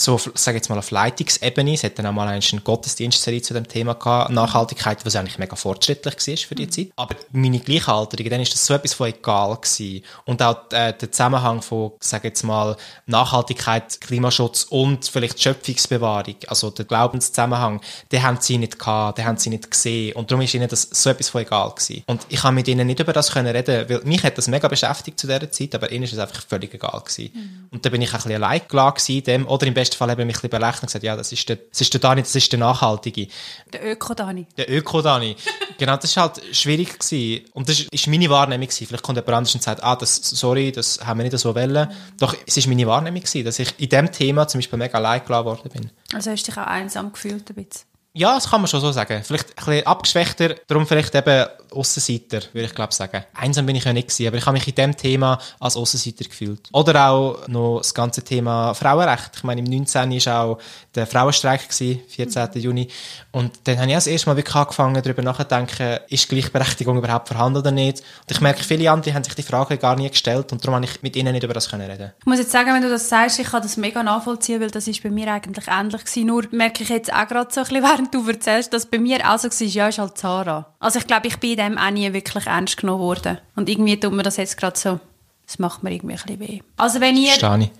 So, 0.00 0.16
sage 0.34 0.58
jetzt 0.58 0.68
mal 0.68 0.78
auf 0.78 0.92
Leitungsebene. 0.92 1.74
Es 1.74 1.82
hat 1.82 1.98
dann 1.98 2.06
auch 2.06 2.12
mal 2.12 2.28
eine 2.28 2.40
Gottesdienstserie 2.40 3.42
zu 3.42 3.52
dem 3.52 3.66
Thema 3.66 3.94
gehabt, 3.94 4.30
Nachhaltigkeit, 4.30 5.04
was 5.04 5.16
eigentlich 5.16 5.38
mega 5.38 5.56
fortschrittlich 5.56 6.14
war 6.14 6.36
für 6.36 6.54
die 6.54 6.70
Zeit. 6.70 6.88
Aber 6.94 7.16
meine 7.32 7.58
Gleichaltrigen, 7.58 8.30
dann 8.30 8.40
ist 8.40 8.54
das 8.54 8.64
so 8.64 8.74
etwas 8.74 8.94
von 8.94 9.08
egal 9.08 9.56
gewesen. 9.56 10.04
Und 10.24 10.40
auch 10.40 10.70
äh, 10.70 10.92
der 10.92 11.10
Zusammenhang 11.10 11.62
von, 11.62 11.92
sage 11.98 12.28
jetzt 12.28 12.44
mal, 12.44 12.76
Nachhaltigkeit, 13.06 14.00
Klimaschutz 14.00 14.68
und 14.70 15.04
vielleicht 15.04 15.42
Schöpfungsbewahrung, 15.42 16.36
also 16.46 16.70
der 16.70 16.84
Glaubenszusammenhang, 16.84 17.80
den 18.12 18.22
haben 18.22 18.38
sie 18.40 18.58
nicht 18.58 18.78
gehabt, 18.78 19.18
den 19.18 19.26
haben 19.26 19.36
sie 19.36 19.50
nicht 19.50 19.68
gesehen. 19.68 20.14
Und 20.14 20.30
darum 20.30 20.44
ist 20.44 20.54
ihnen 20.54 20.68
das 20.68 20.82
so 20.92 21.10
etwas 21.10 21.30
von 21.30 21.42
egal 21.42 21.70
gewesen. 21.70 22.04
Und 22.06 22.24
ich 22.28 22.42
kann 22.42 22.54
mit 22.54 22.68
ihnen 22.68 22.86
nicht 22.86 23.00
über 23.00 23.12
das 23.12 23.32
können 23.32 23.48
reden, 23.48 23.88
weil 23.88 24.02
mich 24.04 24.22
hat 24.22 24.38
das 24.38 24.46
mega 24.46 24.68
beschäftigt 24.68 25.18
zu 25.18 25.26
dieser 25.26 25.50
Zeit, 25.50 25.74
aber 25.74 25.90
ihnen 25.90 26.04
ist 26.04 26.12
es 26.12 26.20
einfach 26.20 26.46
völlig 26.46 26.72
egal 26.72 27.00
gewesen. 27.04 27.66
Und 27.72 27.84
da 27.84 27.90
bin 27.90 28.00
ich 28.00 28.10
ein 28.12 28.16
bisschen 28.16 28.32
allein 28.44 28.60
gelassen 28.68 29.24
dem, 29.24 29.48
oder 29.48 29.66
im 29.66 29.74
besten 29.74 29.87
Fall 29.96 30.10
haben 30.10 30.18
mich 30.18 30.36
ein 30.36 30.40
bisschen 30.40 30.50
belächelt 30.50 30.82
und 30.82 30.86
gesagt, 30.86 31.04
ja, 31.04 31.16
das 31.16 31.32
ist 31.32 31.48
der, 31.48 31.56
das 31.56 31.80
ist 31.80 31.92
der 31.92 32.00
Dani, 32.00 32.22
das 32.22 32.34
ist 32.34 32.52
der 32.52 32.58
Nachhaltige. 32.58 33.28
Der 33.72 33.92
Öko-Dani. 33.92 34.46
Der 34.56 34.70
Öko-Dani. 34.70 35.36
genau, 35.78 35.96
das 35.96 36.16
war 36.16 36.24
halt 36.24 36.42
schwierig 36.54 36.98
gewesen. 36.98 37.44
Und 37.54 37.68
das 37.68 37.80
ist 37.80 38.06
meine 38.06 38.28
Wahrnehmung 38.28 38.66
gewesen. 38.66 38.86
Vielleicht 38.86 39.04
kommt 39.04 39.16
jemand 39.16 39.36
anders 39.36 39.54
und 39.54 39.62
sagt, 39.62 39.82
ah, 39.82 39.96
das, 39.96 40.16
sorry, 40.16 40.72
das 40.72 41.00
haben 41.04 41.18
wir 41.18 41.24
nicht 41.24 41.38
so 41.38 41.54
wollen. 41.54 41.88
Doch, 42.18 42.36
es 42.46 42.56
ist 42.56 42.66
meine 42.66 42.86
Wahrnehmung 42.86 43.20
gewesen, 43.20 43.44
dass 43.44 43.58
ich 43.58 43.74
in 43.78 43.88
dem 43.88 44.10
Thema 44.12 44.46
zum 44.48 44.58
Beispiel 44.58 44.78
mega 44.78 44.98
allein 44.98 45.24
gelassen 45.24 45.46
worden 45.46 45.70
bin. 45.72 45.90
Also 46.12 46.30
hast 46.30 46.46
du 46.46 46.52
dich 46.52 46.60
auch 46.60 46.66
einsam 46.66 47.12
gefühlt 47.12 47.50
ein 47.50 47.64
bisschen? 47.64 47.88
Ja, 48.14 48.34
das 48.34 48.50
kann 48.50 48.60
man 48.60 48.68
schon 48.68 48.80
so 48.80 48.90
sagen. 48.90 49.22
Vielleicht 49.22 49.50
ein 49.50 49.54
bisschen 49.64 49.86
abgeschwächter, 49.86 50.54
darum 50.66 50.86
vielleicht 50.86 51.14
eben 51.14 51.46
Aussenseiter, 51.70 52.40
würde 52.52 52.66
ich 52.66 52.74
glaube 52.74 52.94
sagen. 52.94 53.24
Einsam 53.34 53.66
bin 53.66 53.76
ich 53.76 53.84
ja 53.84 53.92
nicht 53.92 54.08
gewesen, 54.08 54.28
aber 54.28 54.36
ich 54.38 54.46
habe 54.46 54.54
mich 54.54 54.66
in 54.66 54.74
dem 54.74 54.96
Thema 54.96 55.38
als 55.60 55.76
Aussenseiter 55.76 56.24
gefühlt. 56.24 56.60
Oder 56.72 57.08
auch 57.10 57.46
noch 57.48 57.78
das 57.78 57.92
ganze 57.92 58.22
Thema 58.22 58.74
Frauenrecht. 58.74 59.32
Ich 59.36 59.44
meine, 59.44 59.60
im 59.60 59.66
19. 59.66 60.10
war 60.10 60.44
auch 60.44 60.58
der 60.94 61.06
Frauenstreik, 61.06 61.68
gewesen, 61.68 62.00
14. 62.08 62.48
Juni. 62.54 62.88
Und 63.30 63.52
dann 63.64 63.78
habe 63.78 63.88
ich 63.88 63.94
das 63.94 64.06
erste 64.06 64.30
Mal 64.30 64.36
wirklich 64.36 64.56
angefangen, 64.56 65.02
darüber 65.02 65.22
nachzudenken, 65.22 65.98
ist 66.08 66.28
Gleichberechtigung 66.28 66.96
überhaupt 66.98 67.28
vorhanden 67.28 67.58
oder 67.58 67.70
nicht. 67.70 67.98
Und 67.98 68.30
ich 68.30 68.40
merke, 68.40 68.64
viele 68.64 68.90
andere 68.90 69.14
haben 69.14 69.24
sich 69.24 69.34
die 69.34 69.42
Frage 69.42 69.76
gar 69.76 69.96
nie 69.96 70.08
gestellt 70.08 70.50
und 70.52 70.64
darum 70.64 70.76
habe 70.76 70.86
ich 70.86 71.02
mit 71.02 71.14
ihnen 71.14 71.32
nicht 71.32 71.44
über 71.44 71.54
das 71.54 71.68
können 71.68 71.88
reden. 71.88 72.12
Ich 72.18 72.26
muss 72.26 72.38
jetzt 72.38 72.52
sagen, 72.52 72.72
wenn 72.72 72.82
du 72.82 72.88
das 72.88 73.08
sagst, 73.08 73.38
ich 73.38 73.48
kann 73.48 73.62
das 73.62 73.76
mega 73.76 74.02
nachvollziehen, 74.02 74.60
weil 74.60 74.70
das 74.70 74.88
ist 74.88 75.02
bei 75.02 75.10
mir 75.10 75.32
eigentlich 75.32 75.66
ähnlich 75.68 76.04
gewesen. 76.04 76.26
Nur 76.26 76.44
merke 76.50 76.82
ich 76.82 76.88
jetzt 76.88 77.12
auch 77.12 77.28
gerade 77.28 77.52
so 77.52 77.60
ein 77.60 77.66
bisschen, 77.66 77.82
während 77.98 78.07
du 78.10 78.26
erzählst, 78.28 78.72
dass 78.72 78.86
bei 78.86 78.98
mir 78.98 79.18
auch 79.28 79.38
so 79.38 79.48
war, 79.48 79.66
ja, 79.66 79.88
ist 79.88 79.98
halt 79.98 80.18
Zara. 80.18 80.74
Also 80.78 80.98
ich 80.98 81.06
glaube, 81.06 81.28
ich 81.28 81.38
bin 81.38 81.52
in 81.52 81.56
dem 81.56 81.78
auch 81.78 81.90
nie 81.90 82.12
wirklich 82.12 82.46
ernst 82.46 82.76
genommen 82.76 83.00
worden. 83.00 83.38
Und 83.56 83.68
irgendwie 83.68 83.98
tut 83.98 84.12
mir 84.12 84.22
das 84.22 84.36
jetzt 84.36 84.56
gerade 84.56 84.78
so, 84.78 85.00
das 85.48 85.58
macht 85.58 85.82
mir 85.82 85.90
irgendwie 85.92 86.12
ein 86.12 86.18
bisschen 86.18 86.40
weh. 86.40 86.60
Also 86.76 87.00
wenn 87.00 87.16
ihr, 87.16 87.30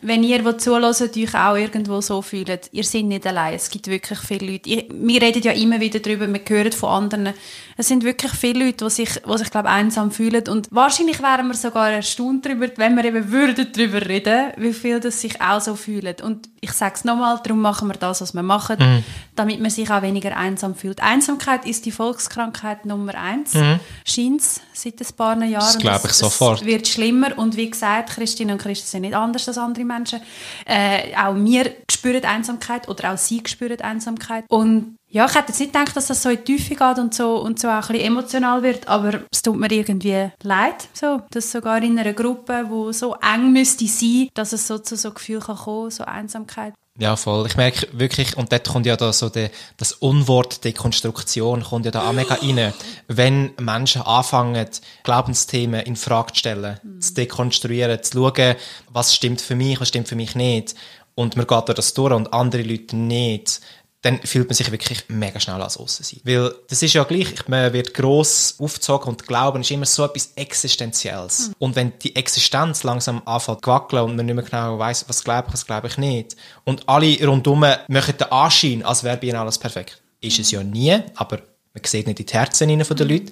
wenn 0.01 0.25
ihr, 0.25 0.43
die 0.43 0.57
zuhören, 0.57 0.85
euch 0.87 1.35
auch 1.35 1.55
irgendwo 1.55 2.01
so 2.01 2.23
fühlt, 2.23 2.71
ihr 2.73 2.83
seid 2.83 3.05
nicht 3.05 3.27
allein. 3.27 3.53
Es 3.57 3.69
gibt 3.69 3.89
wirklich 3.89 4.19
viele 4.21 4.53
Leute. 4.53 4.71
Ich, 4.71 4.87
wir 4.91 5.21
reden 5.21 5.43
ja 5.43 5.53
immer 5.53 5.79
wieder 5.79 5.99
darüber, 6.01 6.27
wir 6.33 6.41
hören 6.49 6.73
von 6.73 6.89
anderen. 6.89 7.35
Es 7.77 7.89
sind 7.89 8.05
wirklich 8.05 8.33
viele 8.33 8.65
Leute, 8.65 8.87
die 8.87 8.91
sich, 8.91 9.11
die 9.23 9.39
sich 9.39 9.51
glaube 9.51 9.69
einsam 9.69 10.11
fühlen. 10.11 10.49
Und 10.49 10.69
wahrscheinlich 10.71 11.21
wären 11.21 11.47
wir 11.49 11.55
sogar 11.55 11.91
erstaunt 11.91 12.47
darüber, 12.47 12.69
wenn 12.77 12.97
wir 12.97 13.05
eben 13.05 13.31
würden 13.31 13.67
darüber 13.71 14.01
reden, 14.01 14.53
wie 14.57 14.73
viele 14.73 15.01
das 15.01 15.21
sich 15.21 15.39
auch 15.43 15.61
so 15.61 15.77
fühlen. 15.77 16.17
Und 16.23 16.49
ich 16.63 16.73
sage 16.73 16.95
es 16.95 17.05
nochmal, 17.05 17.39
darum 17.45 17.61
machen 17.61 17.89
wir 17.89 17.95
das, 17.99 18.23
was 18.23 18.33
wir 18.33 18.43
machen. 18.43 18.79
damit 19.39 19.61
man 19.61 19.71
sich 19.71 19.89
auch 19.91 20.03
weniger 20.03 20.37
einsam 20.37 20.75
fühlt. 20.75 21.01
Einsamkeit 21.01 21.65
ist 21.65 21.87
die 21.87 21.93
Volkskrankheit 21.93 22.85
Nummer 22.87 23.15
eins, 23.15 23.55
Mhm. 23.55 23.79
scheint 24.05 24.43
seit 24.73 25.01
ein 25.01 25.07
paar 25.17 25.37
Jahren. 25.45 25.65
Das 25.65 25.79
glaube 25.79 26.09
ich 26.09 26.13
sofort. 26.15 26.61
Es 26.61 26.67
wird 26.67 26.89
schlimmer 26.89 27.39
und 27.39 27.57
wie 27.59 27.71
gesagt, 27.71 28.11
Christine 28.11 28.53
und 28.53 28.63
Christen 28.63 28.87
sind 28.87 29.03
nicht 29.03 29.15
anders 29.15 29.47
als 29.49 29.59
andere 29.59 29.85
Menschen. 29.85 30.21
Äh, 30.65 31.15
auch 31.15 31.35
wir 31.35 31.73
spüren 31.91 32.25
Einsamkeit 32.25 32.89
oder 32.89 33.13
auch 33.13 33.19
sie 33.19 33.43
spüren 33.47 33.81
Einsamkeit. 33.81 34.45
Und 34.49 34.97
ja, 35.11 35.27
ich 35.27 35.35
hätte 35.35 35.49
jetzt 35.49 35.61
nicht 35.61 35.73
gedacht, 35.73 35.97
dass 35.97 36.07
das 36.07 36.23
so 36.23 36.29
in 36.29 36.37
die 36.37 36.45
Tiefe 36.45 36.75
geht 36.75 36.99
und 36.99 37.15
so, 37.15 37.37
und 37.41 37.59
so 37.59 37.69
auch 37.69 37.73
ein 37.73 37.81
bisschen 37.81 38.07
emotional 38.07 38.63
wird, 38.63 38.89
aber 38.89 39.23
es 39.33 39.43
tut 39.43 39.57
mir 39.57 39.71
irgendwie 39.71 40.31
leid, 40.43 40.89
so, 40.93 41.23
dass 41.31 41.51
sogar 41.51 41.83
in 41.83 41.99
einer 41.99 42.13
Gruppe, 42.13 42.67
wo 42.69 42.93
so 42.93 43.15
eng 43.15 43.53
müsste 43.53 43.87
sein, 43.87 44.29
dass 44.35 44.53
es 44.53 44.67
so 44.67 44.79
zu 44.79 44.97
so 44.97 45.13
Gefühl 45.13 45.41
kann 45.41 45.57
kommen, 45.57 45.91
so 45.91 46.05
Einsamkeit. 46.05 46.75
Ja, 47.01 47.15
voll. 47.15 47.47
Ich 47.47 47.57
merke 47.57 47.87
wirklich, 47.93 48.37
und 48.37 48.51
dort 48.51 48.67
kommt 48.67 48.85
ja 48.85 48.97
da 48.97 49.13
so 49.13 49.29
der, 49.29 49.51
das 49.77 49.93
Unwort 49.93 50.65
Dekonstruktion 50.65 51.63
kommt 51.63 51.85
ja 51.85 51.93
da 51.93 52.09
auch 52.09 52.13
mega 52.13 52.35
rein. 52.35 52.75
Wenn 53.07 53.53
Menschen 53.61 54.03
anfangen, 54.03 54.67
Glaubensthemen 55.05 55.83
in 55.83 55.95
Frage 55.95 56.33
zu 56.33 56.41
stellen, 56.41 56.81
zu 56.99 57.15
dekonstruieren, 57.15 58.03
zu 58.03 58.19
schauen, 58.19 58.57
was 58.89 59.15
stimmt 59.15 59.41
für 59.41 59.55
mich, 59.55 59.81
was 59.81 59.89
stimmt 59.89 60.09
für 60.09 60.17
mich 60.17 60.35
nicht, 60.35 60.75
und 61.15 61.37
man 61.37 61.49
geht 61.49 61.69
da 61.69 61.75
das 61.75 61.95
durch 61.95 62.15
und 62.15 62.33
andere 62.33 62.63
Leute 62.63 62.97
nicht, 62.97 63.61
dann 64.03 64.21
fühlt 64.23 64.49
man 64.49 64.55
sich 64.55 64.71
wirklich 64.71 65.05
mega 65.09 65.41
schnell 65.41 65.61
als 65.61 65.77
aussen 65.77 66.05
sein. 66.05 66.21
Weil 66.25 66.55
das 66.69 66.83
ist 66.83 66.93
ja 66.95 67.03
gleich, 67.05 67.33
ich- 67.33 67.49
man 67.49 67.73
wird 67.73 67.95
gross 67.95 68.55
aufgezogen 68.59 69.09
und 69.09 69.27
Glauben 69.27 69.61
ist 69.63 69.71
immer 69.73 69.87
so 69.87 70.05
etwas 70.05 70.33
Existenzielles. 70.37 71.51
Und 71.59 71.75
wenn 71.77 71.99
die 71.99 72.15
Existenz 72.15 72.85
langsam 72.85 73.23
anfängt 73.25 73.65
zu 73.65 73.71
wackeln 73.71 74.05
und 74.05 74.17
man 74.17 74.27
nicht 74.27 74.35
mehr 74.35 74.45
genau 74.45 74.79
weiss, 74.79 75.05
was 75.09 75.25
glaube 75.25 75.49
ich, 75.49 75.55
was 75.55 75.67
glaube 75.67 75.89
ich 75.89 75.99
nicht, 75.99 76.37
und 76.65 76.89
alle 76.89 77.27
rundum 77.27 77.61
machen 77.61 78.17
den 78.19 78.31
Anschein, 78.33 78.85
als 78.85 79.03
wäre 79.03 79.17
bei 79.17 79.27
ihnen 79.29 79.37
alles 79.37 79.59
perfekt. 79.59 80.01
Ist 80.21 80.39
es 80.39 80.51
ja 80.51 80.63
nie, 80.63 80.97
aber 81.17 81.41
man 81.79 81.91
sieht 81.91 82.07
nicht 82.07 82.21
in 82.21 82.27
die 82.27 82.33
Herzen 82.33 82.71
rein 82.71 82.85
von 82.85 82.97
den 82.97 83.09
Leuten. 83.09 83.31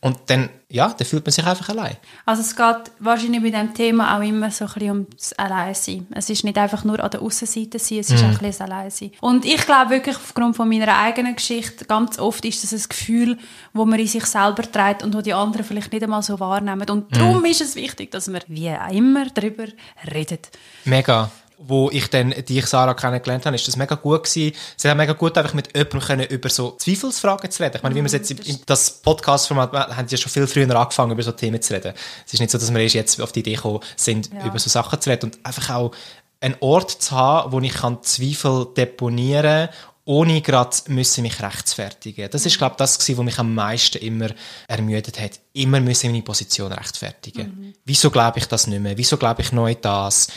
Und 0.00 0.16
dann, 0.26 0.48
ja, 0.68 0.94
dann 0.96 1.06
fühlt 1.06 1.26
man 1.26 1.32
sich 1.32 1.44
einfach 1.44 1.68
allein. 1.70 1.96
Also 2.24 2.42
es 2.42 2.54
geht 2.54 2.92
wahrscheinlich 3.00 3.42
bei 3.42 3.50
diesem 3.50 3.74
Thema 3.74 4.16
auch 4.16 4.22
immer 4.22 4.50
so 4.50 4.64
ein 4.64 4.72
bisschen 4.72 4.90
ums 4.90 5.32
Alleinsein. 5.32 6.06
Es 6.12 6.30
ist 6.30 6.44
nicht 6.44 6.56
einfach 6.56 6.84
nur 6.84 7.02
an 7.02 7.10
der 7.10 7.20
Aussenseite 7.20 7.80
sein, 7.80 7.98
es 7.98 8.10
ist 8.10 8.22
auch 8.22 8.28
ein 8.28 8.30
bisschen 8.30 8.46
das 8.46 8.60
Alleinsein. 8.60 9.10
Und 9.20 9.44
ich 9.44 9.64
glaube 9.66 9.90
wirklich 9.90 10.16
aufgrund 10.16 10.54
von 10.54 10.68
meiner 10.68 10.96
eigenen 10.96 11.34
Geschichte, 11.34 11.84
ganz 11.84 12.18
oft 12.18 12.44
ist 12.44 12.62
das 12.62 12.72
ein 12.72 12.88
Gefühl, 12.88 13.38
wo 13.72 13.84
man 13.84 13.98
in 13.98 14.06
sich 14.06 14.24
selber 14.26 14.62
trägt 14.70 15.02
und 15.02 15.14
wo 15.14 15.20
die 15.20 15.34
anderen 15.34 15.64
vielleicht 15.64 15.92
nicht 15.92 16.04
einmal 16.04 16.22
so 16.22 16.38
wahrnehmen. 16.38 16.88
Und 16.88 17.16
darum 17.16 17.44
ist 17.44 17.60
es 17.60 17.74
wichtig, 17.74 18.12
dass 18.12 18.32
wir 18.32 18.40
wie 18.46 18.70
auch 18.70 18.92
immer 18.92 19.26
darüber 19.30 19.64
reden. 20.14 20.38
Mega. 20.84 21.28
Wo 21.60 21.90
ich 21.90 22.08
dann 22.08 22.30
dich, 22.30 22.66
Sarah, 22.66 22.94
kennengelernt 22.94 23.44
habe, 23.44 23.56
ist 23.56 23.66
das 23.66 23.76
mega 23.76 23.96
gut 23.96 24.22
gewesen. 24.24 24.54
Sie 24.76 24.88
haben 24.88 24.96
mega 24.96 25.12
gut 25.12 25.36
einfach 25.36 25.54
mit 25.54 25.76
jemandem 25.76 26.00
können 26.00 26.26
über 26.26 26.48
so 26.48 26.76
Zweifelsfragen 26.78 27.50
zu 27.50 27.62
reden. 27.64 27.76
Ich 27.78 27.82
meine, 27.82 27.94
wie 27.96 28.00
wir 28.00 28.06
es 28.06 28.12
jetzt 28.12 28.30
in, 28.30 28.60
das 28.64 28.90
Podcast-Format, 29.02 29.72
haben 29.96 30.06
ja 30.08 30.16
schon 30.16 30.30
viel 30.30 30.46
früher 30.46 30.74
angefangen, 30.76 31.10
über 31.12 31.22
so 31.24 31.32
Themen 31.32 31.60
zu 31.60 31.74
reden. 31.74 31.94
Es 32.24 32.32
ist 32.32 32.38
nicht 32.40 32.50
so, 32.50 32.58
dass 32.58 32.72
wir 32.72 32.80
erst 32.80 32.94
jetzt 32.94 33.20
auf 33.20 33.32
die 33.32 33.40
Idee 33.40 33.54
gekommen 33.56 33.80
sind, 33.96 34.30
Ja. 34.32 34.46
über 34.46 34.58
so 34.58 34.70
Sachen 34.70 35.00
zu 35.00 35.10
reden 35.10 35.26
und 35.30 35.44
einfach 35.44 35.70
auch 35.74 35.90
einen 36.40 36.54
Ort 36.60 36.90
zu 36.90 37.10
haben, 37.16 37.50
wo 37.50 37.58
ich 37.60 37.74
kann 37.74 38.02
Zweifel 38.04 38.68
deponieren 38.76 39.66
kann, 39.66 39.76
ohne 40.04 40.40
gerade 40.40 40.74
müssen 40.86 41.22
mich 41.22 41.42
rechtfertigen. 41.42 42.30
Das 42.30 42.46
ist, 42.46 42.56
glaube 42.56 42.74
ich, 42.74 42.76
das 42.78 42.98
gewesen, 42.98 43.18
was 43.18 43.24
mich 43.26 43.38
am 43.38 43.54
meisten 43.54 43.98
immer 43.98 44.28
ermüdet 44.66 45.20
hat. 45.20 45.32
Immer 45.52 45.80
müssen 45.80 46.10
meine 46.12 46.22
Position 46.22 46.72
rechtfertigen. 46.72 47.74
Wieso 47.84 48.10
glaube 48.10 48.38
ich 48.38 48.46
das 48.46 48.66
nicht 48.68 48.80
mehr? 48.80 48.96
Wieso 48.96 49.16
glaube 49.18 49.42
ich 49.42 49.52
neu 49.52 49.74
das? 49.74 50.28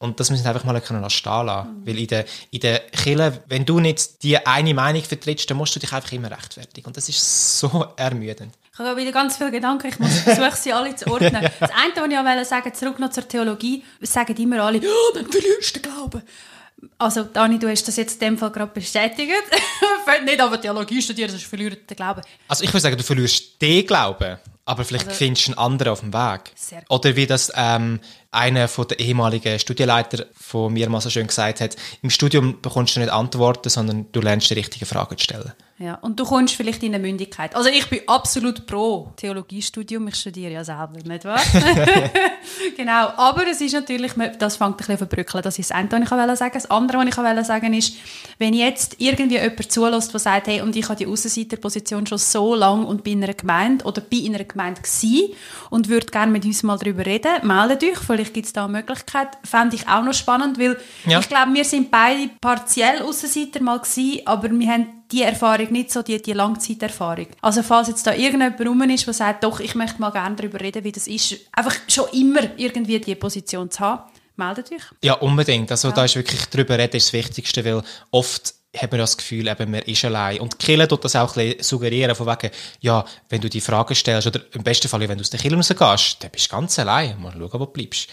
Und 0.00 0.18
das 0.18 0.30
müssen 0.30 0.44
wir 0.44 0.50
einfach 0.50 0.64
mal 0.64 0.80
können 0.80 1.08
stehen 1.10 1.44
lassen. 1.46 1.82
Weil 1.84 1.98
in 1.98 2.06
der, 2.06 2.24
in 2.50 2.60
der 2.60 2.78
Kirche, 2.80 3.42
wenn 3.48 3.66
du 3.66 3.80
nicht 3.80 4.22
die 4.22 4.38
eine 4.46 4.72
Meinung 4.72 5.02
vertrittst, 5.02 5.50
dann 5.50 5.58
musst 5.58 5.76
du 5.76 5.80
dich 5.80 5.92
einfach 5.92 6.10
immer 6.12 6.30
rechtfertigen. 6.30 6.86
Und 6.86 6.96
das 6.96 7.06
ist 7.10 7.58
so 7.58 7.86
ermüdend. 7.96 8.54
Ich 8.72 8.78
habe 8.78 8.96
wieder 8.98 9.12
ganz 9.12 9.36
viele 9.36 9.50
Gedanken, 9.50 9.88
ich 9.88 9.98
muss 9.98 10.20
versuchen, 10.20 10.52
sie 10.54 10.72
alle 10.72 10.96
zu 10.96 11.06
ordnen. 11.06 11.46
Das 11.60 11.70
eine, 11.70 11.92
was 11.94 12.08
ich 12.10 12.18
auch 12.18 12.44
sagen, 12.48 12.72
zurück 12.72 12.98
noch 12.98 13.10
zur 13.10 13.28
Theologie, 13.28 13.84
sagen 14.00 14.34
immer 14.36 14.62
alle, 14.62 14.78
ja, 14.78 14.88
dann 15.12 15.30
verlierst 15.30 15.76
du 15.76 15.80
den 15.80 15.92
Glauben. 15.92 16.22
Also, 16.96 17.24
Dani, 17.24 17.58
du 17.58 17.68
hast 17.68 17.86
das 17.86 17.96
jetzt 17.96 18.14
in 18.14 18.28
dem 18.30 18.38
Fall 18.38 18.50
gerade 18.50 18.72
bestätigt. 18.72 19.30
nicht 20.24 20.40
aber 20.40 20.60
Theologie 20.60 21.02
studieren, 21.02 21.30
sonst 21.30 21.44
verliert 21.44 21.88
den 21.88 21.96
Glauben. 21.96 22.22
Also 22.48 22.64
ich 22.64 22.70
würde 22.70 22.80
sagen, 22.80 22.96
du 22.96 23.02
verlierst 23.04 23.60
den 23.60 23.86
Glauben, 23.86 24.38
aber 24.64 24.84
vielleicht 24.84 25.08
Also- 25.08 25.18
findest 25.18 25.48
du 25.48 25.52
einen 25.52 25.58
anderen 25.58 25.92
auf 25.92 26.00
dem 26.00 26.12
Weg. 26.12 26.52
Sehr. 26.54 26.82
Oder 26.88 27.14
wie 27.16 27.26
das 27.26 27.52
ähm, 27.54 28.00
einer 28.32 28.68
von 28.68 28.86
der 28.86 29.00
ehemaligen 29.00 29.58
Studienleiter 29.58 30.26
von 30.32 30.72
mir 30.72 30.88
mal 30.88 31.00
so 31.00 31.10
schön 31.10 31.26
gesagt 31.26 31.60
hat, 31.60 31.76
im 32.02 32.10
Studium 32.10 32.60
bekommst 32.60 32.96
du 32.96 33.00
nicht 33.00 33.10
Antworten, 33.12 33.68
sondern 33.68 34.06
du 34.12 34.20
lernst 34.20 34.50
die 34.50 34.54
richtigen 34.54 34.86
Fragen 34.86 35.16
zu 35.18 35.24
stellen. 35.24 35.52
Ja, 35.82 35.94
und 35.94 36.20
du 36.20 36.24
kommst 36.26 36.56
vielleicht 36.56 36.82
in 36.82 36.94
eine 36.94 37.02
Mündigkeit. 37.02 37.56
Also 37.56 37.70
ich 37.70 37.88
bin 37.88 38.00
absolut 38.06 38.66
pro 38.66 39.14
Theologiestudium, 39.16 40.08
ich 40.08 40.16
studiere 40.16 40.52
ja 40.52 40.62
selber, 40.62 40.98
nicht 41.02 41.24
wahr? 41.24 41.40
genau, 42.76 43.08
aber 43.16 43.46
es 43.50 43.62
ist 43.62 43.72
natürlich, 43.72 44.12
das 44.38 44.56
fängt 44.56 44.72
ein 44.72 44.76
bisschen 44.76 44.92
an 44.92 44.98
verbrückeln, 44.98 45.42
das 45.42 45.58
ist 45.58 45.70
das 45.70 45.78
eine, 45.78 45.90
was 45.90 46.02
ich 46.02 46.10
wollte 46.10 46.36
sagen. 46.36 46.52
Das 46.52 46.70
andere, 46.70 46.98
was 46.98 47.06
ich 47.08 47.16
wollte 47.16 47.44
sagen 47.44 47.72
ist, 47.72 47.94
wenn 48.38 48.52
jetzt 48.52 48.96
irgendwie 48.98 49.38
jemand 49.38 49.72
zulässt, 49.72 50.12
der 50.12 50.20
sagt, 50.20 50.48
hey, 50.48 50.60
und 50.60 50.76
ich 50.76 50.86
habe 50.86 50.96
die 50.96 51.06
Aussenseiterposition 51.06 52.06
schon 52.06 52.18
so 52.18 52.54
lange 52.54 52.84
und 52.84 53.02
bin 53.02 53.14
in 53.14 53.24
einer 53.24 53.32
Gemeinde 53.32 53.82
oder 53.86 54.02
bin 54.02 54.26
in 54.26 54.34
einer 54.34 54.44
Gemeinde 54.44 54.82
gewesen 54.82 55.32
und 55.70 55.88
würde 55.88 56.08
gerne 56.08 56.30
mit 56.30 56.44
uns 56.44 56.62
mal 56.62 56.76
darüber 56.76 57.06
reden, 57.06 57.46
meldet 57.46 57.82
euch, 57.84 57.98
vielleicht 58.20 58.34
gibt 58.34 58.46
es 58.46 58.52
da 58.52 58.64
eine 58.64 58.72
Möglichkeit. 58.72 59.28
Fände 59.44 59.76
ich 59.76 59.88
auch 59.88 60.02
noch 60.02 60.14
spannend, 60.14 60.58
weil 60.58 60.76
Ja. 61.06 61.20
ich 61.20 61.28
glaube, 61.28 61.52
wir 61.54 61.64
sind 61.64 61.90
beide 61.90 62.30
partiell 62.40 63.02
Aussenseiter 63.02 63.62
mal 63.62 63.78
gewesen, 63.78 64.20
aber 64.26 64.50
wir 64.50 64.68
haben 64.68 64.86
die 65.10 65.22
Erfahrung 65.22 65.72
nicht 65.72 65.90
so, 65.90 66.02
die, 66.02 66.20
die 66.22 66.32
Langzeiterfahrung. 66.32 67.26
Also 67.40 67.62
falls 67.62 67.88
jetzt 67.88 68.06
da 68.06 68.12
irgendjemand 68.14 68.60
rum 68.60 68.82
ist, 68.82 69.06
der 69.06 69.14
sagt, 69.14 69.42
doch, 69.44 69.58
ich 69.60 69.74
möchte 69.74 70.00
mal 70.00 70.10
gerne 70.10 70.36
darüber 70.36 70.60
reden, 70.60 70.84
wie 70.84 70.92
das 70.92 71.08
ist, 71.08 71.36
einfach 71.52 71.74
schon 71.88 72.06
immer 72.12 72.42
irgendwie 72.56 72.98
die 73.00 73.14
Position 73.16 73.70
zu 73.70 73.80
haben, 73.80 74.02
meldet 74.36 74.70
euch. 74.70 74.82
Ja, 75.02 75.14
unbedingt. 75.14 75.70
Also 75.70 75.90
da 75.90 76.04
ist 76.04 76.14
wirklich 76.16 76.44
drüber 76.46 76.78
reden 76.78 76.96
ist 76.96 77.06
das 77.08 77.12
Wichtigste, 77.12 77.64
weil 77.64 77.82
oft 78.12 78.54
hat 78.76 78.90
man 78.92 79.00
das 79.00 79.16
Gefühl, 79.16 79.48
eben, 79.48 79.70
man 79.70 79.82
ist 79.82 80.04
allein. 80.04 80.40
Und 80.40 80.54
die 80.54 80.66
Kirche 80.66 80.88
tut 80.88 81.04
das 81.04 81.16
auch 81.16 81.36
ein 81.36 81.48
bisschen 81.48 81.62
suggerieren, 81.62 82.14
von 82.14 82.26
wegen, 82.26 82.50
ja, 82.80 83.04
wenn 83.28 83.40
du 83.40 83.48
die 83.48 83.60
Frage 83.60 83.94
stellst, 83.94 84.28
oder 84.28 84.40
im 84.52 84.62
besten 84.62 84.88
Fall, 84.88 85.00
wenn 85.00 85.18
du 85.18 85.22
aus 85.22 85.30
der 85.30 85.40
Kirche 85.40 85.56
rausgehst, 85.56 86.22
dann 86.22 86.30
bist 86.30 86.46
du 86.46 86.56
ganz 86.56 86.78
allein. 86.78 87.20
Mal 87.20 87.32
schauen, 87.32 87.52
wo 87.52 87.58
du 87.58 87.66
bleibst. 87.66 88.08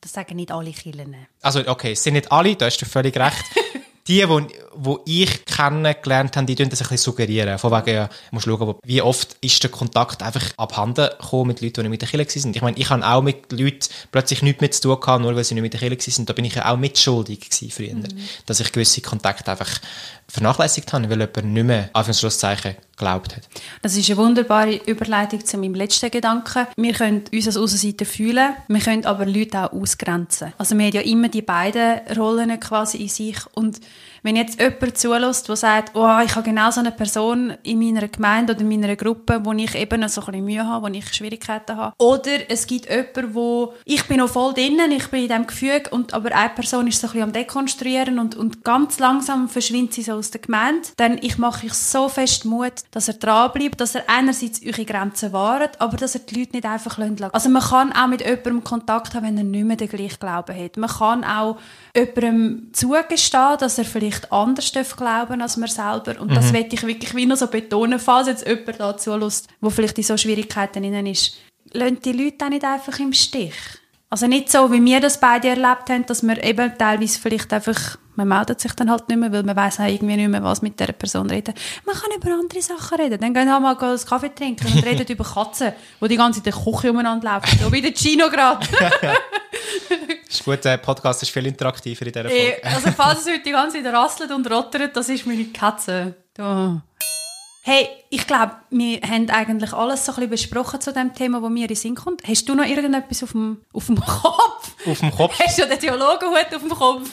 Das 0.00 0.12
sagen 0.12 0.36
nicht 0.36 0.50
alle 0.50 0.70
Kirchen. 0.70 1.14
Also, 1.42 1.66
okay, 1.66 1.92
es 1.92 2.02
sind 2.02 2.14
nicht 2.14 2.30
alle, 2.32 2.56
da 2.56 2.66
hast 2.66 2.78
du 2.78 2.86
völlig 2.86 3.16
recht. 3.16 3.44
Die, 4.08 4.26
wo, 4.26 4.40
wo 4.74 5.00
ich 5.04 5.44
kennengelernt 5.44 6.36
habe, 6.36 6.46
die 6.46 6.54
tun 6.54 6.70
das 6.70 6.80
ein 6.80 6.88
bisschen 6.88 7.12
suggerieren. 7.12 7.58
Von 7.58 7.70
wegen, 7.72 7.94
ja, 7.94 8.08
musst 8.30 8.46
schauen, 8.46 8.74
wie 8.82 9.02
oft 9.02 9.36
ist 9.42 9.62
der 9.62 9.70
Kontakt 9.70 10.22
einfach 10.22 10.44
abhanden 10.56 11.10
gekommen 11.20 11.48
mit 11.48 11.60
Leuten, 11.60 11.74
die 11.74 11.80
nicht 11.82 11.90
mit 11.90 12.02
der 12.02 12.08
Kirche 12.08 12.42
waren. 12.42 12.54
Ich 12.54 12.62
meine, 12.62 12.78
ich 12.78 12.88
habe 12.88 13.06
auch 13.06 13.20
mit 13.20 13.52
Leuten 13.52 13.86
plötzlich 14.10 14.40
nichts 14.42 14.62
mehr 14.62 14.70
zu 14.70 14.80
tun 14.80 14.98
gehabt, 14.98 15.22
nur 15.22 15.36
weil 15.36 15.44
sie 15.44 15.54
nicht 15.54 15.62
mit 15.62 15.74
der 15.74 15.80
Kirche 15.80 16.10
waren. 16.10 16.26
Da 16.26 16.32
bin 16.32 16.46
ich 16.46 16.54
ja 16.54 16.72
auch 16.72 16.78
mitschuldig 16.78 17.50
gewesen 17.50 17.70
früher. 17.70 18.02
Dass 18.46 18.60
ich 18.60 18.72
gewisse 18.72 19.02
Kontakte 19.02 19.50
einfach 19.50 19.78
vernachlässigt 20.28 20.92
habe, 20.92 21.08
weil 21.08 21.20
jemand 21.20 21.44
nicht 21.44 21.64
mehr, 21.64 21.90
Anführungszeichen, 21.92 22.76
geglaubt 22.92 23.36
hat. 23.36 23.42
Das 23.82 23.96
ist 23.96 24.10
eine 24.10 24.18
wunderbare 24.18 24.74
Überleitung 24.74 25.44
zu 25.44 25.56
meinem 25.56 25.74
letzten 25.74 26.10
Gedanken. 26.10 26.66
Wir 26.76 26.92
können 26.92 27.24
uns 27.32 27.46
als 27.46 27.56
Außenseiter 27.56 28.04
fühlen, 28.04 28.54
wir 28.66 28.80
können 28.80 29.06
aber 29.06 29.24
Leute 29.24 29.64
auch 29.64 29.72
ausgrenzen. 29.72 30.52
Also 30.58 30.76
wir 30.76 30.86
haben 30.86 30.94
ja 30.94 31.00
immer 31.00 31.28
die 31.28 31.42
beiden 31.42 32.00
Rollen 32.16 32.58
quasi 32.60 32.98
in 32.98 33.08
sich 33.08 33.38
und 33.54 33.80
wenn 34.22 34.36
jetzt 34.36 34.60
jemand 34.60 34.98
zulässt, 34.98 35.48
der 35.48 35.56
sagt, 35.56 35.94
oh, 35.94 36.18
ich 36.24 36.34
habe 36.34 36.42
genau 36.42 36.70
so 36.70 36.80
eine 36.80 36.92
Person 36.92 37.54
in 37.62 37.78
meiner 37.78 38.08
Gemeinde 38.08 38.52
oder 38.52 38.62
in 38.62 38.68
meiner 38.68 38.96
Gruppe, 38.96 39.40
wo 39.44 39.52
ich 39.52 39.74
eben 39.74 40.06
so 40.08 40.20
ein 40.20 40.26
bisschen 40.26 40.44
Mühe 40.44 40.66
habe, 40.66 40.86
wo 40.86 40.92
ich 40.92 41.12
Schwierigkeiten 41.12 41.76
habe. 41.76 41.94
Oder 41.98 42.50
es 42.50 42.66
gibt 42.66 42.88
jemanden, 42.88 43.34
wo 43.34 43.74
ich 43.84 44.04
bin 44.06 44.18
noch 44.18 44.28
voll 44.28 44.54
drinnen, 44.54 44.90
ich 44.92 45.08
bin 45.08 45.22
in 45.22 45.28
diesem 45.28 45.46
Gefüge, 45.46 45.90
und, 45.90 46.14
aber 46.14 46.34
eine 46.34 46.50
Person 46.50 46.86
ist 46.86 47.00
so 47.00 47.06
ein 47.06 47.12
bisschen 47.12 47.22
am 47.24 47.32
Dekonstruieren 47.32 48.18
und, 48.18 48.34
und 48.36 48.64
ganz 48.64 48.98
langsam 48.98 49.48
verschwindet 49.48 49.94
sie 49.94 50.02
so 50.02 50.12
aus 50.12 50.30
der 50.30 50.40
Gemeinde. 50.40 50.88
Dann 50.96 51.18
ich 51.20 51.38
mache 51.38 51.66
ich 51.66 51.74
so 51.74 52.08
fest 52.08 52.44
Mut, 52.44 52.72
dass 52.90 53.08
er 53.08 53.14
dranbleibt, 53.14 53.80
dass 53.80 53.94
er 53.94 54.04
einerseits 54.08 54.60
eure 54.64 54.84
Grenzen 54.84 55.32
wahrt, 55.32 55.80
aber 55.80 55.96
dass 55.96 56.14
er 56.14 56.20
die 56.20 56.40
Leute 56.40 56.52
nicht 56.52 56.66
einfach 56.66 56.98
lassen. 56.98 57.24
Also 57.32 57.48
man 57.48 57.62
kann 57.62 57.92
auch 57.92 58.06
mit 58.08 58.20
jemandem 58.20 58.64
Kontakt 58.64 59.14
haben, 59.14 59.26
wenn 59.26 59.38
er 59.38 59.44
nicht 59.44 59.64
mehr 59.64 59.76
den 59.76 59.88
gleichen 59.88 60.18
Glauben 60.18 60.56
hat. 60.56 60.76
Man 60.76 60.90
kann 60.90 61.24
auch 61.24 61.58
jemandem 61.94 62.70
zugestehen, 62.72 63.58
dass 63.58 63.78
er 63.78 63.84
vielleicht 63.84 64.07
anders 64.30 64.72
darf 64.72 64.96
glauben 64.96 65.40
als 65.40 65.56
man 65.56 65.68
selber. 65.68 66.20
Und 66.20 66.34
das 66.34 66.52
möchte 66.52 66.76
ich 66.76 66.86
wirklich 66.86 67.14
wie 67.14 67.26
noch 67.26 67.36
so 67.36 67.46
betonen, 67.46 67.98
falls 67.98 68.28
jetzt 68.28 68.46
jemand 68.46 68.80
da 68.80 68.96
zulässt, 68.96 69.48
der 69.62 69.70
vielleicht 69.70 69.98
in 69.98 70.04
so 70.04 70.16
Schwierigkeiten 70.16 70.82
drin 70.82 71.06
ist. 71.06 71.36
Lasst 71.72 72.04
die 72.04 72.12
Leute 72.12 72.44
auch 72.44 72.48
nicht 72.48 72.64
einfach 72.64 72.98
im 72.98 73.12
Stich. 73.12 73.54
Also 74.10 74.26
nicht 74.26 74.50
so, 74.50 74.72
wie 74.72 74.82
wir 74.82 75.00
das 75.00 75.20
beide 75.20 75.48
erlebt 75.48 75.90
haben, 75.90 76.06
dass 76.06 76.22
man 76.22 76.38
eben 76.38 76.72
teilweise 76.78 77.20
vielleicht 77.20 77.52
einfach, 77.52 77.98
man 78.16 78.28
meldet 78.28 78.58
sich 78.58 78.72
dann 78.72 78.90
halt 78.90 79.06
nicht 79.08 79.18
mehr, 79.18 79.30
weil 79.30 79.42
man 79.42 79.54
weiß 79.54 79.80
irgendwie 79.80 80.16
nicht 80.16 80.30
mehr, 80.30 80.42
was 80.42 80.62
mit 80.62 80.80
der 80.80 80.92
Person 80.92 81.28
reden. 81.28 81.52
Man 81.84 81.94
kann 81.94 82.10
über 82.16 82.32
andere 82.32 82.62
Sachen 82.62 82.98
reden. 82.98 83.20
Dann 83.20 83.34
gehen 83.34 83.46
wir 83.46 83.60
mal 83.60 83.76
einen 83.76 83.98
Kaffee 83.98 84.34
trinken 84.34 84.66
und 84.72 84.84
reden 84.86 85.06
über 85.06 85.24
Katzen, 85.24 85.72
die 86.00 86.08
die 86.08 86.16
ganze 86.16 86.42
Zeit 86.42 86.54
in 86.54 86.58
der 86.58 86.72
Küche 86.72 86.90
umeinander 86.90 87.32
laufen. 87.32 87.58
So 87.62 87.70
wie 87.70 87.82
der 87.82 87.92
Chino 87.92 88.30
gerade. 88.30 88.66
Ist 90.28 90.44
gut, 90.44 90.64
der 90.64 90.76
Podcast 90.76 91.22
ist 91.22 91.30
viel 91.30 91.46
interaktiver 91.46 92.06
in 92.06 92.12
dieser 92.12 92.24
Äh, 92.26 92.52
Folge. 92.52 92.64
also 92.64 92.90
falls 92.96 93.20
es 93.20 93.26
heute 93.26 93.42
die 93.44 93.50
ganze 93.52 93.82
Zeit 93.82 93.92
rasselt 93.94 94.30
und 94.30 94.50
rottert, 94.50 94.96
das 94.96 95.08
ist 95.08 95.26
meine 95.26 95.44
Katze. 95.46 96.14
Da. 96.34 96.82
Hey, 97.62 97.88
ich 98.08 98.26
glaube, 98.26 98.52
wir 98.70 99.00
haben 99.02 99.28
eigentlich 99.30 99.72
alles 99.72 100.04
so 100.06 100.12
ein 100.12 100.16
bisschen 100.16 100.30
besprochen 100.30 100.80
zu 100.80 100.92
dem 100.92 101.12
Thema, 101.14 101.42
wo 101.42 101.48
mir 101.48 101.62
in 101.62 101.68
den 101.68 101.76
Sinn 101.76 101.94
kommt. 101.94 102.22
Hast 102.26 102.48
du 102.48 102.54
noch 102.54 102.64
irgendetwas 102.64 103.22
auf 103.22 103.32
dem, 103.32 103.60
auf 103.72 103.86
dem 103.86 104.00
Kopf? 104.00 104.70
Auf 104.86 105.00
dem 105.00 105.10
Kopf. 105.10 105.38
Hast 105.38 105.58
du 105.58 105.66
den 105.66 105.78
Theologenhut 105.78 106.54
auf 106.54 106.60
dem 106.62 106.70
Kopf? 106.70 107.10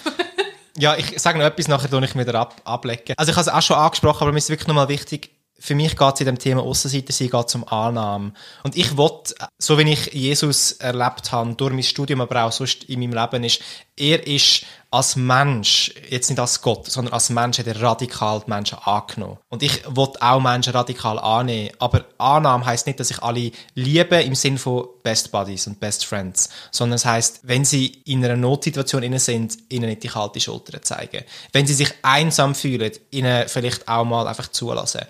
Ja, 0.78 0.95
ich 0.97 1.20
sage 1.22 1.39
noch 1.39 1.45
etwas, 1.45 1.68
nachher 1.68 1.89
tue 1.89 2.03
ich 2.05 2.16
wieder 2.18 2.36
ab, 2.36 2.61
ablecken. 2.63 3.16
Also 3.18 3.32
ich 3.32 3.38
habe 3.38 3.49
es 3.49 3.53
auch 3.53 3.61
schon 3.61 3.78
angesprochen, 3.78 4.22
aber 4.24 4.32
mir 4.32 4.38
ist 4.38 4.49
wirklich 4.49 4.68
nochmal 4.68 4.88
wichtig, 4.89 5.32
für 5.58 5.76
mich 5.76 5.95
geht 5.95 6.14
es 6.14 6.20
in 6.20 6.26
dem 6.26 6.39
Thema 6.39 6.62
Aussenseiter 6.62 7.14
sein, 7.14 7.30
geht 7.30 7.47
es 7.47 7.56
um 7.56 7.68
Annahme. 7.68 8.34
Und 8.64 8.76
ich 8.76 8.97
will, 8.97 9.12
so 9.58 9.78
wie 9.78 9.89
ich 9.89 10.14
Jesus 10.14 10.74
erlebt 10.74 11.32
habe, 11.32 11.56
durch 11.56 11.74
mein 11.74 11.84
Studium, 11.84 12.22
aber 12.22 12.43
auch 12.43 12.51
sonst 12.51 12.84
in 12.86 12.99
meinem 12.99 13.14
Leben, 13.14 13.43
ist, 13.43 13.62
er 13.98 14.26
ist 14.28 14.66
als 14.96 15.18
Mensch, 15.18 15.93
jetzt 16.10 16.30
nicht 16.30 16.39
als 16.39 16.62
Gott, 16.62 16.89
sondern 16.89 17.14
als 17.14 17.30
Mensch 17.30 17.60
hat 17.60 17.68
er 17.68 17.82
radikal 17.82 18.41
die 18.46 18.50
Menschen 18.50 18.78
angenommen. 18.78 19.38
Und 19.50 19.62
ich 19.62 19.84
will 19.89 20.08
auch 20.22 20.39
Menschen 20.39 20.72
radikal 20.72 21.20
annehmen. 21.20 21.72
Aber 21.80 22.06
Annahme 22.18 22.66
heisst 22.66 22.88
nicht, 22.88 23.00
dass 23.02 23.12
ich 23.12 23.22
alle 23.22 23.52
liebe 23.74 24.16
im 24.22 24.36
Sinn 24.36 24.58
von 24.58 24.88
Best 25.04 25.34
Buddies 25.34 25.68
und 25.68 25.82
Best 25.82 26.06
Friends, 26.06 26.50
sondern 26.72 26.96
es 26.96 27.06
heisst, 27.06 27.41
wenn 27.43 27.66
sie 27.66 27.88
in 28.06 28.24
einer 28.24 28.38
Notsituation 28.38 29.04
innen 29.04 29.20
sind, 29.20 29.58
ihnen 29.70 29.89
nicht 29.89 30.04
die 30.04 30.08
kalte 30.08 30.39
Schulter 30.39 30.82
zeigen. 30.82 31.26
Wenn 31.52 31.68
sie 31.68 31.74
sich 31.74 31.91
einsam 32.02 32.56
fühlen, 32.56 32.91
ihnen 33.12 33.50
vielleicht 33.50 33.89
auch 33.89 34.06
mal 34.06 34.28
einfach 34.28 34.48
zulassen. 34.48 35.02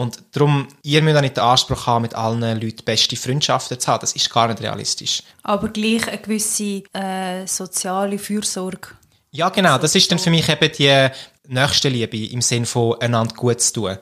Und 0.00 0.22
darum, 0.32 0.68
ihr 0.82 1.02
müsst 1.02 1.16
auch 1.16 1.20
nicht 1.20 1.36
den 1.36 1.44
Anspruch 1.44 1.86
haben, 1.86 2.02
mit 2.02 2.14
allen 2.14 2.40
Leuten 2.40 2.84
beste 2.84 3.16
Freundschaften 3.16 3.78
zu 3.78 3.88
haben. 3.88 4.00
Das 4.00 4.12
ist 4.12 4.30
gar 4.30 4.48
nicht 4.48 4.62
realistisch. 4.62 5.22
Aber 5.42 5.68
gleich 5.68 6.08
eine 6.08 6.18
gewisse 6.18 6.84
äh, 6.94 7.46
soziale 7.46 8.18
Fürsorge. 8.30 8.90
Ja, 9.32 9.48
genau. 9.48 9.76
Das 9.78 9.96
ist 9.96 10.10
dann 10.12 10.20
für 10.20 10.30
mich 10.30 10.48
eben 10.48 10.70
die 10.72 11.08
Nächstenliebe 11.48 12.16
im 12.16 12.42
Sinn 12.42 12.64
von 12.64 13.00
einander 13.00 13.34
gut 13.34 13.60
zu 13.60 13.72
tun. 13.72 13.98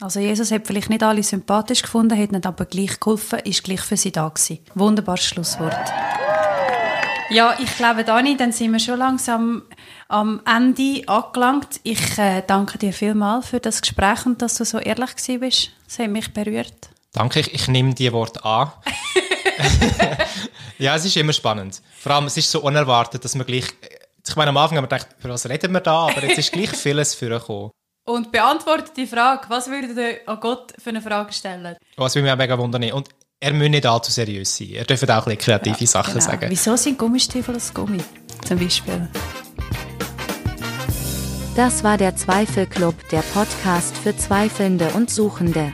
Also 0.00 0.20
Jesus 0.20 0.50
hat 0.50 0.66
vielleicht 0.66 0.90
nicht 0.90 1.02
alle 1.02 1.22
sympathisch 1.22 1.80
gefunden, 1.80 2.18
hat 2.18 2.30
ihnen 2.30 2.44
aber 2.44 2.66
gleich 2.66 3.00
geholfen, 3.00 3.38
ist 3.40 3.64
gleich 3.64 3.80
für 3.80 3.96
sie 3.96 4.12
da 4.12 4.28
gewesen. 4.28 4.58
Wunderbares 4.74 5.24
Schlusswort. 5.24 5.76
Ja, 7.30 7.56
ich 7.58 7.74
glaube, 7.76 8.04
Dani, 8.04 8.36
dann 8.36 8.52
sind 8.52 8.72
wir 8.72 8.80
schon 8.80 8.98
langsam 8.98 9.62
am 10.08 10.42
Ende 10.44 11.02
angelangt. 11.06 11.80
Ich 11.84 12.18
äh, 12.18 12.42
danke 12.46 12.76
dir 12.76 12.92
vielmals 12.92 13.48
für 13.48 13.60
das 13.60 13.80
Gespräch 13.80 14.26
und 14.26 14.42
dass 14.42 14.56
du 14.56 14.64
so 14.64 14.78
ehrlich 14.78 15.16
gewesen 15.16 15.40
bist. 15.40 15.70
Das 15.86 16.00
hat 16.00 16.10
mich 16.10 16.32
berührt. 16.34 16.90
Danke, 17.12 17.40
ich, 17.40 17.54
ich 17.54 17.68
nehme 17.68 17.94
die 17.94 18.12
Worte 18.12 18.44
an. 18.44 18.72
ja, 20.80 20.96
es 20.96 21.04
ist 21.04 21.16
immer 21.16 21.32
spannend. 21.32 21.80
Vor 22.00 22.12
allem, 22.12 22.26
es 22.26 22.36
ist 22.36 22.50
so 22.50 22.60
unerwartet, 22.60 23.24
dass 23.24 23.34
man 23.34 23.46
gleich... 23.46 23.66
Ich 24.26 24.36
meine, 24.36 24.50
am 24.50 24.56
Anfang 24.56 24.76
haben 24.78 24.84
wir 24.84 24.88
gedacht, 24.88 25.08
über 25.20 25.30
was 25.34 25.48
reden 25.48 25.72
wir 25.72 25.80
da? 25.80 26.08
Aber 26.08 26.22
jetzt 26.22 26.38
ist 26.38 26.52
gleich 26.52 26.70
vieles 26.70 27.14
vorgekommen. 27.14 27.70
Und 28.06 28.32
beantwortet 28.32 28.96
die 28.96 29.06
Frage, 29.06 29.42
was 29.48 29.68
würdet 29.68 29.96
ihr 29.96 30.28
an 30.28 30.40
Gott 30.40 30.72
für 30.78 30.90
eine 30.90 31.00
Frage 31.00 31.32
stellen? 31.32 31.76
Was 31.96 32.14
würde 32.14 32.24
mich 32.24 32.32
auch 32.32 32.36
mega 32.36 32.58
wundern. 32.58 32.90
Und 32.92 33.08
er 33.40 33.52
muss 33.54 33.68
nicht 33.68 33.86
allzu 33.86 34.10
seriös 34.10 34.56
sein. 34.56 34.70
Er 34.72 34.84
dürfte 34.84 35.06
auch 35.16 35.26
ein 35.26 35.36
bisschen 35.36 35.60
kreative 35.60 35.86
Sachen 35.86 36.12
Genau. 36.14 36.24
sagen. 36.24 36.46
Wieso 36.50 36.76
sind 36.76 36.98
Gummistiefel 36.98 37.54
das 37.54 37.72
Gummi? 37.72 38.02
Zum 38.46 38.58
Beispiel. 38.58 39.08
Das 41.56 41.82
war 41.82 41.96
der 41.98 42.16
Zweifelclub, 42.16 42.94
der 43.10 43.22
Podcast 43.22 43.96
für 43.96 44.16
Zweifelnde 44.16 44.90
und 44.90 45.10
Suchende. 45.10 45.72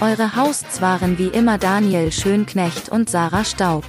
Eure 0.00 0.36
Hosts 0.36 0.80
waren 0.80 1.18
wie 1.18 1.28
immer 1.28 1.56
Daniel 1.56 2.10
Schönknecht 2.10 2.88
und 2.88 3.08
Sarah 3.08 3.44
Staub. 3.44 3.84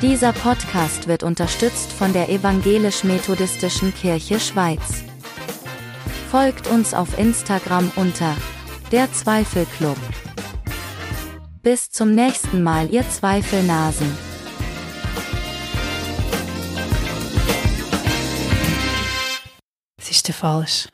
Dieser 0.00 0.32
Podcast 0.32 1.08
wird 1.08 1.22
unterstützt 1.22 1.92
von 1.92 2.12
der 2.12 2.28
Evangelisch-Methodistischen 2.28 3.92
Kirche 3.94 4.38
Schweiz. 4.38 5.02
Folgt 6.30 6.68
uns 6.68 6.94
auf 6.94 7.18
Instagram 7.18 7.90
unter 7.96 8.36
der 8.92 9.12
Zweifelclub. 9.12 9.98
Bis 11.62 11.90
zum 11.90 12.14
nächsten 12.14 12.62
Mal, 12.62 12.88
ihr 12.90 13.08
Zweifelnasen. 13.08 14.16
Das 19.96 20.10
ist 20.10 20.28
der 20.28 20.34
falsch. 20.34 20.86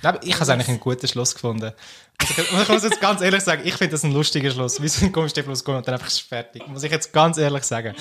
Ich 0.00 0.06
habe 0.06 0.18
es 0.24 0.48
eigentlich 0.48 0.68
einen 0.68 0.80
guten 0.80 1.06
Schluss 1.06 1.34
gefunden. 1.34 1.72
Also, 2.20 2.42
ich 2.42 2.68
muss 2.68 2.82
jetzt 2.82 3.00
ganz 3.00 3.20
ehrlich 3.20 3.42
sagen, 3.42 3.62
ich 3.64 3.74
finde 3.74 3.92
das 3.92 4.04
ein 4.04 4.12
lustiger 4.12 4.50
Schluss. 4.50 4.80
Wie 4.80 4.88
so 4.88 5.06
ein 5.06 5.12
Gummistiefel 5.12 5.50
ausgekommen 5.52 5.78
und 5.78 5.88
dann 5.88 5.94
einfach 5.94 6.10
fertig. 6.10 6.66
Muss 6.68 6.82
ich 6.82 6.90
jetzt 6.90 7.12
ganz 7.12 7.38
ehrlich 7.38 7.64
sagen. 7.64 7.94